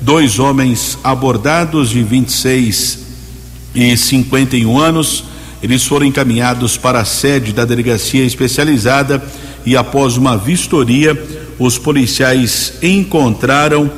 dois 0.00 0.38
homens 0.38 0.98
abordados 1.02 1.90
de 1.90 2.02
26 2.02 2.98
e 3.74 3.96
51 3.96 4.78
anos, 4.78 5.24
eles 5.62 5.84
foram 5.84 6.06
encaminhados 6.06 6.76
para 6.76 7.00
a 7.00 7.04
sede 7.04 7.52
da 7.52 7.64
delegacia 7.64 8.24
especializada 8.24 9.22
e 9.64 9.76
após 9.76 10.16
uma 10.16 10.36
vistoria, 10.36 11.20
os 11.58 11.78
policiais 11.78 12.74
encontraram 12.82 13.90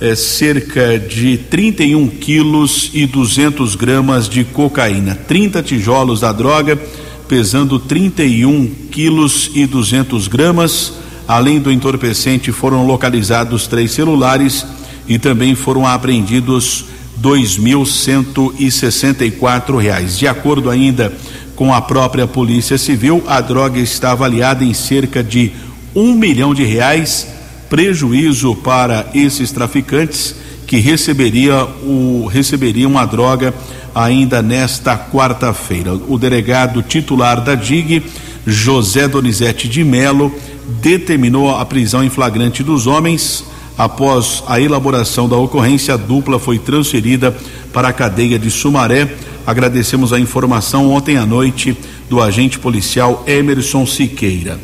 é, 0.00 0.14
cerca 0.14 0.98
de 0.98 1.36
31 1.36 2.08
quilos 2.08 2.90
e 2.94 3.06
200 3.06 3.74
gramas 3.74 4.28
de 4.28 4.44
cocaína, 4.44 5.14
30 5.14 5.62
tijolos 5.62 6.20
da 6.20 6.32
droga, 6.32 6.80
pesando 7.28 7.78
31 7.78 8.66
quilos 8.90 9.50
e 9.54 9.66
200 9.66 10.26
gramas. 10.26 10.94
Além 11.28 11.60
do 11.60 11.70
entorpecente, 11.70 12.50
foram 12.50 12.86
localizados 12.86 13.66
três 13.66 13.92
celulares 13.92 14.66
e 15.06 15.18
também 15.18 15.54
foram 15.54 15.86
apreendidos 15.86 16.86
dois 17.16 17.58
mil 17.58 17.84
cento 17.84 18.54
e 18.58 18.70
sessenta 18.70 19.24
e 19.24 19.30
quatro 19.30 19.76
reais. 19.76 20.18
De 20.18 20.26
acordo 20.26 20.70
ainda 20.70 21.12
com 21.54 21.74
a 21.74 21.80
própria 21.80 22.26
Polícia 22.26 22.78
Civil, 22.78 23.22
a 23.26 23.40
droga 23.40 23.78
está 23.78 24.12
avaliada 24.12 24.64
em 24.64 24.72
cerca 24.72 25.22
de 25.22 25.52
um 25.94 26.14
milhão 26.14 26.54
de 26.54 26.64
reais 26.64 27.28
prejuízo 27.70 28.56
para 28.56 29.08
esses 29.14 29.52
traficantes 29.52 30.34
que 30.66 30.78
receberia 30.78 31.64
o, 31.84 32.26
receberiam 32.26 32.98
a 32.98 33.06
droga 33.06 33.54
ainda 33.94 34.42
nesta 34.42 34.98
quarta-feira. 34.98 35.94
O 35.94 36.18
delegado 36.18 36.82
titular 36.82 37.40
da 37.40 37.54
DIG, 37.54 38.02
José 38.46 39.06
Donizete 39.06 39.68
de 39.68 39.84
Melo, 39.84 40.34
determinou 40.82 41.56
a 41.56 41.64
prisão 41.64 42.02
em 42.02 42.10
flagrante 42.10 42.62
dos 42.62 42.86
homens. 42.86 43.44
Após 43.78 44.44
a 44.46 44.60
elaboração 44.60 45.28
da 45.28 45.36
ocorrência, 45.36 45.94
a 45.94 45.96
dupla 45.96 46.38
foi 46.38 46.58
transferida 46.58 47.34
para 47.72 47.88
a 47.88 47.92
cadeia 47.92 48.38
de 48.38 48.50
Sumaré. 48.50 49.08
Agradecemos 49.46 50.12
a 50.12 50.20
informação 50.20 50.90
ontem 50.90 51.16
à 51.16 51.24
noite 51.24 51.76
do 52.08 52.20
agente 52.20 52.58
policial 52.58 53.24
Emerson 53.26 53.86
Siqueira. 53.86 54.58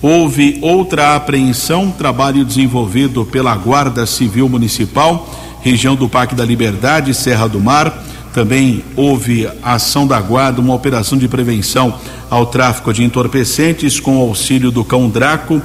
Houve 0.00 0.58
outra 0.62 1.16
apreensão, 1.16 1.90
trabalho 1.90 2.44
desenvolvido 2.44 3.24
pela 3.24 3.56
Guarda 3.56 4.06
Civil 4.06 4.48
Municipal, 4.48 5.28
região 5.60 5.96
do 5.96 6.08
Parque 6.08 6.36
da 6.36 6.44
Liberdade, 6.44 7.12
Serra 7.12 7.48
do 7.48 7.58
Mar. 7.58 8.04
Também 8.32 8.84
houve 8.94 9.48
ação 9.60 10.06
da 10.06 10.20
Guarda, 10.20 10.60
uma 10.60 10.74
operação 10.74 11.18
de 11.18 11.26
prevenção 11.26 11.98
ao 12.30 12.46
tráfico 12.46 12.92
de 12.92 13.02
entorpecentes 13.02 13.98
com 13.98 14.18
auxílio 14.18 14.70
do 14.70 14.84
cão 14.84 15.08
Draco. 15.08 15.60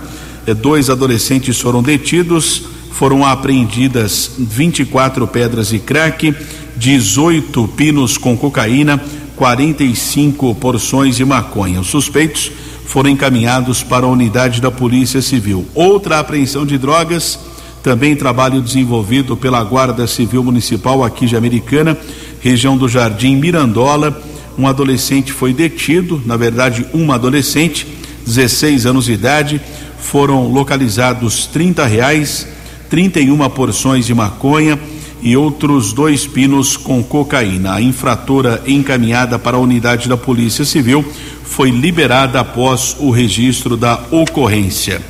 Eh, 0.48 0.54
dois 0.56 0.90
adolescentes 0.90 1.60
foram 1.62 1.84
detidos, 1.84 2.64
foram 2.92 3.24
apreendidas 3.24 4.32
24 4.40 5.28
pedras 5.28 5.68
de 5.68 5.78
crack, 5.78 6.34
18 6.76 7.68
pinos 7.78 8.18
com 8.18 8.36
cocaína, 8.36 9.00
45 9.36 10.56
porções 10.56 11.18
de 11.18 11.24
maconha. 11.24 11.80
Os 11.82 11.88
suspeitos 11.88 12.52
foram 12.86 13.10
encaminhados 13.10 13.82
para 13.84 14.06
a 14.06 14.10
unidade 14.10 14.62
da 14.62 14.70
Polícia 14.70 15.22
Civil. 15.22 15.66
Outra 15.74 16.20
apreensão 16.20 16.66
de 16.66 16.78
drogas, 16.78 17.40
também 17.82 18.16
trabalho 18.16 18.62
desenvolvido 18.62 19.36
pela 19.36 19.64
Guarda 19.64 20.08
Civil 20.08 20.44
Municipal 20.44 21.04
aqui 21.04 21.26
de 21.26 21.36
Americana, 21.36 21.98
região 22.40 22.78
do 22.78 22.88
Jardim 22.88 23.36
Mirandola. 23.36 24.22
Um 24.58 24.68
adolescente 24.68 25.34
foi 25.34 25.54
detido, 25.54 26.22
na 26.26 26.38
verdade, 26.38 26.86
uma 26.94 27.16
adolescente, 27.16 27.88
16 28.26 28.86
anos 28.86 29.06
de 29.06 29.14
idade. 29.14 29.62
Foram 30.00 30.48
localizados 30.48 31.48
30 31.48 31.86
reais, 31.86 32.48
31 32.90 33.50
porções 33.50 34.06
de 34.06 34.14
maconha 34.14 34.80
e 35.24 35.38
outros 35.38 35.94
dois 35.94 36.28
pinos 36.28 36.76
com 36.76 37.02
cocaína. 37.02 37.76
A 37.76 37.82
infratora 37.82 38.62
encaminhada 38.68 39.40
para 39.40 39.56
a 39.56 39.60
unidade 39.60 40.10
da 40.10 40.18
Polícia 40.18 40.66
Civil 40.66 41.04
foi 41.44 41.72
liberada 41.72 42.42
após 42.42 42.98
o 43.00 43.10
registro 43.10 43.78
da 43.78 44.00
ocorrência. 44.12 45.02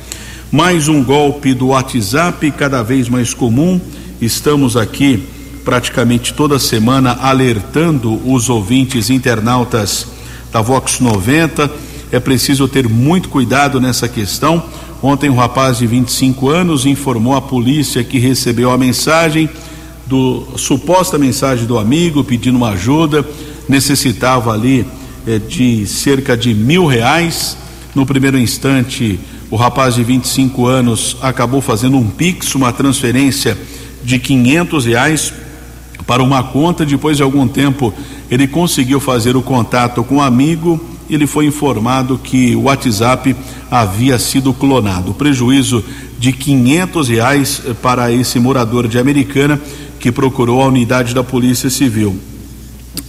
Mais 0.52 0.86
um 0.86 1.02
golpe 1.02 1.52
do 1.52 1.68
WhatsApp, 1.68 2.48
cada 2.52 2.80
vez 2.80 3.08
mais 3.08 3.34
comum. 3.34 3.80
Estamos 4.20 4.76
aqui 4.76 5.20
praticamente 5.64 6.32
toda 6.32 6.60
semana 6.60 7.18
alertando 7.20 8.20
os 8.30 8.48
ouvintes 8.48 9.10
internautas 9.10 10.06
da 10.52 10.60
Vox 10.60 11.00
90. 11.00 11.68
É 12.12 12.20
preciso 12.20 12.68
ter 12.68 12.88
muito 12.88 13.28
cuidado 13.28 13.80
nessa 13.80 14.06
questão. 14.06 14.62
Ontem, 15.02 15.28
um 15.28 15.34
rapaz 15.34 15.78
de 15.78 15.88
25 15.88 16.48
anos 16.48 16.86
informou 16.86 17.34
à 17.34 17.42
polícia 17.42 18.04
que 18.04 18.20
recebeu 18.20 18.70
a 18.70 18.78
mensagem 18.78 19.50
do 20.06 20.46
suposta 20.56 21.18
mensagem 21.18 21.66
do 21.66 21.78
amigo 21.78 22.22
pedindo 22.22 22.56
uma 22.56 22.70
ajuda, 22.70 23.26
necessitava 23.68 24.52
ali 24.52 24.86
eh, 25.26 25.38
de 25.38 25.86
cerca 25.86 26.36
de 26.36 26.54
mil 26.54 26.86
reais. 26.86 27.56
No 27.94 28.04
primeiro 28.04 28.38
instante, 28.38 29.18
o 29.50 29.56
rapaz 29.56 29.94
de 29.94 30.02
25 30.02 30.66
anos 30.66 31.16
acabou 31.22 31.60
fazendo 31.60 31.96
um 31.96 32.08
pix, 32.08 32.54
uma 32.54 32.72
transferência 32.72 33.56
de 34.02 34.18
quinhentos 34.18 34.84
reais 34.84 35.32
para 36.06 36.22
uma 36.22 36.42
conta. 36.42 36.84
Depois 36.84 37.16
de 37.16 37.22
algum 37.22 37.46
tempo, 37.46 37.94
ele 38.30 38.46
conseguiu 38.46 39.00
fazer 39.00 39.36
o 39.36 39.42
contato 39.42 40.02
com 40.04 40.16
o 40.16 40.18
um 40.18 40.22
amigo. 40.22 40.82
Ele 41.08 41.26
foi 41.26 41.46
informado 41.46 42.18
que 42.18 42.56
o 42.56 42.62
WhatsApp 42.62 43.36
havia 43.70 44.18
sido 44.18 44.52
clonado. 44.52 45.10
O 45.10 45.14
prejuízo 45.14 45.84
de 46.18 46.32
quinhentos 46.32 47.08
reais 47.08 47.62
para 47.82 48.10
esse 48.10 48.38
morador 48.38 48.88
de 48.88 48.98
Americana 48.98 49.60
que 50.04 50.12
procurou 50.12 50.60
a 50.60 50.66
unidade 50.66 51.14
da 51.14 51.24
Polícia 51.24 51.70
Civil. 51.70 52.14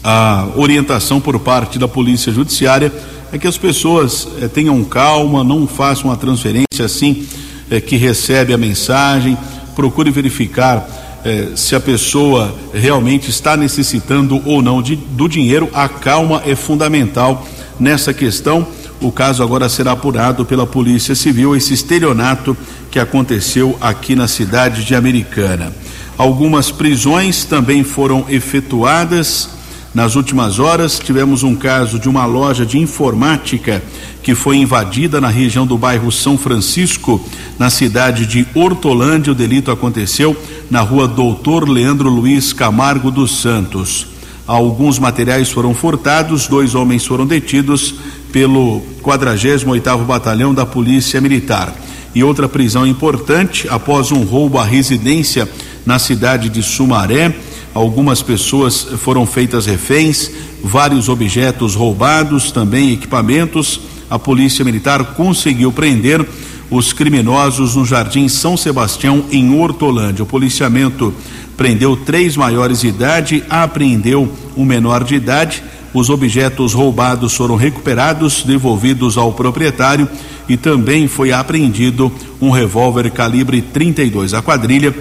A 0.02 0.48
orientação 0.56 1.20
por 1.20 1.38
parte 1.42 1.78
da 1.78 1.90
Polícia 1.90 2.32
Judiciária 2.32 2.90
é 3.34 3.38
que 3.38 3.46
as 3.46 3.58
pessoas 3.58 4.26
eh, 4.42 4.48
tenham 4.48 4.82
calma, 4.86 5.44
não 5.44 5.68
façam 5.68 6.10
a 6.10 6.16
transferência 6.16 6.86
assim 6.86 7.28
eh, 7.70 7.82
que 7.82 7.98
recebe 7.98 8.54
a 8.54 8.58
mensagem, 8.58 9.38
procure 9.76 10.10
verificar 10.10 10.88
eh, 11.26 11.50
se 11.54 11.76
a 11.76 11.82
pessoa 11.82 12.56
realmente 12.74 13.30
está 13.30 13.58
necessitando 13.58 14.42
ou 14.46 14.62
não 14.62 14.82
de, 14.82 14.96
do 14.96 15.28
dinheiro. 15.28 15.68
A 15.74 15.90
calma 15.90 16.44
é 16.46 16.56
fundamental 16.56 17.46
nessa 17.78 18.14
questão. 18.14 18.66
O 19.02 19.12
caso 19.12 19.44
agora 19.44 19.68
será 19.68 19.92
apurado 19.92 20.46
pela 20.46 20.66
Polícia 20.66 21.14
Civil, 21.14 21.58
esse 21.58 21.74
estelionato 21.74 22.56
que 22.90 23.00
aconteceu 23.00 23.78
aqui 23.82 24.16
na 24.16 24.30
cidade 24.30 24.86
de 24.86 24.96
Americana. 24.96 25.74
Algumas 26.18 26.72
prisões 26.72 27.44
também 27.44 27.84
foram 27.84 28.26
efetuadas. 28.30 29.50
Nas 29.94 30.16
últimas 30.16 30.60
horas, 30.60 31.00
tivemos 31.00 31.44
um 31.44 31.56
caso 31.56 32.00
de 32.00 32.08
uma 32.08 32.26
loja 32.26 32.66
de 32.66 32.78
informática 32.78 33.84
que 34.24 34.34
foi 34.34 34.58
invadida 34.58 35.22
na 35.22 35.30
região 35.30 35.68
do 35.68 35.78
bairro 35.78 36.12
São 36.12 36.38
Francisco, 36.38 37.24
na 37.60 37.70
cidade 37.70 38.26
de 38.26 38.46
Hortolândia. 38.54 39.32
O 39.32 39.36
delito 39.36 39.72
aconteceu 39.72 40.36
na 40.70 40.82
rua 40.82 41.08
Doutor 41.08 41.68
Leandro 41.68 42.10
Luiz 42.10 42.54
Camargo 42.54 43.12
dos 43.12 43.40
Santos. 43.42 44.08
Alguns 44.48 45.00
materiais 45.00 45.50
foram 45.50 45.74
furtados, 45.74 46.48
dois 46.48 46.76
homens 46.76 47.06
foram 47.06 47.26
detidos 47.26 47.96
pelo 48.32 48.82
48º 49.02 50.06
Batalhão 50.06 50.54
da 50.54 50.66
Polícia 50.66 51.20
Militar. 51.20 51.74
E 52.14 52.24
outra 52.24 52.48
prisão 52.48 52.86
importante 52.88 53.68
após 53.70 54.12
um 54.12 54.24
roubo 54.24 54.58
à 54.58 54.64
residência 54.64 55.50
na 55.86 56.00
cidade 56.00 56.50
de 56.50 56.64
Sumaré. 56.64 57.34
Algumas 57.74 58.22
pessoas 58.22 58.88
foram 59.00 59.26
feitas 59.26 59.66
reféns, 59.66 60.32
vários 60.64 61.10
objetos 61.10 61.76
roubados, 61.76 62.52
também 62.52 62.94
equipamentos. 62.94 63.82
A 64.10 64.18
Polícia 64.18 64.64
Militar 64.64 65.04
conseguiu 65.16 65.72
prender 65.72 66.26
os 66.70 66.94
criminosos 66.94 67.76
no 67.76 67.86
Jardim 67.86 68.28
São 68.28 68.58
Sebastião, 68.58 69.26
em 69.32 69.54
Hortolândia. 69.54 70.24
O 70.24 70.28
policiamento 70.28 71.14
prendeu 71.56 71.96
três 71.96 72.36
maiores 72.36 72.82
de 72.82 72.88
idade, 72.88 73.44
apreendeu 73.50 74.32
um 74.58 74.66
menor 74.66 75.04
de 75.04 75.16
idade. 75.16 75.64
Os 75.94 76.10
objetos 76.10 76.74
roubados 76.74 77.34
foram 77.36 77.56
recuperados, 77.56 78.44
devolvidos 78.44 79.18
ao 79.18 79.32
proprietário 79.32 80.10
e 80.48 80.58
também 80.58 81.08
foi 81.08 81.32
apreendido 81.32 82.12
um 82.42 82.50
revólver 82.50 83.10
calibre 83.12 83.62
32. 83.62 84.34
A 84.34 84.42
quadrilha 84.42 84.94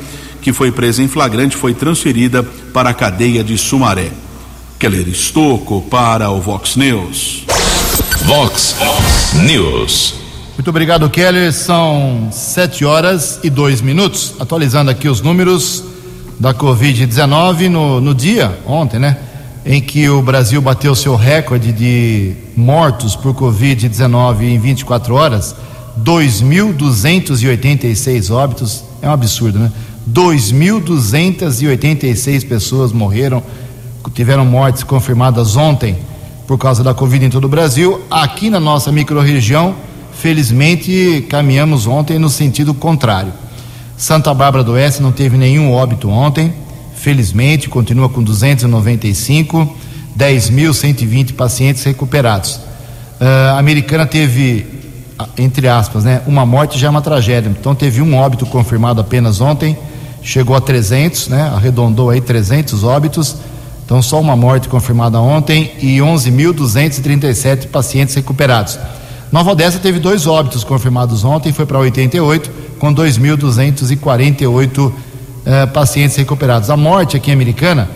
que 0.45 0.53
foi 0.53 0.71
presa 0.71 1.03
em 1.03 1.09
flagrante, 1.09 1.57
foi 1.57 1.73
transferida 1.73 2.43
para 2.43 2.91
a 2.91 2.95
cadeia 2.95 3.43
de 3.43 3.57
Sumaré. 3.57 4.11
Keller 4.79 5.09
Estocco 5.09 5.81
para 5.91 6.31
o 6.31 6.39
Vox 6.39 6.77
News. 6.77 7.47
Vox 8.27 8.77
News. 9.43 10.17
Muito 10.55 10.69
obrigado, 10.69 11.09
Keller. 11.09 11.51
São 11.51 12.29
sete 12.31 12.85
horas 12.85 13.41
e 13.43 13.49
dois 13.49 13.81
minutos. 13.81 14.35
Atualizando 14.39 14.91
aqui 14.91 15.09
os 15.09 15.23
números 15.23 15.83
da 16.39 16.53
Covid-19 16.53 17.71
no, 17.71 18.03
no 18.03 18.15
dia, 18.15 18.55
ontem, 18.67 19.01
né? 19.01 19.17
Em 19.65 19.81
que 19.81 20.07
o 20.11 20.21
Brasil 20.21 20.61
bateu 20.61 20.95
seu 20.95 21.17
recorde 21.17 21.73
de 21.73 22.35
mortos 22.55 23.17
por 23.17 23.35
Covid-19 23.35 24.43
em 24.43 24.59
24 24.59 25.15
horas, 25.15 25.57
2.286 26.05 28.31
óbitos. 28.31 28.85
É 29.01 29.09
um 29.09 29.13
absurdo, 29.13 29.59
né? 29.59 29.73
2.286 30.11 32.47
pessoas 32.47 32.93
morreram, 32.93 33.43
tiveram 34.13 34.45
mortes 34.45 34.83
confirmadas 34.83 35.57
ontem 35.57 35.97
por 36.47 36.59
causa 36.59 36.85
da 36.85 36.93
Covid 36.93 37.25
em 37.25 37.31
todo 37.31 37.45
o 37.45 37.49
Brasil. 37.49 38.03
Aqui 38.11 38.51
na 38.51 38.61
nossa 38.61 38.93
microrregião, 38.93 39.75
felizmente, 40.13 41.25
caminhamos 41.29 41.87
ontem 41.87 42.19
no 42.19 42.29
sentido 42.29 42.75
contrário. 42.75 43.33
Santa 43.97 44.35
Bárbara 44.35 44.63
do 44.63 44.73
Oeste 44.73 45.03
não 45.03 45.11
teve 45.11 45.39
nenhum 45.39 45.73
óbito 45.73 46.11
ontem, 46.11 46.53
felizmente, 46.95 47.69
continua 47.69 48.09
com 48.09 48.23
295, 48.23 49.77
10.120 50.19 51.33
pacientes 51.33 51.83
recuperados. 51.85 52.57
Uh, 53.21 53.55
a 53.55 53.59
americana 53.59 54.05
teve, 54.05 54.67
entre 55.39 55.69
aspas, 55.69 56.05
né, 56.05 56.21
uma 56.27 56.45
morte 56.45 56.79
já 56.79 56.89
é 56.89 56.91
uma 56.91 57.01
tragédia, 57.01 57.49
então 57.49 57.75
teve 57.75 58.03
um 58.03 58.17
óbito 58.17 58.45
confirmado 58.45 59.01
apenas 59.01 59.41
ontem 59.41 59.79
chegou 60.25 60.57
a 60.57 60.61
300, 60.61 61.29
né? 61.29 61.53
Arredondou 61.55 62.11
aí 62.11 62.21
300 62.21 62.83
óbitos. 62.83 63.37
Então 63.85 64.01
só 64.01 64.19
uma 64.19 64.35
morte 64.35 64.67
confirmada 64.69 65.21
ontem 65.21 65.71
e 65.81 65.99
11.237 65.99 67.69
pacientes 67.69 68.15
recuperados. 68.15 68.79
Nova 69.31 69.53
Odessa 69.53 69.79
teve 69.79 70.01
dois 70.01 70.27
óbitos 70.27 70.65
confirmados 70.65 71.23
ontem, 71.23 71.53
foi 71.53 71.67
para 71.67 71.79
88, 71.79 72.51
com 72.79 72.95
2.248 72.95 74.93
eh, 75.45 75.67
pacientes 75.67 76.17
recuperados. 76.17 76.71
A 76.71 76.77
morte 76.77 77.17
aqui 77.17 77.31
Americana 77.31 77.91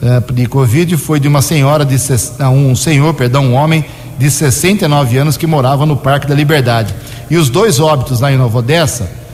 eh, 0.00 0.22
de 0.32 0.46
Covid 0.46 0.96
foi 0.96 1.20
de 1.20 1.28
uma 1.28 1.42
senhora 1.42 1.84
de 1.84 1.96
um 2.44 2.74
senhor, 2.74 3.12
perdão, 3.12 3.44
um 3.44 3.54
homem 3.54 3.84
de 4.18 4.30
69 4.30 5.18
anos 5.18 5.36
que 5.36 5.46
morava 5.46 5.84
no 5.84 5.96
Parque 5.96 6.26
da 6.26 6.34
Liberdade. 6.34 6.94
E 7.28 7.36
os 7.36 7.50
dois 7.50 7.78
óbitos 7.78 8.20
lá 8.20 8.32
em 8.32 8.38
Nova 8.38 8.58
Odessa 8.58 9.25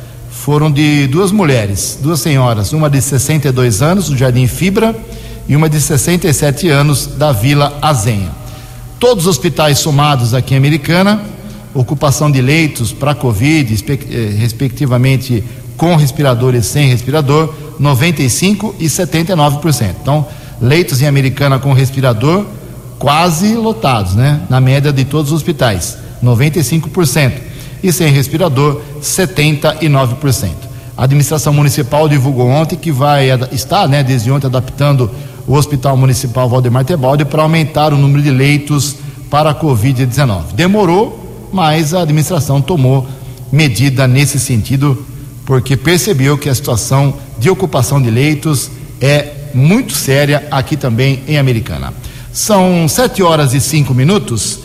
foram 0.43 0.73
de 0.73 1.07
duas 1.07 1.31
mulheres, 1.31 1.97
duas 2.03 2.19
senhoras, 2.19 2.73
uma 2.73 2.91
de 2.91 3.01
62 3.01 3.81
anos, 3.81 4.09
do 4.09 4.17
Jardim 4.17 4.49
Fibra, 4.49 4.93
e 5.49 5.55
uma 5.55 5.69
de 5.69 5.81
67 5.81 6.69
anos, 6.69 7.07
da 7.07 7.31
Vila 7.31 7.79
Azenha. 7.81 8.33
Todos 8.99 9.27
os 9.27 9.31
hospitais 9.31 9.79
somados 9.79 10.35
aqui 10.35 10.55
em 10.55 10.57
Americana, 10.57 11.23
ocupação 11.73 12.29
de 12.29 12.43
leitos 12.43 12.91
para 12.91 13.15
Covid, 13.15 13.85
eh, 13.89 14.35
respectivamente 14.37 15.45
com 15.77 15.95
respirador 15.95 16.57
e 16.57 16.63
sem 16.63 16.89
respirador, 16.89 17.55
95% 17.79 18.75
e 18.81 18.89
79%. 18.89 19.95
Então, 20.03 20.27
leitos 20.61 21.01
em 21.01 21.07
Americana 21.07 21.61
com 21.61 21.73
respirador, 21.73 22.47
quase 22.99 23.55
lotados, 23.55 24.17
né? 24.17 24.41
Na 24.51 24.61
média 24.61 24.93
de 24.93 25.05
todos 25.05 25.31
os 25.31 25.37
hospitais, 25.37 25.97
95%. 26.21 27.52
E 27.83 27.93
sem 27.93 28.13
respirador, 28.13 28.81
79%. 29.01 30.51
A 30.97 31.05
administração 31.05 31.53
municipal 31.53 32.09
divulgou 32.09 32.49
ontem 32.49 32.77
que 32.77 32.93
vai 32.93 33.29
estar, 33.51 33.89
né, 33.89 34.03
desde 34.03 34.31
ontem 34.31 34.47
adaptando 34.47 35.11
o 35.47 35.55
Hospital 35.55 35.97
Municipal 35.97 36.49
Valdemar 36.49 36.85
Tebaldi 36.85 37.25
para 37.25 37.43
aumentar 37.43 37.93
o 37.93 37.97
número 37.97 38.23
de 38.23 38.31
leitos 38.31 38.97
para 39.31 39.51
a 39.51 39.55
Covid-19. 39.55 40.53
Demorou, 40.55 41.49
mas 41.53 41.95
a 41.95 42.03
administração 42.03 42.61
tomou 42.61 43.07
medida 43.51 44.07
nesse 44.07 44.39
sentido, 44.39 45.05
porque 45.45 45.77
percebeu 45.77 46.39
que 46.39 46.49
a 46.49 46.55
situação 46.55 47.15
de 47.39 47.51
ocupação 47.51 48.01
de 48.01 48.11
leitos 48.11 48.71
é 49.01 49.51
muito 49.55 49.95
séria 49.95 50.47
aqui 50.51 50.77
também 50.77 51.23
em 51.27 51.39
Americana. 51.39 51.93
São 52.33 52.87
sete 52.89 53.23
horas 53.23 53.53
e 53.53 53.61
cinco 53.61 53.93
minutos 53.93 54.61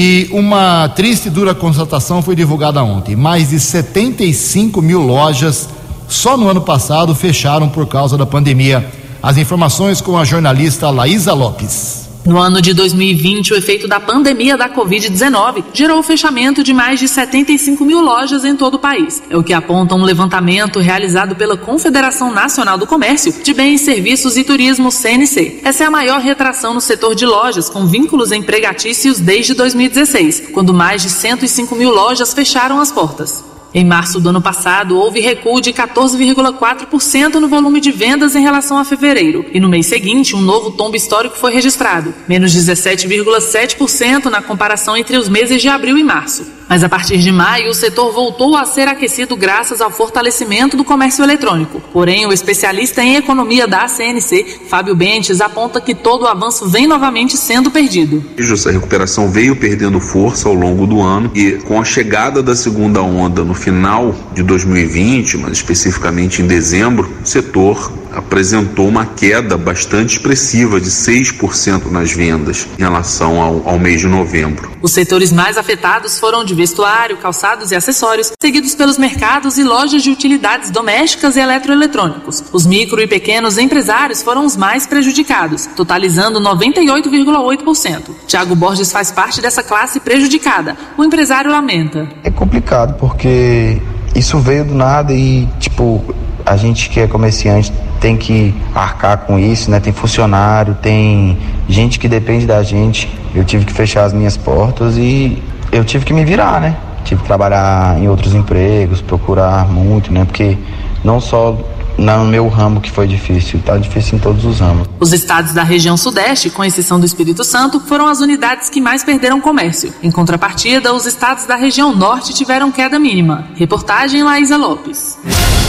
e 0.00 0.28
uma 0.30 0.88
triste 0.90 1.26
e 1.26 1.30
dura 1.30 1.52
constatação 1.56 2.22
foi 2.22 2.36
divulgada 2.36 2.80
ontem. 2.84 3.16
Mais 3.16 3.50
de 3.50 3.58
75 3.58 4.80
mil 4.80 5.00
lojas 5.00 5.68
só 6.06 6.36
no 6.36 6.48
ano 6.48 6.60
passado 6.60 7.16
fecharam 7.16 7.68
por 7.68 7.84
causa 7.88 8.16
da 8.16 8.24
pandemia. 8.24 8.88
As 9.20 9.36
informações 9.36 10.00
com 10.00 10.16
a 10.16 10.24
jornalista 10.24 10.88
Laísa 10.88 11.32
Lopes. 11.34 12.07
No 12.28 12.36
ano 12.36 12.60
de 12.60 12.74
2020, 12.74 13.54
o 13.54 13.56
efeito 13.56 13.88
da 13.88 13.98
pandemia 13.98 14.54
da 14.54 14.68
Covid-19 14.68 15.64
gerou 15.72 15.98
o 15.98 16.02
fechamento 16.02 16.62
de 16.62 16.74
mais 16.74 17.00
de 17.00 17.08
75 17.08 17.82
mil 17.86 18.02
lojas 18.02 18.44
em 18.44 18.54
todo 18.54 18.74
o 18.74 18.78
país. 18.78 19.22
É 19.30 19.36
o 19.38 19.42
que 19.42 19.54
aponta 19.54 19.94
um 19.94 20.02
levantamento 20.02 20.78
realizado 20.78 21.34
pela 21.36 21.56
Confederação 21.56 22.30
Nacional 22.30 22.76
do 22.76 22.86
Comércio 22.86 23.32
de 23.42 23.54
Bens, 23.54 23.80
Serviços 23.80 24.36
e 24.36 24.44
Turismo, 24.44 24.92
CNC. 24.92 25.60
Essa 25.64 25.84
é 25.84 25.86
a 25.86 25.90
maior 25.90 26.20
retração 26.20 26.74
no 26.74 26.82
setor 26.82 27.14
de 27.14 27.24
lojas 27.24 27.70
com 27.70 27.86
vínculos 27.86 28.30
empregatícios 28.30 29.18
desde 29.18 29.54
2016, 29.54 30.50
quando 30.52 30.74
mais 30.74 31.00
de 31.00 31.08
105 31.08 31.74
mil 31.74 31.88
lojas 31.88 32.34
fecharam 32.34 32.78
as 32.78 32.92
portas. 32.92 33.47
Em 33.74 33.84
março 33.84 34.18
do 34.18 34.30
ano 34.30 34.40
passado, 34.40 34.98
houve 34.98 35.20
recuo 35.20 35.60
de 35.60 35.72
14,4% 35.72 37.34
no 37.34 37.48
volume 37.48 37.80
de 37.80 37.92
vendas 37.92 38.34
em 38.34 38.42
relação 38.42 38.78
a 38.78 38.84
fevereiro, 38.84 39.44
e 39.52 39.60
no 39.60 39.68
mês 39.68 39.86
seguinte, 39.86 40.34
um 40.34 40.40
novo 40.40 40.70
tombo 40.70 40.96
histórico 40.96 41.36
foi 41.36 41.52
registrado, 41.52 42.14
menos 42.26 42.54
17,7% 42.54 44.24
na 44.26 44.40
comparação 44.40 44.96
entre 44.96 45.16
os 45.16 45.28
meses 45.28 45.60
de 45.60 45.68
abril 45.68 45.98
e 45.98 46.02
março. 46.02 46.57
Mas 46.68 46.84
a 46.84 46.88
partir 46.88 47.18
de 47.18 47.32
maio, 47.32 47.70
o 47.70 47.74
setor 47.74 48.12
voltou 48.12 48.56
a 48.56 48.66
ser 48.66 48.86
aquecido 48.88 49.36
graças 49.36 49.80
ao 49.80 49.90
fortalecimento 49.90 50.76
do 50.76 50.84
comércio 50.84 51.24
eletrônico. 51.24 51.80
Porém, 51.92 52.26
o 52.26 52.32
especialista 52.32 53.02
em 53.02 53.16
economia 53.16 53.66
da 53.66 53.88
CNC, 53.88 54.60
Fábio 54.68 54.94
Bentes, 54.94 55.40
aponta 55.40 55.80
que 55.80 55.94
todo 55.94 56.22
o 56.22 56.26
avanço 56.26 56.68
vem 56.68 56.86
novamente 56.86 57.36
sendo 57.36 57.70
perdido. 57.70 58.22
Essa 58.36 58.70
recuperação 58.70 59.30
veio 59.30 59.56
perdendo 59.56 60.00
força 60.00 60.48
ao 60.48 60.54
longo 60.54 60.86
do 60.86 61.00
ano 61.00 61.30
e 61.34 61.52
com 61.52 61.80
a 61.80 61.84
chegada 61.84 62.42
da 62.42 62.56
segunda 62.56 63.00
onda 63.00 63.44
no 63.44 63.54
final 63.54 64.14
de 64.34 64.42
2020, 64.42 65.38
mas 65.38 65.52
especificamente 65.52 66.42
em 66.42 66.46
dezembro, 66.46 67.10
o 67.22 67.26
setor 67.26 67.92
apresentou 68.12 68.88
uma 68.88 69.06
queda 69.06 69.56
bastante 69.56 70.16
expressiva 70.16 70.80
de 70.80 70.90
6% 70.90 71.90
nas 71.90 72.12
vendas 72.12 72.66
em 72.76 72.82
relação 72.82 73.40
ao, 73.40 73.68
ao 73.68 73.78
mês 73.78 74.00
de 74.00 74.08
novembro. 74.08 74.70
Os 74.82 74.92
setores 74.92 75.30
mais 75.30 75.56
afetados 75.56 76.18
foram 76.18 76.44
de 76.44 76.54
vestuário, 76.58 77.16
calçados 77.18 77.70
e 77.70 77.76
acessórios, 77.76 78.32
seguidos 78.40 78.74
pelos 78.74 78.98
mercados 78.98 79.58
e 79.58 79.62
lojas 79.62 80.02
de 80.02 80.10
utilidades 80.10 80.70
domésticas 80.70 81.36
e 81.36 81.40
eletroeletrônicos. 81.40 82.42
Os 82.52 82.66
micro 82.66 83.00
e 83.00 83.06
pequenos 83.06 83.58
empresários 83.58 84.22
foram 84.22 84.44
os 84.44 84.56
mais 84.56 84.84
prejudicados, 84.84 85.66
totalizando 85.76 86.40
98,8%. 86.40 88.10
Tiago 88.26 88.56
Borges 88.56 88.90
faz 88.90 89.12
parte 89.12 89.40
dessa 89.40 89.62
classe 89.62 90.00
prejudicada. 90.00 90.76
O 90.96 91.04
empresário 91.04 91.50
lamenta. 91.50 92.08
É 92.24 92.30
complicado 92.30 92.96
porque 92.98 93.80
isso 94.14 94.38
veio 94.40 94.64
do 94.64 94.74
nada 94.74 95.12
e, 95.12 95.46
tipo, 95.60 96.04
a 96.44 96.56
gente 96.56 96.90
que 96.90 96.98
é 96.98 97.06
comerciante 97.06 97.72
tem 98.00 98.16
que 98.16 98.52
arcar 98.74 99.18
com 99.18 99.38
isso, 99.38 99.70
né? 99.70 99.78
Tem 99.78 99.92
funcionário, 99.92 100.76
tem 100.82 101.38
gente 101.68 102.00
que 102.00 102.08
depende 102.08 102.46
da 102.46 102.64
gente. 102.64 103.08
Eu 103.32 103.44
tive 103.44 103.64
que 103.64 103.72
fechar 103.72 104.04
as 104.04 104.12
minhas 104.12 104.36
portas 104.36 104.96
e 104.96 105.40
eu 105.72 105.84
tive 105.84 106.04
que 106.04 106.12
me 106.12 106.24
virar, 106.24 106.60
né? 106.60 106.76
Tive 107.04 107.22
que 107.22 107.26
trabalhar 107.26 107.98
em 107.98 108.08
outros 108.08 108.34
empregos, 108.34 109.00
procurar 109.00 109.66
muito, 109.68 110.12
né? 110.12 110.24
Porque 110.24 110.56
não 111.04 111.20
só 111.20 111.56
no 111.98 112.24
meu 112.26 112.48
ramo 112.48 112.80
que 112.80 112.90
foi 112.90 113.08
difícil, 113.08 113.60
tá 113.64 113.76
difícil 113.76 114.16
em 114.16 114.20
todos 114.20 114.44
os 114.44 114.60
ramos. 114.60 114.86
Os 115.00 115.12
estados 115.12 115.52
da 115.52 115.64
região 115.64 115.96
sudeste, 115.96 116.48
com 116.48 116.64
exceção 116.64 117.00
do 117.00 117.04
Espírito 117.04 117.42
Santo, 117.42 117.80
foram 117.80 118.06
as 118.06 118.20
unidades 118.20 118.70
que 118.70 118.80
mais 118.80 119.02
perderam 119.02 119.40
comércio. 119.40 119.92
Em 120.02 120.10
contrapartida, 120.10 120.94
os 120.94 121.06
estados 121.06 121.44
da 121.44 121.56
região 121.56 121.94
norte 121.94 122.32
tiveram 122.32 122.70
queda 122.70 122.98
mínima. 122.98 123.48
Reportagem 123.56 124.22
Laísa 124.22 124.56
Lopes. 124.56 125.18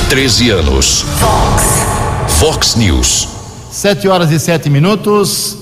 13 0.09 0.51
anos. 0.51 1.01
Fox. 1.19 2.39
Fox 2.39 2.75
News. 2.75 3.27
7 3.71 4.07
horas 4.07 4.31
e 4.31 4.39
7 4.39 4.69
minutos. 4.69 5.58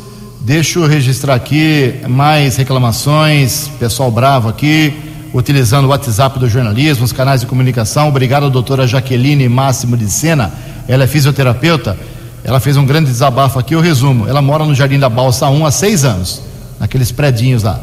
Deixa 0.48 0.80
eu 0.80 0.88
registrar 0.88 1.36
aqui 1.36 1.96
mais 2.08 2.56
reclamações, 2.56 3.68
pessoal 3.78 4.10
bravo 4.10 4.48
aqui, 4.48 4.94
utilizando 5.34 5.84
o 5.84 5.88
WhatsApp 5.90 6.40
do 6.40 6.48
jornalismo, 6.48 7.04
os 7.04 7.12
canais 7.12 7.42
de 7.42 7.48
comunicação. 7.48 8.08
Obrigado, 8.08 8.50
doutora 8.50 8.88
Jaqueline 8.88 9.50
Máximo 9.50 9.98
de 9.98 10.10
Sena. 10.10 10.54
Ela 10.88 11.04
é 11.04 11.08
fisioterapeuta. 11.08 11.98
Ela 12.46 12.62
fez 12.62 12.78
um 12.78 12.86
grande 12.86 13.12
desabafo 13.12 13.60
aqui, 13.60 13.76
eu 13.76 13.82
resumo. 13.82 14.26
Ela 14.26 14.42
mora 14.42 14.64
no 14.64 14.74
Jardim 14.74 14.98
da 14.98 15.10
Balsa 15.10 15.50
1 15.50 15.66
há 15.66 15.70
seis 15.70 16.06
anos, 16.06 16.42
naqueles 16.80 17.12
predinhos 17.12 17.64
lá. 17.64 17.82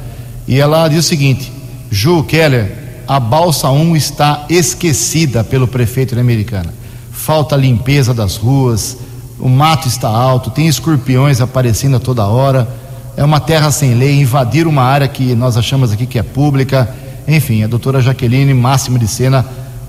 E 0.48 0.58
ela 0.58 0.88
diz 0.88 1.00
o 1.00 1.06
seguinte: 1.06 1.52
Ju 1.90 2.22
Keller, 2.22 2.72
a 3.06 3.20
Balsa 3.20 3.68
1 3.68 3.94
está 3.94 4.46
esquecida 4.48 5.44
pelo 5.44 5.68
prefeito 5.68 6.14
da 6.14 6.22
Americana. 6.22 6.72
Falta 7.12 7.56
limpeza 7.56 8.14
das 8.14 8.38
ruas, 8.38 8.96
o 9.38 9.48
mato 9.48 9.88
está 9.88 10.08
alto, 10.08 10.50
tem 10.50 10.66
escorpiões 10.66 11.40
aparecendo 11.40 11.96
a 11.96 12.00
toda 12.00 12.26
hora, 12.26 12.68
é 13.16 13.24
uma 13.24 13.40
terra 13.40 13.70
sem 13.70 13.94
lei, 13.94 14.20
invadir 14.20 14.66
uma 14.66 14.82
área 14.82 15.06
que 15.06 15.34
nós 15.34 15.56
achamos 15.56 15.92
aqui 15.92 16.06
que 16.06 16.18
é 16.18 16.22
pública. 16.22 16.88
Enfim, 17.26 17.62
a 17.62 17.66
doutora 17.66 18.00
Jaqueline 18.00 18.52
Máximo 18.52 18.98
de 18.98 19.06
Sena 19.06 19.44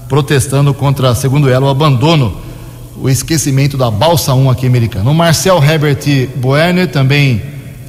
protestando 0.08 0.74
contra, 0.74 1.16
segundo 1.16 1.50
ela, 1.50 1.66
o 1.66 1.70
abandono, 1.70 2.36
o 3.02 3.10
esquecimento 3.10 3.78
da 3.78 3.90
Balsa 3.90 4.34
1 4.34 4.50
aqui 4.50 4.68
americana. 4.68 5.10
O 5.10 5.14
Marcel 5.14 5.62
Herbert 5.64 6.30
Boerner 6.36 6.92
também 6.92 7.42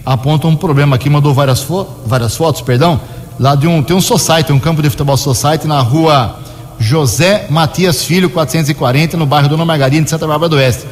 aponta 0.05 0.47
um 0.47 0.57
problema 0.57 0.97
aqui, 0.97 1.11
mandou 1.11 1.35
várias, 1.35 1.63
fo 1.63 1.87
várias 2.07 2.35
fotos, 2.35 2.63
perdão, 2.63 3.01
lá 3.39 3.55
de 3.55 3.67
um, 3.67 3.83
tem 3.83 3.95
um 3.95 4.01
society, 4.01 4.53
um 4.53 4.59
campo 4.59 4.81
de 4.81 4.89
futebol 4.89 5.17
society 5.17 5.67
na 5.67 5.81
rua 5.81 6.39
José 6.79 7.47
Matias 7.51 8.05
Filho, 8.05 8.31
440, 8.31 9.17
no 9.17 9.27
bairro 9.27 9.49
Dona 9.49 9.65
Margarida, 9.65 10.05
de 10.05 10.11
Santa 10.11 10.27
Bárbara 10.27 10.49
do 10.49 10.57
Oeste. 10.57 10.87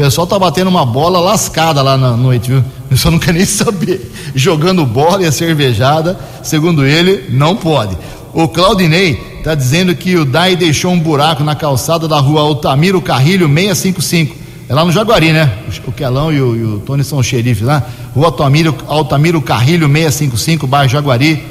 Pessoal 0.00 0.26
tá 0.26 0.38
batendo 0.38 0.68
uma 0.68 0.86
bola 0.86 1.20
lascada 1.20 1.82
lá 1.82 1.94
na 1.94 2.16
noite, 2.16 2.50
viu? 2.50 2.64
Eu 2.90 2.96
só 2.96 3.10
não 3.10 3.18
quer 3.18 3.34
nem 3.34 3.44
saber. 3.44 4.10
Jogando 4.34 4.86
bola 4.86 5.22
e 5.22 5.26
a 5.26 5.30
cervejada, 5.30 6.18
segundo 6.42 6.86
ele, 6.86 7.26
não 7.28 7.54
pode. 7.54 7.98
O 8.32 8.48
Claudinei 8.48 9.20
está 9.36 9.54
dizendo 9.54 9.94
que 9.94 10.16
o 10.16 10.24
Dai 10.24 10.56
deixou 10.56 10.90
um 10.90 10.98
buraco 10.98 11.44
na 11.44 11.54
calçada 11.54 12.08
da 12.08 12.18
rua 12.18 12.40
Altamiro 12.40 12.98
Carrilho 13.02 13.46
655. 13.46 14.36
É 14.70 14.74
lá 14.74 14.86
no 14.86 14.90
Jaguari, 14.90 15.32
né? 15.32 15.52
O 15.86 15.92
Quelão 15.92 16.32
e 16.32 16.40
o, 16.40 16.56
e 16.56 16.64
o 16.64 16.78
Tony 16.78 17.04
são 17.04 17.22
xerifes 17.22 17.66
lá. 17.66 17.82
Rua 18.14 18.28
Altamiro, 18.28 18.74
Altamiro 18.88 19.42
Carrilho 19.42 19.86
655, 19.86 20.66
bairro 20.66 20.88
Jaguari. 20.88 21.44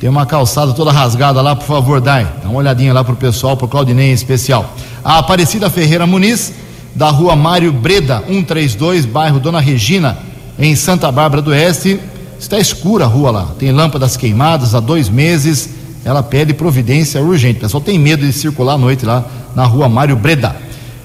Tem 0.00 0.10
uma 0.10 0.26
calçada 0.26 0.72
toda 0.72 0.90
rasgada 0.90 1.40
lá, 1.40 1.54
por 1.54 1.66
favor, 1.66 2.00
Dai. 2.00 2.26
Dá 2.42 2.48
uma 2.48 2.58
olhadinha 2.58 2.92
lá 2.92 3.04
pro 3.04 3.14
pessoal, 3.14 3.56
pro 3.56 3.68
Claudinei 3.68 4.10
em 4.10 4.12
especial. 4.12 4.74
A 5.04 5.18
Aparecida 5.18 5.70
Ferreira 5.70 6.04
Muniz 6.04 6.52
da 6.94 7.10
rua 7.10 7.34
Mário 7.34 7.72
Breda, 7.72 8.22
132, 8.26 9.04
bairro 9.04 9.40
Dona 9.40 9.60
Regina, 9.60 10.18
em 10.58 10.74
Santa 10.76 11.10
Bárbara 11.10 11.42
do 11.42 11.50
Oeste. 11.50 11.98
Está 12.38 12.58
escura 12.58 13.04
a 13.04 13.08
rua 13.08 13.30
lá, 13.30 13.46
tem 13.58 13.70
lâmpadas 13.70 14.16
queimadas 14.16 14.74
há 14.74 14.80
dois 14.80 15.08
meses. 15.08 15.70
Ela 16.04 16.22
pede 16.22 16.52
providência 16.52 17.22
urgente. 17.22 17.58
O 17.58 17.60
pessoal 17.60 17.80
tem 17.80 17.98
medo 17.98 18.26
de 18.26 18.32
circular 18.32 18.74
à 18.74 18.78
noite 18.78 19.06
lá 19.06 19.24
na 19.54 19.64
rua 19.64 19.88
Mário 19.88 20.16
Breda. 20.16 20.56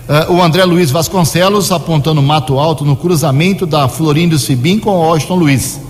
Uh, 0.08 0.34
o 0.34 0.42
André 0.42 0.64
Luiz 0.64 0.90
Vasconcelos 0.90 1.72
apontando 1.72 2.22
Mato 2.22 2.58
Alto 2.58 2.86
no 2.86 2.96
cruzamento 2.96 3.66
da 3.66 3.88
Florindo 3.88 4.40
Sibim 4.40 4.80
com 4.80 4.92
Washington 4.92 5.36
Luiz. 5.36 5.82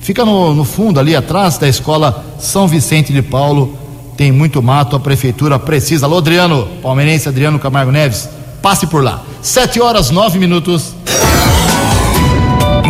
Fica 0.00 0.24
no, 0.24 0.54
no 0.54 0.64
fundo, 0.64 1.00
ali 1.00 1.16
atrás 1.16 1.58
da 1.58 1.68
escola 1.68 2.24
São 2.38 2.68
Vicente 2.68 3.12
de 3.12 3.22
Paulo. 3.22 3.76
tem 4.16 4.30
muito 4.30 4.62
mato, 4.62 4.94
a 4.94 5.00
prefeitura 5.00 5.58
precisa. 5.58 6.06
Alô, 6.06 6.18
Adriano, 6.18 6.68
palmeirense 6.82 7.28
Adriano 7.28 7.58
Camargo 7.58 7.90
Neves, 7.90 8.28
passe 8.62 8.86
por 8.86 9.02
lá. 9.02 9.24
Sete 9.42 9.80
horas, 9.80 10.10
nove 10.10 10.38
minutos. 10.38 10.94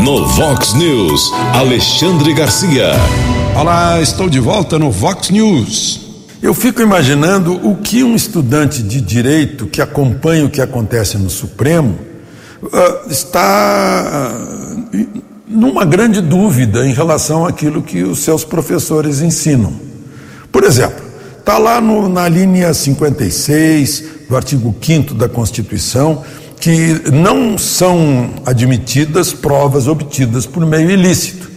No 0.05 0.27
Vox 0.27 0.75
News, 0.75 1.33
Alexandre 1.55 2.35
Garcia. 2.35 2.93
Olá, 3.59 4.01
estou 4.01 4.29
de 4.29 4.39
volta 4.39 4.79
no 4.79 4.91
Vox 4.91 5.31
News. 5.31 6.01
Eu 6.43 6.53
fico 6.53 6.83
imaginando 6.83 7.55
o 7.67 7.77
que 7.77 8.05
um 8.05 8.15
estudante 8.15 8.83
de 8.83 9.01
direito 9.01 9.67
que 9.67 9.81
acompanha 9.81 10.45
o 10.45 10.51
que 10.51 10.61
acontece 10.61 11.17
no 11.17 11.31
Supremo 11.31 11.99
uh, 12.63 13.11
está 13.11 14.35
uh, 14.35 15.23
numa 15.47 15.85
grande 15.85 16.21
dúvida 16.21 16.87
em 16.87 16.93
relação 16.93 17.47
àquilo 17.47 17.81
que 17.81 18.03
os 18.03 18.19
seus 18.19 18.45
professores 18.45 19.23
ensinam. 19.23 19.73
Por 20.51 20.65
exemplo, 20.65 21.02
está 21.43 21.59
lá 21.59 21.81
no, 21.81 22.09
na 22.09 22.29
linha 22.29 22.73
56 22.73 24.05
do 24.29 24.37
artigo 24.37 24.73
5 24.81 25.13
da 25.15 25.29
Constituição 25.29 26.23
que 26.61 27.11
não 27.13 27.59
são 27.59 28.31
admitidas 28.47 29.33
provas 29.33 29.89
obtidas 29.89 30.47
por 30.47 30.65
meio 30.65 30.89
ilícito. 30.89 31.51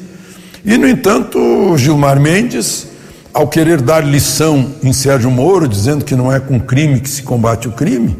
E, 0.65 0.75
no 0.79 0.87
entanto, 0.87 1.77
Gilmar 1.77 2.19
Mendes, 2.19 2.87
ao 3.31 3.47
querer 3.47 3.79
dar 3.79 4.03
lição 4.03 4.71
em 4.81 4.91
Sérgio 4.91 5.29
Moro, 5.29 5.67
dizendo 5.67 6.03
que 6.03 6.15
não 6.15 6.33
é 6.33 6.39
com 6.39 6.59
crime 6.59 6.99
que 6.99 7.09
se 7.09 7.21
combate 7.21 7.67
o 7.67 7.71
crime, 7.71 8.17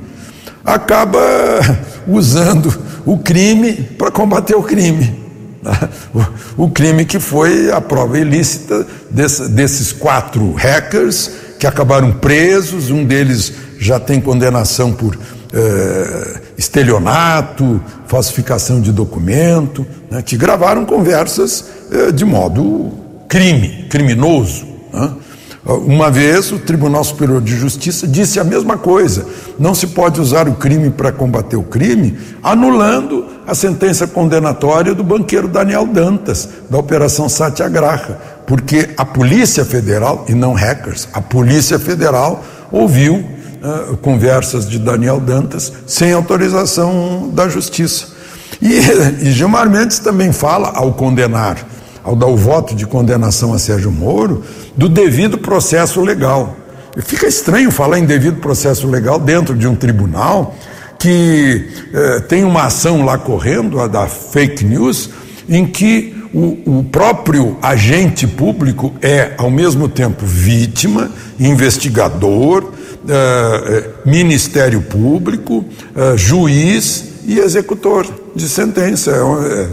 acaba 0.63 1.20
usando 2.07 2.72
o 3.03 3.18
crime 3.18 3.74
para 3.97 4.11
combater 4.11 4.53
o 4.53 4.61
crime. 4.61 5.26
O, 6.55 6.70
crime 6.70 7.05
que 7.05 7.20
foi 7.20 7.72
a 7.72 7.82
prova 7.82 8.20
ilícita 8.20 8.86
desse, 9.09 9.49
desses 9.49 9.91
quatro 9.91 10.53
hackers 10.53 11.45
que 11.66 11.68
acabaram 11.68 12.11
presos, 12.11 12.91
um 12.91 13.03
deles 13.03 13.51
já 13.80 13.99
tem 13.99 14.22
condenação 14.22 14.93
por 14.93 15.18
eh, 15.51 16.41
estelionato, 16.55 17.82
falsificação 18.05 18.80
de 18.80 18.91
documento, 18.91 19.84
né, 20.11 20.22
que 20.22 20.38
gravaram 20.38 20.86
conversas 20.86 21.66
eh, 21.91 22.11
de 22.11 22.24
modo 22.24 22.91
crime, 23.28 23.88
criminoso. 23.89 24.68
Né? 24.93 25.11
Uma 25.66 26.11
vez 26.11 26.51
o 26.51 26.59
Tribunal 26.59 27.03
Superior 27.03 27.41
de 27.41 27.57
Justiça 27.57 28.07
disse 28.07 28.39
a 28.39 28.43
mesma 28.43 28.78
coisa: 28.78 29.26
não 29.57 29.74
se 29.74 29.88
pode 29.88 30.22
usar 30.22 30.47
o 30.47 30.53
crime 30.53 30.91
para 30.91 31.11
combater 31.11 31.55
o 31.55 31.63
crime, 31.63 32.16
anulando 32.43 33.26
a 33.47 33.55
sentença 33.55 34.05
condenatória 34.05 34.93
do 34.93 35.03
banqueiro 35.03 35.47
Daniel 35.47 35.88
Dantas, 35.88 36.47
da 36.70 36.78
Operação 36.78 37.28
Satyagraha, 37.28 38.35
porque 38.46 38.89
a 38.98 39.06
Polícia 39.06 39.66
Federal, 39.66 40.26
e 40.28 40.34
não 40.34 40.54
hackers, 40.54 41.08
a 41.14 41.22
Polícia 41.22 41.80
Federal 41.80 42.43
ouviu 42.72 43.16
uh, 43.16 43.98
conversas 43.98 44.70
de 44.70 44.78
Daniel 44.78 45.20
Dantas 45.20 45.72
sem 45.88 46.14
autorização 46.14 47.30
da 47.34 47.50
Justiça. 47.50 48.08
E, 48.62 48.80
e 49.28 49.32
Gilmar 49.32 49.70
Mendes 49.70 50.00
também 50.00 50.32
fala, 50.32 50.72
ao 50.76 50.93
condenar, 50.93 51.58
ao 52.04 52.16
dar 52.16 52.28
o 52.28 52.38
voto 52.38 52.76
de 52.76 52.86
condenação 52.86 53.54
a 53.54 53.60
Sérgio 53.60 53.91
Moro, 53.91 54.43
do 54.76 54.88
devido 54.88 55.38
processo 55.38 56.02
legal. 56.02 56.56
E 56.96 57.02
fica 57.02 57.28
estranho 57.28 57.72
falar 57.72 58.00
em 58.00 58.06
devido 58.06 58.39
processo 58.39 58.88
legal 58.88 59.20
dentro 59.20 59.56
de 59.56 59.68
um 59.68 59.76
tribunal 59.76 60.56
que 60.98 61.68
eh, 61.93 62.20
tem 62.22 62.43
uma 62.43 62.64
ação 62.64 63.04
lá 63.04 63.18
correndo, 63.18 63.82
a 63.82 63.88
da 63.88 64.08
fake 64.08 64.64
news, 64.64 65.10
em 65.48 65.66
que 65.66 66.14
o, 66.36 66.80
o, 66.80 66.84
próprio 66.84 67.58
agente 67.62 68.28
público 68.28 68.94
é, 69.02 69.32
ao 69.38 69.50
mesmo 69.50 69.88
tempo, 69.88 70.26
vítima, 70.26 71.10
investigador, 71.40 72.66
uh, 72.66 74.10
Ministério 74.10 74.82
Público, 74.82 75.64
uh, 75.96 76.18
juiz 76.18 77.06
e 77.26 77.40
executor 77.40 78.06
de 78.36 78.50
sentença. 78.50 79.12
É, 79.12 79.68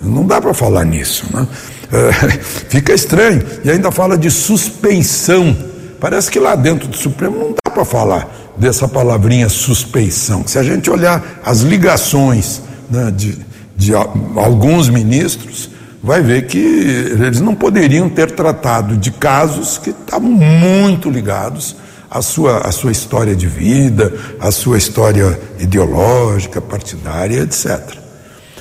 não 0.00 0.24
dá 0.24 0.40
para 0.40 0.54
falar 0.54 0.84
nisso. 0.84 1.26
Né? 1.34 1.44
Fica 2.68 2.94
estranho. 2.94 3.42
E 3.64 3.70
ainda 3.70 3.90
fala 3.90 4.16
de 4.16 4.30
suspeição. 4.30 5.56
Parece 5.98 6.30
que 6.30 6.38
lá 6.38 6.54
dentro 6.54 6.86
do 6.86 6.96
Supremo 6.96 7.36
não 7.36 7.54
dá 7.64 7.70
para 7.72 7.84
falar 7.84 8.54
dessa 8.56 8.86
palavrinha 8.86 9.48
suspeição. 9.48 10.46
Se 10.46 10.56
a 10.56 10.62
gente 10.62 10.88
olhar 10.88 11.40
as 11.44 11.62
ligações 11.62 12.62
né, 12.88 13.10
de, 13.10 13.36
de 13.76 13.92
alguns 13.94 14.88
ministros, 14.88 15.70
vai 16.06 16.22
ver 16.22 16.46
que 16.46 16.56
eles 16.56 17.40
não 17.40 17.52
poderiam 17.52 18.08
ter 18.08 18.30
tratado 18.30 18.96
de 18.96 19.10
casos 19.10 19.76
que 19.76 19.90
estavam 19.90 20.30
muito 20.30 21.10
ligados 21.10 21.74
a 22.08 22.22
sua, 22.22 22.58
a 22.58 22.70
sua 22.70 22.92
história 22.92 23.34
de 23.34 23.48
vida, 23.48 24.14
a 24.38 24.52
sua 24.52 24.78
história 24.78 25.36
ideológica, 25.58 26.60
partidária, 26.60 27.40
etc. 27.40 27.80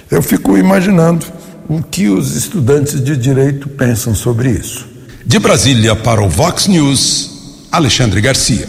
Eu 0.09 0.23
fico 0.23 0.57
imaginando 0.57 1.23
o 1.69 1.83
que 1.83 2.07
os 2.07 2.35
estudantes 2.35 2.99
de 2.99 3.15
direito 3.15 3.69
pensam 3.69 4.15
sobre 4.15 4.49
isso. 4.49 4.87
De 5.23 5.37
Brasília 5.37 5.95
para 5.95 6.23
o 6.23 6.29
Vox 6.29 6.65
News, 6.65 7.67
Alexandre 7.71 8.21
Garcia. 8.21 8.67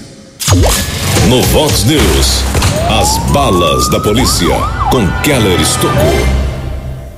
No 1.31 1.43
Vox 1.45 1.85
News, 1.85 2.45
as 2.91 3.17
balas 3.33 3.89
da 3.89 4.01
polícia 4.01 4.55
com 4.91 5.11
Keller 5.23 5.61
Estocou. 5.63 6.46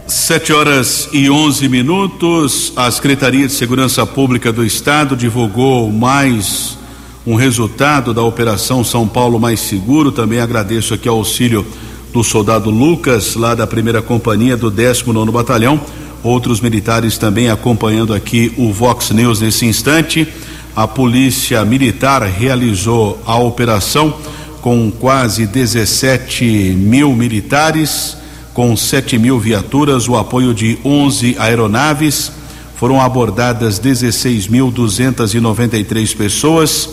Sete 0.08 0.54
horas 0.54 1.06
e 1.12 1.28
onze 1.28 1.68
minutos. 1.68 2.72
A 2.74 2.90
Secretaria 2.90 3.46
de 3.46 3.52
Segurança 3.52 4.06
Pública 4.06 4.50
do 4.50 4.64
Estado 4.64 5.14
divulgou 5.14 5.92
mais 5.92 6.78
um 7.26 7.34
resultado 7.34 8.14
da 8.14 8.22
Operação 8.22 8.82
São 8.82 9.06
Paulo 9.06 9.38
Mais 9.38 9.60
Seguro. 9.60 10.10
Também 10.10 10.40
agradeço 10.40 10.94
aqui 10.94 11.06
ao 11.06 11.18
auxílio 11.18 11.66
do 12.10 12.24
soldado 12.24 12.70
Lucas, 12.70 13.34
lá 13.34 13.54
da 13.54 13.66
primeira 13.66 14.00
companhia 14.00 14.56
do 14.56 14.70
19 14.70 15.30
Batalhão. 15.30 15.78
Outros 16.22 16.62
militares 16.62 17.18
também 17.18 17.50
acompanhando 17.50 18.14
aqui 18.14 18.50
o 18.56 18.72
Vox 18.72 19.10
News 19.10 19.42
nesse 19.42 19.66
instante. 19.66 20.26
A 20.74 20.88
Polícia 20.88 21.62
Militar 21.66 22.22
realizou 22.22 23.22
a 23.26 23.36
operação 23.36 24.14
com 24.62 24.90
quase 24.90 25.46
17 25.46 26.44
mil 26.78 27.12
militares, 27.12 28.16
com 28.58 28.76
7 28.76 29.16
mil 29.18 29.38
viaturas, 29.38 30.08
o 30.08 30.16
apoio 30.16 30.52
de 30.52 30.80
11 30.84 31.36
aeronaves. 31.38 32.32
Foram 32.74 33.00
abordadas 33.00 33.78
16.293 33.78 36.16
pessoas 36.16 36.90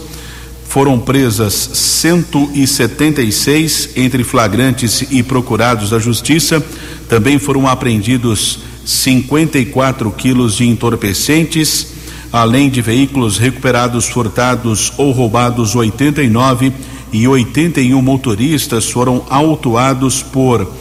foram 0.63 0.99
presas 0.99 1.55
176 1.55 3.89
entre 3.95 4.23
flagrantes 4.23 5.05
e 5.09 5.23
procurados 5.23 5.89
da 5.89 5.97
Justiça. 5.97 6.63
Também 7.09 7.39
foram 7.39 7.67
apreendidos 7.67 8.59
54 8.85 10.11
quilos 10.11 10.57
de 10.57 10.67
entorpecentes, 10.67 11.87
além 12.31 12.69
de 12.69 12.79
veículos 12.79 13.39
recuperados, 13.39 14.07
furtados 14.07 14.93
ou 14.99 15.11
roubados 15.11 15.73
89 15.73 16.71
e 17.11 17.27
81 17.27 17.99
motoristas 18.03 18.91
foram 18.91 19.25
autuados 19.31 20.21
por 20.21 20.71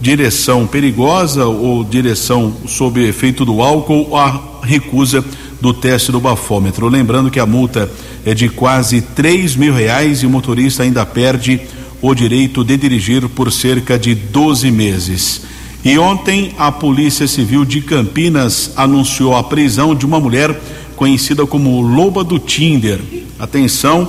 direção 0.00 0.66
perigosa 0.66 1.46
ou 1.46 1.84
direção 1.84 2.54
sob 2.66 3.06
efeito 3.06 3.44
do 3.44 3.60
álcool 3.60 4.16
a 4.16 4.40
recusa 4.62 5.24
do 5.60 5.74
teste 5.74 6.10
do 6.10 6.20
bafômetro. 6.20 6.88
Lembrando 6.88 7.30
que 7.30 7.38
a 7.38 7.46
multa 7.46 7.90
é 8.24 8.34
de 8.34 8.48
quase 8.48 9.02
três 9.02 9.54
mil 9.54 9.74
reais 9.74 10.22
e 10.22 10.26
o 10.26 10.30
motorista 10.30 10.82
ainda 10.82 11.04
perde 11.04 11.60
o 12.00 12.14
direito 12.14 12.64
de 12.64 12.76
dirigir 12.76 13.28
por 13.28 13.52
cerca 13.52 13.98
de 13.98 14.14
12 14.14 14.70
meses. 14.70 15.42
E 15.84 15.98
ontem 15.98 16.54
a 16.58 16.72
Polícia 16.72 17.26
Civil 17.26 17.64
de 17.64 17.80
Campinas 17.80 18.72
anunciou 18.76 19.36
a 19.36 19.42
prisão 19.42 19.94
de 19.94 20.06
uma 20.06 20.20
mulher 20.20 20.58
conhecida 20.96 21.46
como 21.46 21.80
Loba 21.80 22.22
do 22.22 22.38
Tinder. 22.38 23.00
Atenção, 23.38 24.08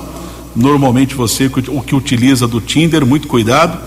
normalmente 0.54 1.14
você 1.14 1.50
o 1.68 1.80
que 1.80 1.94
utiliza 1.94 2.46
do 2.46 2.60
Tinder, 2.60 3.06
muito 3.06 3.28
cuidado. 3.28 3.78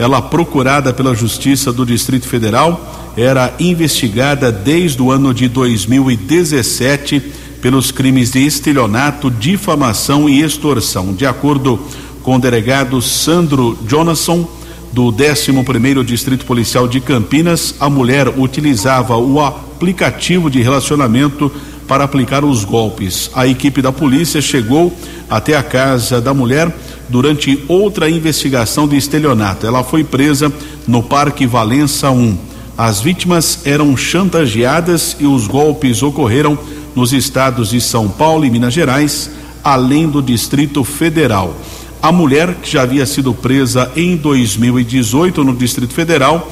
Ela 0.00 0.22
procurada 0.22 0.94
pela 0.94 1.14
Justiça 1.14 1.70
do 1.70 1.84
Distrito 1.84 2.26
Federal 2.26 3.12
era 3.18 3.52
investigada 3.60 4.50
desde 4.50 5.02
o 5.02 5.10
ano 5.10 5.34
de 5.34 5.46
2017 5.46 7.20
pelos 7.60 7.90
crimes 7.90 8.30
de 8.30 8.38
estelionato, 8.38 9.30
difamação 9.30 10.26
e 10.26 10.40
extorsão. 10.40 11.12
De 11.12 11.26
acordo 11.26 11.78
com 12.22 12.36
o 12.36 12.38
delegado 12.38 13.02
Sandro 13.02 13.78
Jonasson, 13.86 14.48
do 14.90 15.12
11º 15.12 16.02
Distrito 16.02 16.46
Policial 16.46 16.88
de 16.88 16.98
Campinas, 16.98 17.74
a 17.78 17.90
mulher 17.90 18.26
utilizava 18.38 19.18
o 19.18 19.38
aplicativo 19.38 20.48
de 20.48 20.62
relacionamento 20.62 21.52
para 21.86 22.04
aplicar 22.04 22.42
os 22.42 22.64
golpes. 22.64 23.30
A 23.34 23.46
equipe 23.46 23.82
da 23.82 23.92
polícia 23.92 24.40
chegou 24.40 24.96
até 25.28 25.58
a 25.58 25.62
casa 25.62 26.22
da 26.22 26.32
mulher 26.32 26.74
durante 27.10 27.62
outra 27.68 28.08
investigação 28.08 28.86
de 28.86 28.96
estelionato. 28.96 29.66
Ela 29.66 29.82
foi 29.82 30.04
presa 30.04 30.52
no 30.86 31.02
Parque 31.02 31.46
Valença 31.46 32.10
1. 32.10 32.38
As 32.78 33.00
vítimas 33.00 33.60
eram 33.64 33.96
chantageadas 33.96 35.16
e 35.20 35.26
os 35.26 35.46
golpes 35.46 36.02
ocorreram 36.02 36.58
nos 36.94 37.12
estados 37.12 37.70
de 37.70 37.80
São 37.80 38.08
Paulo 38.08 38.44
e 38.44 38.50
Minas 38.50 38.72
Gerais. 38.72 39.30
além 39.62 40.08
do 40.08 40.22
Distrito 40.22 40.82
Federal. 40.82 41.54
A 42.02 42.10
mulher, 42.10 42.54
que 42.62 42.72
já 42.72 42.80
havia 42.80 43.04
sido 43.04 43.34
presa 43.34 43.92
em 43.94 44.16
2018 44.16 45.44
no 45.44 45.54
Distrito 45.54 45.92
Federal, 45.92 46.50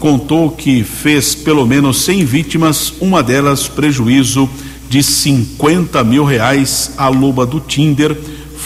contou 0.00 0.50
que 0.50 0.82
fez 0.82 1.36
pelo 1.36 1.64
menos 1.64 2.02
100 2.02 2.24
vítimas, 2.24 2.92
uma 3.00 3.22
delas 3.22 3.68
prejuízo 3.68 4.50
de 4.88 5.04
50 5.04 6.02
mil 6.02 6.24
reais. 6.24 6.94
A 6.96 7.08
loba 7.08 7.46
do 7.46 7.60
Tinder 7.60 8.16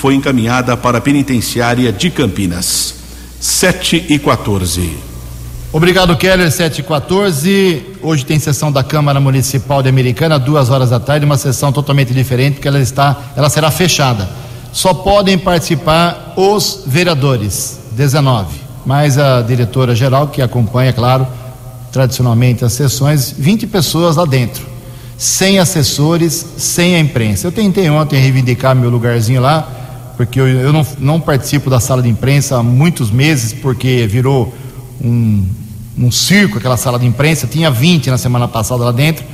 foi 0.02 0.16
encaminhada 0.16 0.76
para 0.76 0.98
a 0.98 1.00
penitenciária 1.00 1.92
de 1.92 2.10
Campinas. 2.10 2.92
7 3.38 4.06
e 4.08 4.18
14. 4.18 4.98
Obrigado, 5.72 6.16
Keller. 6.16 6.50
7 6.50 6.80
e 6.80 6.82
14. 6.82 7.86
Hoje 8.02 8.26
tem 8.26 8.36
sessão 8.40 8.72
da 8.72 8.82
Câmara 8.82 9.20
Municipal 9.20 9.80
de 9.80 9.88
Americana, 9.88 10.40
duas 10.40 10.70
horas 10.70 10.90
da 10.90 10.98
tarde, 10.98 11.24
uma 11.24 11.38
sessão 11.38 11.70
totalmente 11.70 12.12
diferente, 12.12 12.54
porque 12.54 12.66
ela 12.66 12.80
está, 12.80 13.16
ela 13.36 13.48
será 13.48 13.70
fechada. 13.70 14.28
Só 14.72 14.92
podem 14.92 15.38
participar 15.38 16.34
os 16.36 16.82
vereadores, 16.84 17.78
19. 17.92 18.56
Mais 18.84 19.16
a 19.16 19.40
diretora 19.40 19.94
geral, 19.94 20.26
que 20.26 20.42
acompanha, 20.42 20.92
claro, 20.92 21.28
tradicionalmente 21.92 22.64
as 22.64 22.72
sessões, 22.72 23.32
20 23.38 23.68
pessoas 23.68 24.16
lá 24.16 24.24
dentro, 24.24 24.66
sem 25.16 25.60
assessores, 25.60 26.44
sem 26.56 26.96
a 26.96 26.98
imprensa. 26.98 27.46
Eu 27.46 27.52
tentei 27.52 27.88
ontem 27.88 28.18
reivindicar 28.18 28.74
meu 28.74 28.90
lugarzinho 28.90 29.40
lá, 29.40 29.78
porque 30.26 30.40
eu, 30.40 30.46
eu 30.46 30.72
não, 30.72 30.86
não 30.98 31.20
participo 31.20 31.68
da 31.68 31.80
sala 31.80 32.00
de 32.00 32.08
imprensa 32.08 32.56
há 32.56 32.62
muitos 32.62 33.10
meses, 33.10 33.52
porque 33.52 34.06
virou 34.06 34.54
um, 35.02 35.44
um 35.98 36.12
circo 36.12 36.58
aquela 36.58 36.76
sala 36.76 36.96
de 36.98 37.06
imprensa, 37.06 37.46
tinha 37.46 37.70
20 37.70 38.08
na 38.08 38.18
semana 38.18 38.46
passada 38.46 38.84
lá 38.84 38.92
dentro. 38.92 39.24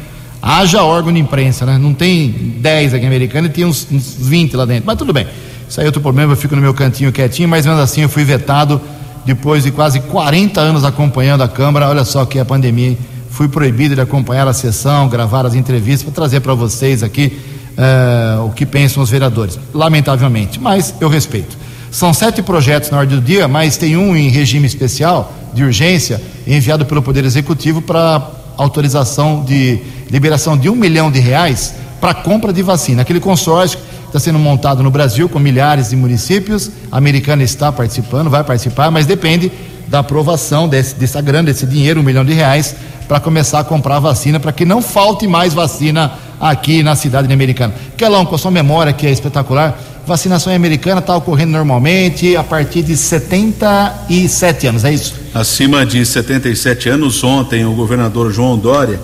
Haja 0.40 0.82
órgão 0.82 1.12
de 1.12 1.18
imprensa, 1.18 1.66
né? 1.66 1.76
Não 1.76 1.92
tem 1.92 2.30
10 2.60 2.94
aqui 2.94 3.04
em 3.04 3.06
Americana 3.06 3.48
e 3.48 3.50
tinha 3.50 3.66
uns, 3.66 3.86
uns 3.90 4.16
20 4.18 4.56
lá 4.56 4.64
dentro. 4.64 4.84
Mas 4.86 4.96
tudo 4.96 5.12
bem. 5.12 5.26
Isso 5.68 5.78
aí 5.78 5.84
é 5.84 5.88
outro 5.88 6.00
problema, 6.00 6.32
eu 6.32 6.36
fico 6.36 6.56
no 6.56 6.62
meu 6.62 6.72
cantinho 6.72 7.12
quietinho, 7.12 7.48
mas 7.48 7.66
mesmo 7.66 7.80
assim 7.80 8.00
eu 8.00 8.08
fui 8.08 8.24
vetado 8.24 8.80
depois 9.26 9.64
de 9.64 9.70
quase 9.70 10.00
40 10.00 10.58
anos 10.58 10.84
acompanhando 10.84 11.42
a 11.42 11.48
Câmara. 11.48 11.88
Olha 11.88 12.04
só 12.04 12.24
que 12.24 12.38
a 12.38 12.46
pandemia, 12.46 12.96
fui 13.28 13.46
proibido 13.46 13.94
de 13.94 14.00
acompanhar 14.00 14.48
a 14.48 14.54
sessão, 14.54 15.06
gravar 15.06 15.44
as 15.44 15.54
entrevistas 15.54 16.04
para 16.04 16.12
trazer 16.12 16.40
para 16.40 16.54
vocês 16.54 17.02
aqui 17.02 17.57
uh, 17.78 18.44
o 18.44 18.50
que 18.50 18.66
pensam 18.66 19.02
os 19.02 19.10
vereadores. 19.10 19.58
Lamentavelmente, 19.72 20.60
mas 20.60 20.94
eu 21.00 21.08
respeito. 21.08 21.56
São 21.90 22.12
sete 22.12 22.42
projetos 22.42 22.90
na 22.90 22.98
ordem 22.98 23.18
do 23.18 23.24
dia, 23.24 23.48
mas 23.48 23.76
tem 23.76 23.96
um 23.96 24.14
em 24.14 24.28
regime 24.28 24.66
especial, 24.66 25.32
de 25.54 25.64
urgência, 25.64 26.20
enviado 26.46 26.84
pelo 26.84 27.00
Poder 27.00 27.24
Executivo 27.24 27.80
para 27.80 28.30
autorização 28.58 29.44
de 29.44 29.78
liberação 30.10 30.58
de 30.58 30.68
um 30.68 30.74
milhão 30.74 31.10
de 31.10 31.20
reais 31.20 31.74
para 32.00 32.12
compra 32.12 32.52
de 32.52 32.62
vacina. 32.62 33.02
Aquele 33.02 33.20
consórcio 33.20 33.78
está 34.06 34.18
sendo 34.18 34.38
montado 34.38 34.82
no 34.82 34.90
Brasil 34.90 35.28
com 35.28 35.38
milhares 35.38 35.90
de 35.90 35.96
municípios. 35.96 36.70
A 36.92 36.98
americana 36.98 37.42
está 37.42 37.72
participando, 37.72 38.28
vai 38.28 38.44
participar, 38.44 38.90
mas 38.90 39.06
depende 39.06 39.50
da 39.86 40.00
aprovação 40.00 40.68
desse, 40.68 40.94
dessa 40.94 41.20
grana, 41.20 41.44
desse 41.44 41.66
dinheiro, 41.66 42.00
um 42.00 42.02
milhão 42.02 42.24
de 42.24 42.34
reais, 42.34 42.76
para 43.06 43.18
começar 43.18 43.60
a 43.60 43.64
comprar 43.64 43.98
vacina, 43.98 44.38
para 44.38 44.52
que 44.52 44.66
não 44.66 44.82
falte 44.82 45.26
mais 45.26 45.54
vacina 45.54 46.12
aqui 46.40 46.82
na 46.82 46.94
cidade 46.94 47.26
de 47.26 47.34
Americana. 47.34 47.74
Kelão, 47.96 48.24
com 48.24 48.34
a 48.34 48.38
sua 48.38 48.50
memória 48.50 48.92
que 48.92 49.06
é 49.06 49.10
espetacular, 49.10 49.78
vacinação 50.06 50.54
americana 50.54 51.00
está 51.00 51.14
ocorrendo 51.14 51.52
normalmente 51.52 52.34
a 52.34 52.42
partir 52.42 52.82
de 52.82 52.96
77 52.96 54.66
anos, 54.66 54.84
é 54.84 54.92
isso? 54.92 55.14
Acima 55.34 55.84
de 55.84 56.04
77 56.04 56.88
anos, 56.88 57.22
ontem 57.22 57.66
o 57.66 57.72
governador 57.72 58.32
João 58.32 58.56
Dória, 58.56 58.98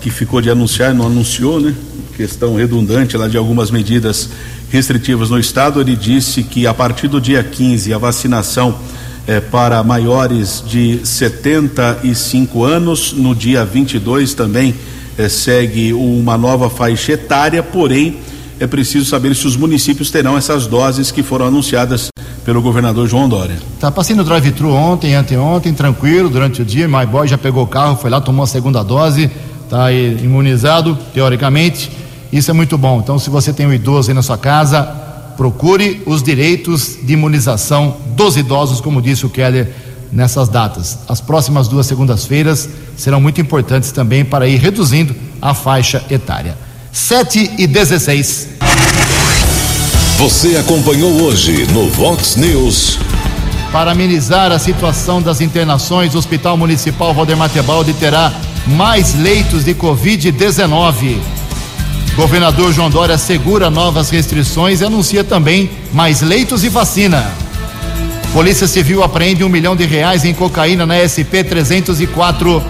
que 0.00 0.10
ficou 0.10 0.40
de 0.40 0.50
anunciar, 0.50 0.94
não 0.94 1.06
anunciou, 1.06 1.60
né? 1.60 1.74
Questão 2.16 2.54
redundante 2.56 3.16
lá 3.16 3.26
de 3.26 3.38
algumas 3.38 3.70
medidas 3.70 4.28
restritivas 4.70 5.30
no 5.30 5.38
estado, 5.38 5.80
ele 5.80 5.96
disse 5.96 6.42
que 6.42 6.66
a 6.66 6.74
partir 6.74 7.08
do 7.08 7.20
dia 7.20 7.42
15 7.42 7.94
a 7.94 7.98
vacinação 7.98 8.78
é 9.26 9.40
para 9.40 9.82
maiores 9.82 10.62
de 10.66 11.00
75 11.02 12.64
anos, 12.64 13.12
no 13.12 13.34
dia 13.34 13.64
22 13.64 14.34
também 14.34 14.74
é, 15.20 15.28
segue 15.28 15.92
uma 15.92 16.38
nova 16.38 16.70
faixa 16.70 17.12
etária, 17.12 17.62
porém 17.62 18.16
é 18.58 18.66
preciso 18.66 19.04
saber 19.04 19.34
se 19.34 19.46
os 19.46 19.56
municípios 19.56 20.10
terão 20.10 20.36
essas 20.36 20.66
doses 20.66 21.10
que 21.10 21.22
foram 21.22 21.46
anunciadas 21.46 22.08
pelo 22.44 22.62
governador 22.62 23.06
João 23.06 23.28
Dória. 23.28 23.56
Tá 23.78 23.90
passando 23.90 24.20
o 24.20 24.24
drive-thru 24.24 24.70
ontem, 24.72 25.14
anteontem, 25.14 25.74
tranquilo, 25.74 26.30
durante 26.30 26.62
o 26.62 26.64
dia. 26.64 26.88
My 26.88 27.04
boy 27.06 27.28
já 27.28 27.36
pegou 27.36 27.64
o 27.64 27.66
carro, 27.66 27.96
foi 27.96 28.10
lá, 28.10 28.20
tomou 28.20 28.44
a 28.44 28.46
segunda 28.46 28.82
dose, 28.82 29.30
tá 29.68 29.92
imunizado, 29.92 30.96
teoricamente. 31.12 31.90
Isso 32.32 32.50
é 32.50 32.54
muito 32.54 32.78
bom. 32.78 33.00
Então, 33.02 33.18
se 33.18 33.28
você 33.28 33.52
tem 33.52 33.66
um 33.66 33.72
idoso 33.72 34.10
aí 34.10 34.14
na 34.14 34.22
sua 34.22 34.38
casa, 34.38 34.82
procure 35.36 36.02
os 36.06 36.22
direitos 36.22 36.98
de 37.02 37.12
imunização 37.12 37.96
dos 38.16 38.36
idosos, 38.36 38.80
como 38.80 39.02
disse 39.02 39.26
o 39.26 39.30
Keller 39.30 39.68
nessas 40.12 40.48
datas. 40.48 40.98
As 41.08 41.20
próximas 41.20 41.68
duas 41.68 41.86
segundas-feiras 41.86 42.68
serão 42.96 43.20
muito 43.20 43.40
importantes 43.40 43.92
também 43.92 44.24
para 44.24 44.46
ir 44.46 44.56
reduzindo 44.56 45.14
a 45.40 45.54
faixa 45.54 46.04
etária. 46.10 46.56
7 46.92 47.52
e 47.58 47.66
16. 47.66 48.48
Você 50.18 50.56
acompanhou 50.56 51.22
hoje 51.22 51.66
no 51.72 51.88
Vox 51.88 52.36
News. 52.36 52.98
Para 53.72 53.92
amenizar 53.92 54.50
a 54.50 54.58
situação 54.58 55.22
das 55.22 55.40
internações, 55.40 56.14
o 56.14 56.18
Hospital 56.18 56.56
Municipal 56.56 57.14
Valdemar 57.14 57.48
Tebaldi 57.48 57.94
terá 57.94 58.32
mais 58.66 59.14
leitos 59.14 59.64
de 59.64 59.74
Covid-19. 59.74 61.16
Governador 62.16 62.72
João 62.72 62.90
Dória 62.90 63.14
assegura 63.14 63.70
novas 63.70 64.10
restrições 64.10 64.80
e 64.80 64.84
anuncia 64.84 65.22
também 65.22 65.70
mais 65.92 66.20
leitos 66.20 66.64
e 66.64 66.68
vacina. 66.68 67.32
Polícia 68.32 68.68
Civil 68.68 69.02
apreende 69.02 69.42
um 69.42 69.48
milhão 69.48 69.74
de 69.74 69.84
reais 69.84 70.24
em 70.24 70.32
cocaína 70.32 70.86
na 70.86 70.94
SP 71.02 71.42
304. 71.42 72.62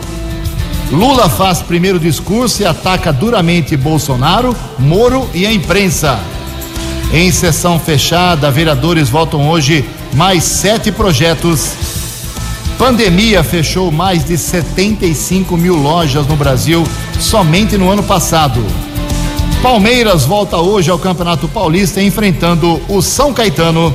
Lula 0.91 1.29
faz 1.29 1.61
primeiro 1.61 1.99
discurso 1.99 2.63
e 2.63 2.65
ataca 2.65 3.13
duramente 3.13 3.77
Bolsonaro, 3.77 4.57
Moro 4.79 5.29
e 5.35 5.45
a 5.45 5.53
imprensa. 5.53 6.19
Em 7.13 7.31
sessão 7.31 7.79
fechada, 7.79 8.51
vereadores 8.51 9.11
votam 9.11 9.51
hoje 9.51 9.85
mais 10.15 10.45
sete 10.45 10.91
projetos. 10.91 11.73
Pandemia 12.79 13.45
fechou 13.45 13.93
mais 13.93 14.25
de 14.25 14.39
75 14.39 15.57
mil 15.59 15.77
lojas 15.77 16.27
no 16.27 16.37
Brasil 16.37 16.83
somente 17.19 17.77
no 17.77 17.91
ano 17.91 18.03
passado. 18.03 18.65
Palmeiras 19.63 20.25
volta 20.25 20.57
hoje 20.57 20.91
ao 20.91 20.99
Campeonato 20.99 21.47
Paulista 21.47 22.01
enfrentando 22.01 22.81
o 22.89 23.03
São 23.03 23.35
Caetano. 23.35 23.95